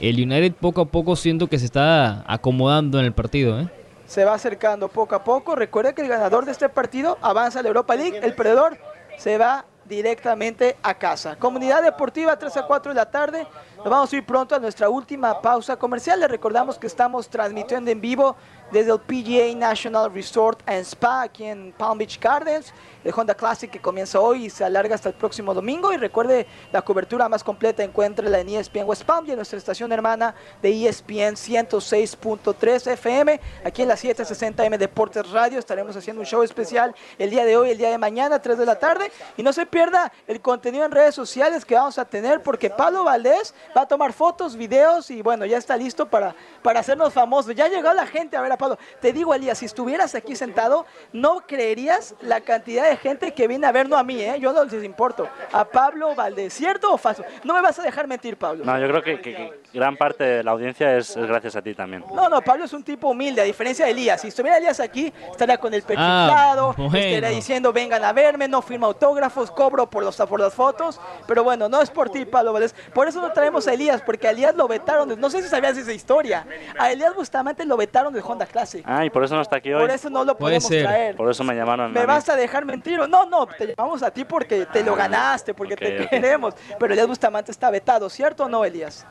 el 0.00 0.16
United 0.16 0.54
poco 0.54 0.80
a 0.80 0.86
poco 0.86 1.14
siento 1.16 1.46
que 1.46 1.58
se 1.58 1.66
está 1.66 2.24
acomodando 2.26 2.98
en 2.98 3.04
el 3.04 3.12
partido. 3.12 3.60
¿eh? 3.60 3.68
Se 4.10 4.24
va 4.24 4.34
acercando 4.34 4.88
poco 4.88 5.14
a 5.14 5.22
poco. 5.22 5.54
Recuerde 5.54 5.94
que 5.94 6.02
el 6.02 6.08
ganador 6.08 6.44
de 6.44 6.50
este 6.50 6.68
partido 6.68 7.16
avanza 7.22 7.60
a 7.60 7.62
la 7.62 7.68
Europa 7.68 7.94
League. 7.94 8.18
El 8.20 8.34
perdedor 8.34 8.76
se 9.16 9.38
va 9.38 9.66
directamente 9.84 10.76
a 10.82 10.94
casa. 10.94 11.36
Comunidad 11.36 11.80
Deportiva 11.84 12.36
3 12.36 12.56
a 12.56 12.66
4 12.66 12.90
de 12.90 12.96
la 12.96 13.08
tarde. 13.08 13.46
Nos 13.82 13.88
vamos 13.88 14.12
a 14.12 14.16
ir 14.16 14.26
pronto 14.26 14.54
a 14.54 14.58
nuestra 14.58 14.90
última 14.90 15.40
pausa 15.40 15.74
comercial. 15.74 16.20
Les 16.20 16.30
recordamos 16.30 16.76
que 16.76 16.86
estamos 16.86 17.30
transmitiendo 17.30 17.90
en 17.90 17.98
vivo 17.98 18.36
desde 18.70 18.92
el 18.92 19.00
PGA 19.00 19.56
National 19.56 20.12
Resort 20.12 20.60
and 20.66 20.84
Spa 20.84 21.22
aquí 21.22 21.44
en 21.44 21.72
Palm 21.72 21.96
Beach 21.96 22.20
Gardens. 22.20 22.74
El 23.02 23.14
Honda 23.16 23.34
Classic 23.34 23.70
que 23.70 23.80
comienza 23.80 24.20
hoy 24.20 24.44
y 24.44 24.50
se 24.50 24.64
alarga 24.64 24.94
hasta 24.94 25.08
el 25.08 25.14
próximo 25.14 25.54
domingo. 25.54 25.94
Y 25.94 25.96
recuerde, 25.96 26.46
la 26.70 26.82
cobertura 26.82 27.26
más 27.30 27.42
completa 27.42 27.82
encuentra 27.82 28.28
en 28.38 28.50
ESPN 28.50 28.84
West 28.84 29.04
Palm 29.04 29.26
y 29.26 29.30
en 29.30 29.36
nuestra 29.36 29.56
estación 29.56 29.90
hermana 29.92 30.34
de 30.60 30.86
ESPN 30.86 31.36
106.3 31.36 32.86
FM. 32.92 33.40
Aquí 33.64 33.80
en 33.80 33.88
la 33.88 33.94
760M 33.96 34.76
Deportes 34.76 35.30
Radio 35.30 35.58
estaremos 35.58 35.96
haciendo 35.96 36.20
un 36.20 36.26
show 36.26 36.42
especial 36.42 36.94
el 37.18 37.30
día 37.30 37.46
de 37.46 37.56
hoy, 37.56 37.70
el 37.70 37.78
día 37.78 37.88
de 37.88 37.96
mañana, 37.96 38.42
3 38.42 38.58
de 38.58 38.66
la 38.66 38.78
tarde. 38.78 39.10
Y 39.38 39.42
no 39.42 39.54
se 39.54 39.64
pierda 39.64 40.12
el 40.26 40.42
contenido 40.42 40.84
en 40.84 40.90
redes 40.90 41.14
sociales 41.14 41.64
que 41.64 41.76
vamos 41.76 41.98
a 41.98 42.04
tener 42.04 42.42
porque 42.42 42.68
Pablo 42.68 43.04
Valdés 43.04 43.54
va 43.76 43.82
a 43.82 43.86
tomar 43.86 44.12
fotos, 44.12 44.56
videos 44.56 45.10
y 45.10 45.22
bueno, 45.22 45.44
ya 45.46 45.58
está 45.58 45.76
listo 45.76 46.06
para, 46.08 46.34
para 46.62 46.80
hacernos 46.80 47.12
famosos. 47.12 47.54
Ya 47.54 47.68
llegó 47.68 47.92
la 47.92 48.06
gente 48.06 48.36
a 48.36 48.40
ver 48.40 48.52
a 48.52 48.56
Pablo. 48.58 48.78
Te 49.00 49.12
digo, 49.12 49.34
Elías, 49.34 49.58
si 49.58 49.66
estuvieras 49.66 50.14
aquí 50.14 50.34
sentado, 50.36 50.86
no 51.12 51.40
creerías 51.46 52.14
la 52.20 52.40
cantidad 52.40 52.88
de 52.88 52.96
gente 52.96 53.32
que 53.32 53.46
viene 53.48 53.66
a 53.66 53.72
ver, 53.72 53.88
no 53.88 53.96
a 53.96 54.02
mí, 54.04 54.20
¿eh? 54.20 54.36
yo 54.40 54.52
no 54.52 54.64
les 54.64 54.82
importo, 54.84 55.28
a 55.52 55.64
Pablo 55.64 56.14
Valdés. 56.14 56.52
¿Cierto 56.54 56.92
o 56.92 56.98
falso? 56.98 57.24
No 57.44 57.54
me 57.54 57.60
vas 57.60 57.78
a 57.78 57.82
dejar 57.82 58.06
mentir, 58.06 58.36
Pablo. 58.36 58.64
No, 58.64 58.78
yo 58.78 58.88
creo 58.88 59.02
que, 59.02 59.20
que- 59.20 59.30
que 59.70 59.78
gran 59.78 59.96
parte 59.96 60.24
de 60.24 60.42
la 60.42 60.50
audiencia 60.50 60.96
es, 60.96 61.16
es 61.16 61.26
gracias 61.26 61.54
a 61.56 61.62
ti 61.62 61.74
también. 61.74 62.04
No, 62.12 62.28
no, 62.28 62.40
Pablo 62.42 62.64
es 62.64 62.72
un 62.72 62.82
tipo 62.82 63.08
humilde, 63.10 63.40
a 63.40 63.44
diferencia 63.44 63.84
de 63.84 63.92
Elías. 63.92 64.20
Si 64.20 64.28
estuviera 64.28 64.58
Elías 64.58 64.80
aquí, 64.80 65.12
estaría 65.30 65.58
con 65.58 65.72
el 65.72 65.82
pecho 65.82 66.00
Ah, 66.02 66.26
inflado, 66.28 66.74
bueno. 66.76 66.96
estaría 66.96 67.28
diciendo, 67.28 67.72
vengan 67.72 68.02
a 68.04 68.12
verme, 68.12 68.48
no 68.48 68.62
firma 68.62 68.86
autógrafos, 68.88 69.50
cobro 69.50 69.88
por, 69.88 70.02
los, 70.02 70.16
por 70.16 70.40
las 70.40 70.52
fotos. 70.54 71.00
Pero 71.26 71.44
bueno, 71.44 71.68
no 71.68 71.80
es 71.80 71.90
por 71.90 72.10
ti, 72.10 72.24
Pablo 72.24 72.52
Valdés. 72.52 72.74
Por 72.92 73.06
eso 73.06 73.20
no 73.20 73.30
traemos 73.32 73.59
a 73.68 73.72
Elías, 73.74 74.02
porque 74.02 74.28
a 74.28 74.30
Elías 74.30 74.54
lo 74.54 74.66
vetaron. 74.68 75.08
de- 75.08 75.16
no 75.16 75.30
sé 75.30 75.42
si 75.42 75.48
sabías 75.48 75.76
esa 75.76 75.92
historia. 75.92 76.46
A 76.78 76.90
Elías 76.92 77.14
Bustamante 77.14 77.64
lo 77.64 77.76
vetaron 77.76 78.12
del 78.12 78.22
Honda 78.26 78.46
Classic. 78.46 78.82
Ah, 78.86 79.04
y 79.04 79.10
por 79.10 79.24
eso 79.24 79.34
no 79.34 79.42
está 79.42 79.56
aquí 79.56 79.72
hoy. 79.72 79.80
Por 79.80 79.90
eso 79.90 80.10
no 80.10 80.24
lo 80.24 80.36
podemos 80.36 80.64
ser. 80.64 80.84
traer. 80.84 81.16
Por 81.16 81.30
eso 81.30 81.44
me 81.44 81.54
llamaron. 81.54 81.92
¿Me 81.92 82.00
a 82.00 82.06
vas 82.06 82.28
a 82.28 82.36
dejar 82.36 82.64
mentir? 82.64 82.98
No, 83.08 83.26
no, 83.26 83.46
te 83.46 83.74
llamamos 83.76 84.02
a 84.02 84.10
ti 84.10 84.24
porque 84.24 84.66
te 84.66 84.82
lo 84.84 84.94
ganaste, 84.96 85.54
porque 85.54 85.74
ok, 85.74 85.80
te 85.80 86.02
ok. 86.04 86.08
queremos. 86.10 86.54
Pero 86.78 86.92
Elías 86.92 87.08
Bustamante 87.08 87.50
está 87.50 87.70
vetado, 87.70 88.08
¿cierto 88.10 88.44
o 88.44 88.48
no, 88.48 88.64
Elías? 88.64 89.06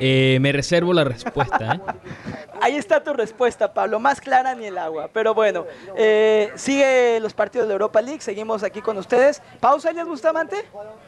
Eh, 0.00 0.38
me 0.40 0.52
reservo 0.52 0.92
la 0.92 1.04
respuesta. 1.04 1.74
¿eh? 1.74 1.80
Ahí 2.60 2.76
está 2.76 3.02
tu 3.02 3.12
respuesta, 3.14 3.72
Pablo. 3.72 3.98
Más 4.00 4.20
clara 4.20 4.54
ni 4.54 4.66
el 4.66 4.76
agua. 4.76 5.08
Pero 5.12 5.32
bueno, 5.32 5.64
eh, 5.96 6.50
sigue 6.56 7.18
los 7.20 7.32
partidos 7.34 7.66
de 7.66 7.68
la 7.70 7.74
Europa 7.74 8.00
League. 8.02 8.20
Seguimos 8.20 8.62
aquí 8.62 8.80
con 8.82 8.98
ustedes. 8.98 9.40
Pausa, 9.60 9.90
Elias 9.90 10.06
Bustamante. 10.08 10.56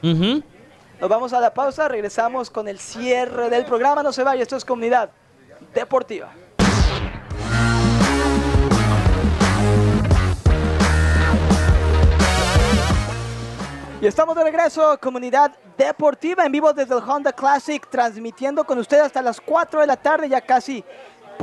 Ujú. 0.03 0.43
Nos 1.01 1.09
vamos 1.09 1.33
a 1.33 1.41
la 1.41 1.55
pausa. 1.55 1.89
Regresamos 1.89 2.51
con 2.51 2.69
el 2.69 2.79
cierre 2.79 3.49
del 3.49 3.65
programa. 3.65 4.03
No 4.03 4.13
se 4.13 4.23
vaya, 4.23 4.43
esto 4.43 4.57
es 4.57 4.65
Comunidad 4.67 5.11
Deportiva. 5.75 6.31
Y 14.03 14.07
estamos 14.07 14.35
de 14.35 14.45
regreso, 14.45 14.99
comunidad 14.99 15.53
deportiva, 15.77 16.47
en 16.47 16.53
vivo 16.53 16.73
desde 16.73 16.95
el 16.95 17.03
Honda 17.07 17.33
Classic, 17.35 17.87
transmitiendo 17.91 18.65
con 18.65 18.79
ustedes 18.79 19.05
hasta 19.05 19.21
las 19.21 19.41
4 19.43 19.83
de 19.83 19.87
la 19.87 19.97
tarde, 19.97 20.27
ya 20.27 20.41
casi 20.41 20.83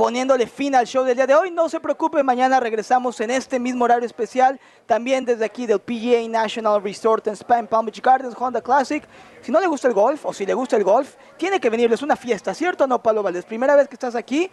poniéndole 0.02 0.46
fin 0.46 0.76
al 0.76 0.86
show 0.86 1.02
del 1.02 1.16
día 1.16 1.26
de 1.26 1.34
hoy. 1.34 1.50
No 1.50 1.68
se 1.68 1.80
preocupe, 1.80 2.22
mañana 2.22 2.60
regresamos 2.60 3.20
en 3.20 3.32
este 3.32 3.58
mismo 3.58 3.84
horario 3.84 4.06
especial, 4.06 4.60
también 4.86 5.24
desde 5.24 5.44
aquí 5.44 5.66
del 5.66 5.80
PGA 5.80 6.28
National 6.28 6.80
Resort 6.80 7.26
and 7.26 7.36
Spa 7.36 7.58
en 7.58 7.66
Palm 7.66 7.84
Beach 7.84 8.00
Gardens, 8.00 8.36
Honda 8.38 8.60
Classic. 8.60 9.02
Si 9.40 9.50
no 9.50 9.58
le 9.60 9.66
gusta 9.66 9.88
el 9.88 9.94
golf 9.94 10.24
o 10.24 10.32
si 10.32 10.46
le 10.46 10.54
gusta 10.54 10.76
el 10.76 10.84
golf, 10.84 11.16
tiene 11.36 11.58
que 11.58 11.68
venir, 11.68 11.92
es 11.92 12.02
una 12.02 12.14
fiesta, 12.14 12.54
¿cierto 12.54 12.86
no, 12.86 13.02
Pablo 13.02 13.24
Valdés? 13.24 13.44
Primera 13.44 13.74
vez 13.74 13.88
que 13.88 13.96
estás 13.96 14.14
aquí, 14.14 14.48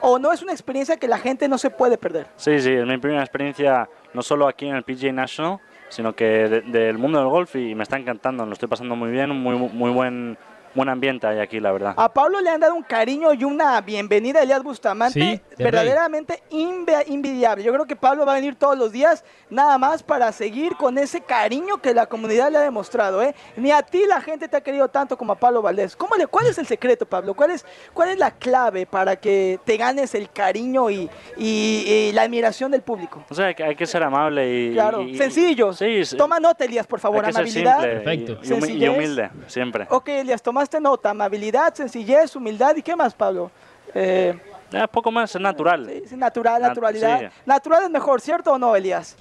o 0.00 0.18
no 0.18 0.32
es 0.32 0.42
una 0.42 0.50
experiencia 0.50 0.96
que 0.96 1.06
la 1.06 1.18
gente 1.18 1.46
no 1.46 1.58
se 1.58 1.70
puede 1.70 1.96
perder. 1.96 2.26
Sí, 2.34 2.58
sí, 2.60 2.72
es 2.72 2.84
mi 2.84 2.98
primera 2.98 3.22
experiencia 3.22 3.88
no 4.14 4.22
solo 4.22 4.48
aquí 4.48 4.66
en 4.68 4.74
el 4.74 4.82
PGA 4.82 5.12
National, 5.12 5.60
sino 5.90 6.12
que 6.12 6.24
de- 6.24 6.60
del 6.62 6.98
mundo 6.98 7.20
del 7.20 7.28
golf 7.28 7.54
y 7.54 7.72
me 7.76 7.84
está 7.84 7.96
encantando, 7.98 8.44
lo 8.44 8.52
estoy 8.52 8.68
pasando 8.68 8.96
muy 8.96 9.10
bien, 9.10 9.30
muy, 9.30 9.56
muy 9.56 9.90
buen, 9.92 10.36
buen 10.74 10.88
ambiente 10.88 11.26
hay 11.26 11.38
aquí, 11.40 11.60
la 11.60 11.72
verdad. 11.72 11.94
A 11.96 12.12
Pablo 12.12 12.40
le 12.40 12.50
han 12.50 12.60
dado 12.60 12.74
un 12.74 12.82
cariño 12.82 13.32
y 13.34 13.44
una 13.44 13.80
bienvenida 13.80 14.40
a 14.40 14.42
Elias 14.42 14.62
Bustamante 14.62 15.18
Sí, 15.20 15.40
verdaderamente 15.62 16.42
invidiable. 16.50 17.62
Yo 17.64 17.72
creo 17.72 17.86
que 17.86 17.96
Pablo 17.96 18.24
va 18.26 18.32
a 18.32 18.34
venir 18.36 18.54
todos 18.56 18.76
los 18.76 18.92
días 18.92 19.24
nada 19.50 19.78
más 19.78 20.02
para 20.02 20.30
seguir 20.32 20.76
con 20.76 20.98
ese 20.98 21.20
cariño 21.20 21.78
que 21.78 21.94
la 21.94 22.06
comunidad 22.06 22.50
le 22.50 22.58
ha 22.58 22.62
demostrado. 22.62 23.22
¿eh? 23.22 23.34
Ni 23.56 23.70
a 23.70 23.82
ti 23.82 24.04
la 24.06 24.20
gente 24.20 24.48
te 24.48 24.56
ha 24.56 24.60
querido 24.60 24.88
tanto 24.88 25.16
como 25.16 25.32
a 25.32 25.36
Pablo 25.36 25.62
Valdés. 25.62 25.96
¿Cómo 25.96 26.14
le, 26.16 26.26
¿Cuál 26.26 26.46
es 26.46 26.58
el 26.58 26.66
secreto, 26.66 27.06
Pablo? 27.06 27.34
¿Cuál 27.34 27.50
es, 27.52 27.64
cuál 27.92 28.10
es 28.10 28.18
la 28.18 28.30
clave 28.32 28.86
para 28.86 29.16
que 29.16 29.58
te 29.64 29.76
ganes 29.76 30.14
el 30.14 30.30
cariño 30.30 30.90
y, 30.90 31.08
y- 31.36 31.84
y 32.08 32.12
la 32.12 32.22
admiración 32.22 32.70
del 32.70 32.82
público? 32.82 33.24
O 33.28 33.34
sea, 33.34 33.46
hay 33.46 33.54
que, 33.54 33.64
hay 33.64 33.74
que 33.76 33.86
ser 33.86 34.02
amable 34.02 34.48
y... 34.52 34.72
Claro, 34.72 35.02
y- 35.02 35.16
sencillo. 35.16 35.72
Sí, 35.72 36.04
sí. 36.04 36.16
Toma 36.16 36.38
nota, 36.40 36.64
Elías, 36.64 36.86
por 36.86 37.00
favor. 37.00 37.24
hay 37.24 37.32
que 37.32 37.50
ser 37.50 37.66
Amabilidad. 37.68 37.80
simple 37.80 37.92
y- 37.92 38.26
Perfecto. 38.36 38.78
Y, 38.78 38.88
humilde, 38.88 39.30
siempre. 39.46 39.86
Ok, 39.90 40.08
Elías, 40.08 40.42
tomaste 40.58 40.80
nota. 40.80 41.10
Amabilidad, 41.10 41.72
sencillez, 41.74 42.34
humildad. 42.34 42.74
¿Y 42.76 42.82
qué 42.82 42.96
más, 42.96 43.14
Pablo? 43.14 43.50
Eh, 43.94 44.36
Ya, 44.70 44.86
poco 44.88 45.10
más, 45.12 45.32
es 45.34 45.40
natural. 45.40 45.88
Sí, 46.06 46.16
natural, 46.16 46.60
Nat- 46.60 46.68
naturalidad. 46.68 47.20
sí. 47.20 47.26
Natural 47.46 47.84
es 47.84 47.90
mejor, 47.90 48.20
¿cierto 48.20 48.52
o 48.52 48.58
no, 48.58 48.74
Elías? 48.76 49.16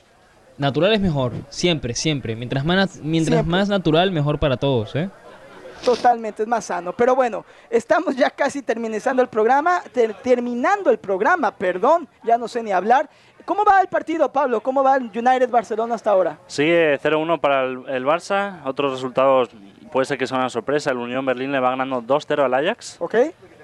Natural 0.57 0.91
es 0.93 0.99
mejor, 0.99 1.31
siempre, 1.49 1.93
siempre. 1.93 2.35
Mientras 2.35 2.65
más, 2.65 2.75
nat- 2.97 3.01
mientras 3.03 3.35
Siempre. 3.35 3.51
más 3.51 3.69
natural, 3.69 4.11
mejor 4.11 4.39
para 4.39 4.57
todos. 4.57 4.95
¿eh? 4.95 5.09
Totalmente, 5.85 6.41
es 6.41 6.49
más 6.49 6.65
sano. 6.65 6.91
Pero 6.91 7.15
bueno, 7.15 7.45
estamos 7.69 8.15
ya 8.15 8.29
casi 8.31 8.61
terminando 8.63 9.21
el 9.21 9.27
programa, 9.29 9.81
ter- 9.93 10.15
terminando 10.15 10.89
el 10.89 10.97
programa, 10.97 11.51
perdón, 11.51 12.07
ya 12.23 12.37
no 12.39 12.47
sé 12.47 12.63
ni 12.63 12.71
hablar. 12.71 13.07
¿Cómo 13.45 13.63
va 13.63 13.79
el 13.79 13.87
partido, 13.87 14.29
Pablo? 14.33 14.59
¿Cómo 14.59 14.83
va 14.83 14.97
el 14.97 15.03
United 15.03 15.49
Barcelona 15.49 15.95
hasta 15.95 16.09
ahora? 16.11 16.37
Sigue 16.47 16.99
0-1 16.99 17.39
para 17.39 17.63
el, 17.63 17.87
el 17.87 18.03
Barça. 18.05 18.59
Otros 18.65 18.91
resultados 18.91 19.49
puede 19.91 20.05
ser 20.05 20.17
que 20.17 20.27
sea 20.27 20.37
una 20.37 20.49
sorpresa. 20.49 20.91
El 20.91 20.97
Unión 20.97 21.25
Berlín 21.25 21.51
le 21.51 21.59
va 21.59 21.69
ganando 21.71 22.01
2-0 22.01 22.43
al 22.43 22.53
Ajax. 22.53 22.97
¿Ok? 22.99 23.15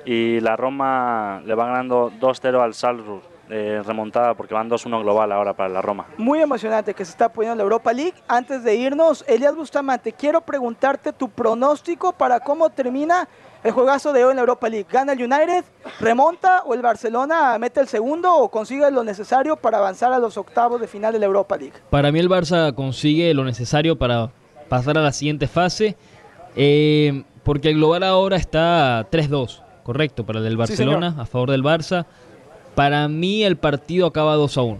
Y 0.05 0.39
la 0.41 0.55
Roma 0.55 1.41
le 1.45 1.55
va 1.55 1.67
ganando 1.67 2.11
2-0 2.19 2.61
al 2.61 2.73
Salzburg. 2.73 3.21
eh, 3.49 3.81
remontada 3.85 4.33
porque 4.33 4.53
van 4.53 4.69
2-1 4.69 5.01
global 5.01 5.31
ahora 5.31 5.53
para 5.53 5.69
la 5.69 5.81
Roma. 5.81 6.05
Muy 6.17 6.39
emocionante 6.39 6.93
que 6.93 7.03
se 7.03 7.11
está 7.11 7.29
poniendo 7.29 7.57
la 7.57 7.63
Europa 7.63 7.91
League. 7.91 8.15
Antes 8.27 8.63
de 8.63 8.73
irnos, 8.75 9.23
Elías 9.27 9.55
Bustamante, 9.55 10.13
quiero 10.13 10.41
preguntarte 10.41 11.11
tu 11.13 11.29
pronóstico 11.29 12.13
para 12.13 12.39
cómo 12.39 12.69
termina 12.69 13.27
el 13.63 13.71
juegazo 13.71 14.11
de 14.13 14.23
hoy 14.23 14.31
en 14.31 14.37
la 14.37 14.41
Europa 14.41 14.69
League. 14.69 14.87
¿Gana 14.89 15.13
el 15.13 15.19
United? 15.19 15.65
¿Remonta? 15.99 16.63
¿O 16.65 16.73
el 16.73 16.81
Barcelona 16.81 17.57
mete 17.59 17.79
el 17.81 17.87
segundo? 17.87 18.33
¿O 18.33 18.49
consigue 18.49 18.89
lo 18.91 19.03
necesario 19.03 19.55
para 19.55 19.77
avanzar 19.77 20.13
a 20.13 20.19
los 20.19 20.37
octavos 20.37 20.79
de 20.81 20.87
final 20.87 21.13
de 21.13 21.19
la 21.19 21.25
Europa 21.25 21.57
League? 21.57 21.75
Para 21.89 22.11
mí 22.11 22.19
el 22.19 22.29
Barça 22.29 22.73
consigue 22.73 23.33
lo 23.33 23.43
necesario 23.43 23.97
para 23.97 24.31
pasar 24.69 24.97
a 24.97 25.01
la 25.01 25.11
siguiente 25.11 25.47
fase, 25.47 25.95
eh, 26.55 27.23
porque 27.43 27.69
el 27.69 27.75
global 27.75 28.03
ahora 28.03 28.37
está 28.37 29.07
3-2, 29.11 29.61
correcto, 29.83 30.25
para 30.25 30.39
el 30.39 30.43
del 30.45 30.53
Sí. 30.53 30.57
Barcelona, 30.57 31.15
a 31.19 31.25
favor 31.25 31.51
del 31.51 31.63
Barça. 31.63 32.05
Para 32.75 33.07
mí 33.07 33.43
el 33.43 33.57
partido 33.57 34.07
acaba 34.07 34.35
2 34.35 34.57
a 34.57 34.61
1. 34.63 34.79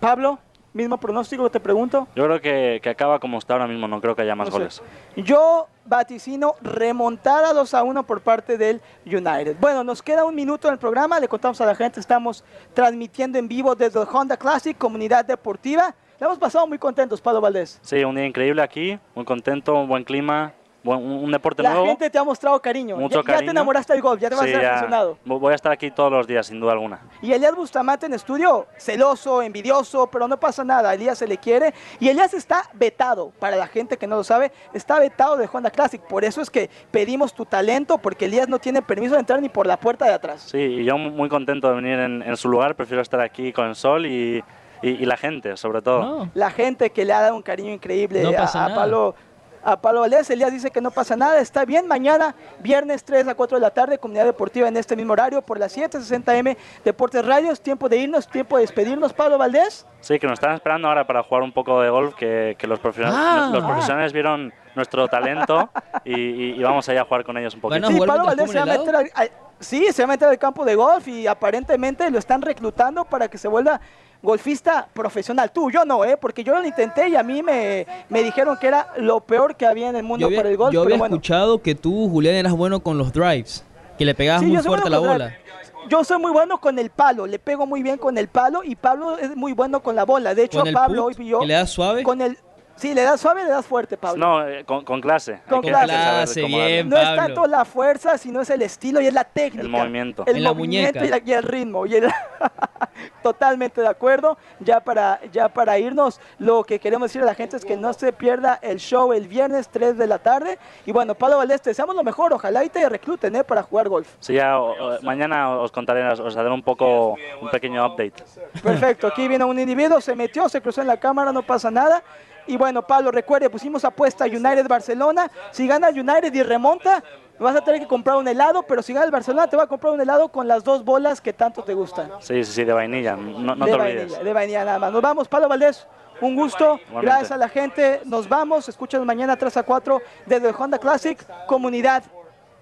Pablo, 0.00 0.38
mismo 0.72 0.98
pronóstico, 0.98 1.50
te 1.50 1.60
pregunto. 1.60 2.08
Yo 2.16 2.24
creo 2.24 2.40
que, 2.40 2.80
que 2.82 2.88
acaba 2.90 3.18
como 3.18 3.38
está 3.38 3.52
ahora 3.54 3.66
mismo, 3.66 3.86
no 3.86 4.00
creo 4.00 4.16
que 4.16 4.22
haya 4.22 4.34
más 4.34 4.46
No 4.48 4.52
sé. 4.52 4.58
goles. 4.58 4.82
Yo 5.16 5.66
vaticino 5.84 6.54
remontada 6.62 7.52
2 7.52 7.74
a 7.74 7.82
1 7.82 8.02
por 8.04 8.20
parte 8.22 8.56
del 8.56 8.80
United. 9.04 9.56
Bueno, 9.60 9.84
nos 9.84 10.02
queda 10.02 10.24
un 10.24 10.34
minuto 10.34 10.68
en 10.68 10.74
el 10.74 10.78
programa. 10.80 11.20
Le 11.20 11.28
contamos 11.28 11.60
a 11.60 11.66
la 11.66 11.74
gente, 11.74 12.00
estamos 12.00 12.44
transmitiendo 12.74 13.38
en 13.38 13.48
vivo 13.48 13.74
desde 13.74 14.00
el 14.00 14.06
Honda 14.10 14.36
Classic, 14.36 14.76
comunidad 14.78 15.24
deportiva. 15.24 15.94
Le 16.20 16.26
hemos 16.26 16.38
pasado 16.38 16.66
muy 16.66 16.78
contentos, 16.78 17.18
Pablo 17.20 17.40
Valdés. 17.40 17.78
Sí, 17.82 18.04
un 18.04 18.14
día 18.14 18.26
increíble 18.26 18.60
aquí, 18.60 18.98
muy 19.14 19.24
contento, 19.24 19.74
un 19.74 19.88
buen 19.88 20.04
clima, 20.04 20.52
buen- 20.84 21.00
un, 21.02 21.30
deporte 21.30 21.62
La 21.62 21.70
nuevo. 21.70 21.86
gente 21.86 22.10
te 22.10 22.18
ha 22.18 22.24
mostrado 22.24 22.60
cariño. 22.60 22.94
Mucho 22.98 23.14
ya, 23.14 23.20
ya 23.20 23.24
te 23.26 23.32
cariño. 23.32 23.50
enamoraste 23.52 23.94
del 23.94 24.02
golf, 24.02 24.20
ya 24.20 24.28
te 24.28 24.34
vas 24.34 24.44
Sí, 24.44 24.50
a 24.50 24.52
ser 24.52 24.62
ya 24.62 24.70
aficionado. 24.72 25.16
voy 25.24 25.52
a 25.52 25.54
estar 25.54 25.72
aquí 25.72 25.90
todos 25.90 26.12
los 26.12 26.26
días, 26.26 26.46
sin 26.46 26.60
duda 26.60 26.72
alguna. 26.72 27.00
Y 27.22 27.32
Elías 27.32 27.54
Bustamante 27.56 28.04
en 28.04 28.12
estudio, 28.12 28.66
celoso, 28.76 29.40
envidioso, 29.40 30.08
pero 30.08 30.28
no 30.28 30.38
pasa 30.38 30.62
nada. 30.62 30.92
Elías 30.92 31.16
se 31.16 31.26
le 31.26 31.38
quiere. 31.38 31.72
Y 32.00 32.10
Elías 32.10 32.34
está 32.34 32.68
vetado, 32.74 33.32
para 33.38 33.56
la 33.56 33.66
gente 33.66 33.96
que 33.96 34.06
no 34.06 34.16
lo 34.16 34.24
sabe, 34.24 34.52
está 34.74 34.98
vetado 34.98 35.38
de 35.38 35.48
Honda 35.50 35.70
Classic. 35.70 36.02
Por 36.02 36.24
eso 36.24 36.42
es 36.42 36.50
que 36.50 36.68
pedimos 36.90 37.32
tu 37.32 37.46
talento, 37.46 37.96
porque 37.96 38.26
Elías 38.26 38.46
no 38.46 38.58
tiene 38.58 38.82
permiso 38.82 39.14
de 39.14 39.20
entrar 39.20 39.40
ni 39.40 39.48
por 39.48 39.66
la 39.66 39.78
puerta 39.78 40.04
de 40.04 40.12
atrás. 40.12 40.42
Sí, 40.50 40.58
y 40.58 40.84
yo 40.84 40.98
muy 40.98 41.30
contento 41.30 41.66
de 41.70 41.76
venir 41.76 41.98
en, 41.98 42.20
en 42.22 42.36
su 42.36 42.50
lugar, 42.50 42.74
prefiero 42.74 43.00
estar 43.00 43.20
aquí 43.22 43.54
con 43.54 43.68
el 43.68 43.74
sol 43.74 44.04
y, 44.04 44.44
y- 44.82 44.90
y 44.90 45.04
la 45.06 45.16
gente, 45.16 45.56
sobre 45.56 45.82
todo. 45.82 46.00
No, 46.02 46.30
La 46.34 46.50
gente 46.50 46.90
que 46.90 47.04
le 47.04 47.12
ha 47.12 47.20
dado 47.22 47.36
un 47.36 47.42
cariño 47.42 47.70
increíble 47.72 48.22
No 48.22 48.30
a, 48.30 48.32
pasa 48.36 48.64
a 48.64 48.68
nada. 48.68 48.80
Pablo. 48.82 49.14
A 49.62 49.78
Pablo 49.78 50.00
Valdés, 50.00 50.30
Elías 50.30 50.50
dice 50.50 50.70
que 50.70 50.80
no 50.80 50.90
pasa 50.90 51.16
nada, 51.16 51.38
está 51.38 51.66
bien. 51.66 51.86
Mañana, 51.86 52.34
viernes 52.60 53.04
3 53.04 53.28
a 53.28 53.34
4 53.34 53.58
de 53.58 53.60
la 53.60 53.68
tarde, 53.68 53.98
Comunidad 53.98 54.24
Deportiva 54.24 54.66
en 54.68 54.76
este 54.78 54.96
mismo 54.96 55.12
horario, 55.12 55.42
por 55.42 55.58
las 55.58 55.76
7:60M, 55.76 56.56
Deportes 56.82 57.22
Radios. 57.26 57.60
Tiempo 57.60 57.86
de 57.90 57.98
irnos, 57.98 58.26
tiempo 58.26 58.56
de 58.56 58.62
despedirnos, 58.62 59.12
Pablo 59.12 59.36
Valdés. 59.36 59.86
Sí, 60.00 60.18
que 60.18 60.26
nos 60.26 60.38
están 60.38 60.54
esperando 60.54 60.88
ahora 60.88 61.06
para 61.06 61.22
jugar 61.22 61.42
un 61.42 61.52
poco 61.52 61.78
de 61.82 61.90
golf, 61.90 62.14
que, 62.14 62.56
que 62.58 62.66
los, 62.66 62.78
profesionales, 62.78 63.18
Ah. 63.22 63.50
los 63.52 63.62
profesionales 63.62 64.14
vieron 64.14 64.50
nuestro 64.74 65.08
talento 65.08 65.68
y, 66.06 66.14
y- 66.18 66.50
y 66.58 66.62
vamos 66.62 66.88
allá 66.88 67.02
a 67.02 67.04
jugar 67.04 67.24
con 67.24 67.36
ellos 67.36 67.52
un 67.54 67.60
poquito. 67.60 67.86
Sí, 67.86 67.92
jugar 67.92 68.08
Pablo 68.08 68.24
Valdés 68.24 68.50
se 68.50 68.56
va 68.56 68.62
a 68.62 68.78
meter 68.78 68.96
al, 68.96 69.10
al- 69.14 69.30
sí, 69.58 69.92
se 69.92 70.00
va 70.02 70.04
a 70.04 70.14
meter 70.14 70.28
al 70.28 70.38
campo 70.38 70.64
de 70.64 70.74
golf 70.74 71.06
y 71.06 71.26
aparentemente 71.26 72.10
lo 72.10 72.18
están 72.18 72.40
reclutando 72.40 73.04
para 73.04 73.28
que 73.28 73.36
se 73.36 73.46
vuelva 73.46 73.78
golfista 74.22 74.88
profesional. 74.92 75.50
Tú, 75.52 75.70
yo 75.70 75.84
no, 75.84 76.04
¿eh? 76.04 76.16
Porque 76.16 76.44
yo 76.44 76.54
lo 76.58 76.64
intenté 76.66 77.08
y 77.08 77.16
a 77.16 77.22
mí 77.22 77.42
me, 77.42 77.86
me 78.08 78.22
dijeron 78.22 78.56
que 78.60 78.66
era 78.68 78.88
lo 78.98 79.20
peor 79.20 79.56
que 79.56 79.66
había 79.66 79.88
en 79.88 79.96
el 79.96 80.02
mundo 80.02 80.26
había, 80.26 80.38
para 80.38 80.48
el 80.50 80.56
golf. 80.56 80.72
yo 80.72 80.80
pero 80.82 80.94
había 80.94 80.98
bueno. 80.98 81.14
escuchado 81.16 81.62
que 81.62 81.74
tú, 81.74 82.08
Julián, 82.10 82.34
eras 82.34 82.52
bueno 82.52 82.80
con 82.80 82.98
los 82.98 83.12
drives, 83.12 83.64
que 83.98 84.04
le 84.04 84.14
pegabas 84.14 84.42
Sí, 84.42 84.48
muy 84.48 84.58
fuerte 84.62 84.88
a 84.88 84.90
bueno 84.90 85.06
la 85.06 85.12
bola. 85.12 85.24
drive. 85.26 85.40
Yo 85.88 86.04
soy 86.04 86.18
muy 86.18 86.30
bueno 86.30 86.60
con 86.60 86.78
el 86.78 86.90
palo, 86.90 87.26
le 87.26 87.38
pego 87.38 87.66
muy 87.66 87.82
bien 87.82 87.96
con 87.96 88.16
el 88.18 88.28
palo 88.28 88.62
y 88.62 88.76
Pablo 88.76 89.16
es 89.18 89.34
muy 89.34 89.52
bueno 89.54 89.82
con 89.82 89.96
la 89.96 90.04
bola. 90.04 90.34
De 90.34 90.44
hecho, 90.44 90.58
Con 90.58 90.68
el 90.68 90.74
Pablo 90.74 91.06
hoy 91.06 91.14
yo 91.26 91.44
le 91.44 91.54
das 91.54 91.70
suave. 91.70 92.02
con 92.02 92.20
el 92.20 92.36
sí, 92.80 92.94
le 92.94 93.02
das 93.02 93.20
suave, 93.20 93.44
le 93.44 93.50
das 93.50 93.66
fuerte, 93.66 93.96
Pablo. 93.96 94.18
No, 94.26 94.48
eh, 94.48 94.64
con, 94.64 94.84
con 94.84 95.00
clase. 95.00 95.40
Con 95.48 95.58
Hay 95.58 95.62
que- 95.62 95.68
clase. 95.68 95.86
Clase, 95.86 96.42
cómo 96.42 96.56
bien. 96.56 96.88
no 96.88 96.96
es 96.96 97.04
Pablo. 97.04 97.22
tanto 97.22 97.46
la 97.46 97.64
fuerza, 97.64 98.18
sino 98.18 98.40
es 98.40 98.50
el 98.50 98.62
estilo 98.62 99.00
y 99.00 99.06
es 99.06 99.14
la 99.14 99.24
técnica. 99.24 99.62
El 99.62 99.68
movimiento. 99.68 100.24
El 100.26 100.36
En 100.38 100.42
la 100.44 100.52
movimiento 100.52 100.98
muñeca. 101.00 101.06
y, 101.18 101.20
la- 101.20 101.30
y 101.30 101.32
el 101.34 101.42
ritmo. 101.44 101.86
Y 101.86 101.94
el- 101.96 102.08
Totalmente 103.22 103.80
de 103.80 103.88
acuerdo. 103.88 104.36
Ya 104.60 104.80
para, 104.80 105.20
ya 105.32 105.48
para 105.48 105.78
irnos, 105.78 106.20
lo 106.38 106.64
que 106.64 106.78
queremos 106.78 107.08
decir 107.10 107.22
a 107.22 107.26
la 107.26 107.34
gente 107.34 107.56
es 107.56 107.64
que 107.64 107.76
no 107.76 107.92
se 107.92 108.12
pierda 108.12 108.58
el 108.62 108.78
show 108.78 109.12
el 109.12 109.28
viernes 109.28 109.68
3 109.68 109.96
de 109.96 110.06
la 110.06 110.18
tarde. 110.18 110.58
Y 110.86 110.92
bueno, 110.92 111.14
Pablo 111.14 111.36
Valdés, 111.38 111.60
te 111.62 111.70
deseamos 111.70 111.94
lo 111.94 112.02
mejor. 112.02 112.32
Ojalá 112.32 112.64
y 112.64 112.68
te 112.68 112.88
recluten 112.88 113.36
¿eh? 113.36 113.44
para 113.44 113.62
jugar 113.62 113.88
golf. 113.88 114.08
Sí, 114.20 114.34
ya 114.34 114.58
o- 114.58 114.96
o- 114.96 115.02
mañana 115.02 115.50
os 115.58 115.70
contaré, 115.72 116.06
os 116.08 116.20
os 116.20 116.34
daré 116.34 116.50
un 116.50 116.62
poco, 116.62 117.16
un 117.40 117.50
pequeño 117.50 117.84
update. 117.86 118.22
Perfecto, 118.62 119.06
aquí 119.06 119.28
viene 119.28 119.44
un 119.44 119.58
individuo, 119.58 120.00
se 120.00 120.14
metió, 120.14 120.48
se 120.48 120.60
cruzó 120.60 120.80
en 120.80 120.86
la 120.86 120.98
cámara, 120.98 121.32
no 121.32 121.42
pasa 121.42 121.70
nada. 121.70 122.02
Y 122.50 122.56
bueno, 122.56 122.84
Pablo, 122.84 123.12
recuerde, 123.12 123.48
pusimos 123.48 123.84
apuesta 123.84 124.24
a 124.24 124.26
United 124.26 124.66
Barcelona. 124.66 125.30
Si 125.52 125.68
gana 125.68 125.88
United 125.88 126.34
y 126.34 126.42
remonta, 126.42 127.02
vas 127.38 127.54
a 127.54 127.60
tener 127.60 127.80
que 127.80 127.86
comprar 127.86 128.16
un 128.16 128.26
helado, 128.26 128.64
pero 128.64 128.82
si 128.82 128.92
gana 128.92 129.06
el 129.06 129.12
Barcelona, 129.12 129.46
te 129.46 129.56
va 129.56 129.62
a 129.62 129.66
comprar 129.68 129.92
un 129.92 130.00
helado 130.00 130.28
con 130.30 130.48
las 130.48 130.64
dos 130.64 130.84
bolas 130.84 131.20
que 131.20 131.32
tanto 131.32 131.62
te 131.62 131.74
gustan. 131.74 132.10
Sí, 132.18 132.42
sí, 132.44 132.52
sí, 132.52 132.64
de 132.64 132.72
vainilla, 132.72 133.14
no, 133.14 133.54
no 133.54 133.64
de 133.64 133.70
te 133.70 133.78
vainilla, 133.78 134.02
olvides. 134.02 134.24
de 134.24 134.32
vainilla 134.32 134.64
nada 134.64 134.78
más. 134.80 134.92
Nos 134.92 135.00
vamos, 135.00 135.28
Pablo 135.28 135.48
Valdés. 135.48 135.86
Un 136.20 136.34
gusto, 136.34 136.74
Igualmente. 136.88 137.06
gracias 137.06 137.30
a 137.30 137.36
la 137.36 137.48
gente. 137.48 138.00
Nos 138.04 138.28
vamos, 138.28 138.68
escúchanos 138.68 139.06
mañana 139.06 139.36
3 139.36 139.56
a 139.58 139.62
4 139.62 140.02
desde 140.26 140.48
el 140.48 140.54
Honda 140.58 140.78
Classic, 140.78 141.18
Comunidad 141.46 142.02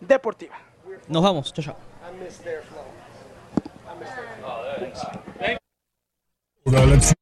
Deportiva. 0.01 0.55
Nos 1.09 1.23
vamos, 1.23 1.53
chao, 1.55 1.65
chao. 1.65 1.77
Well, 6.67 6.87
let's 6.87 7.15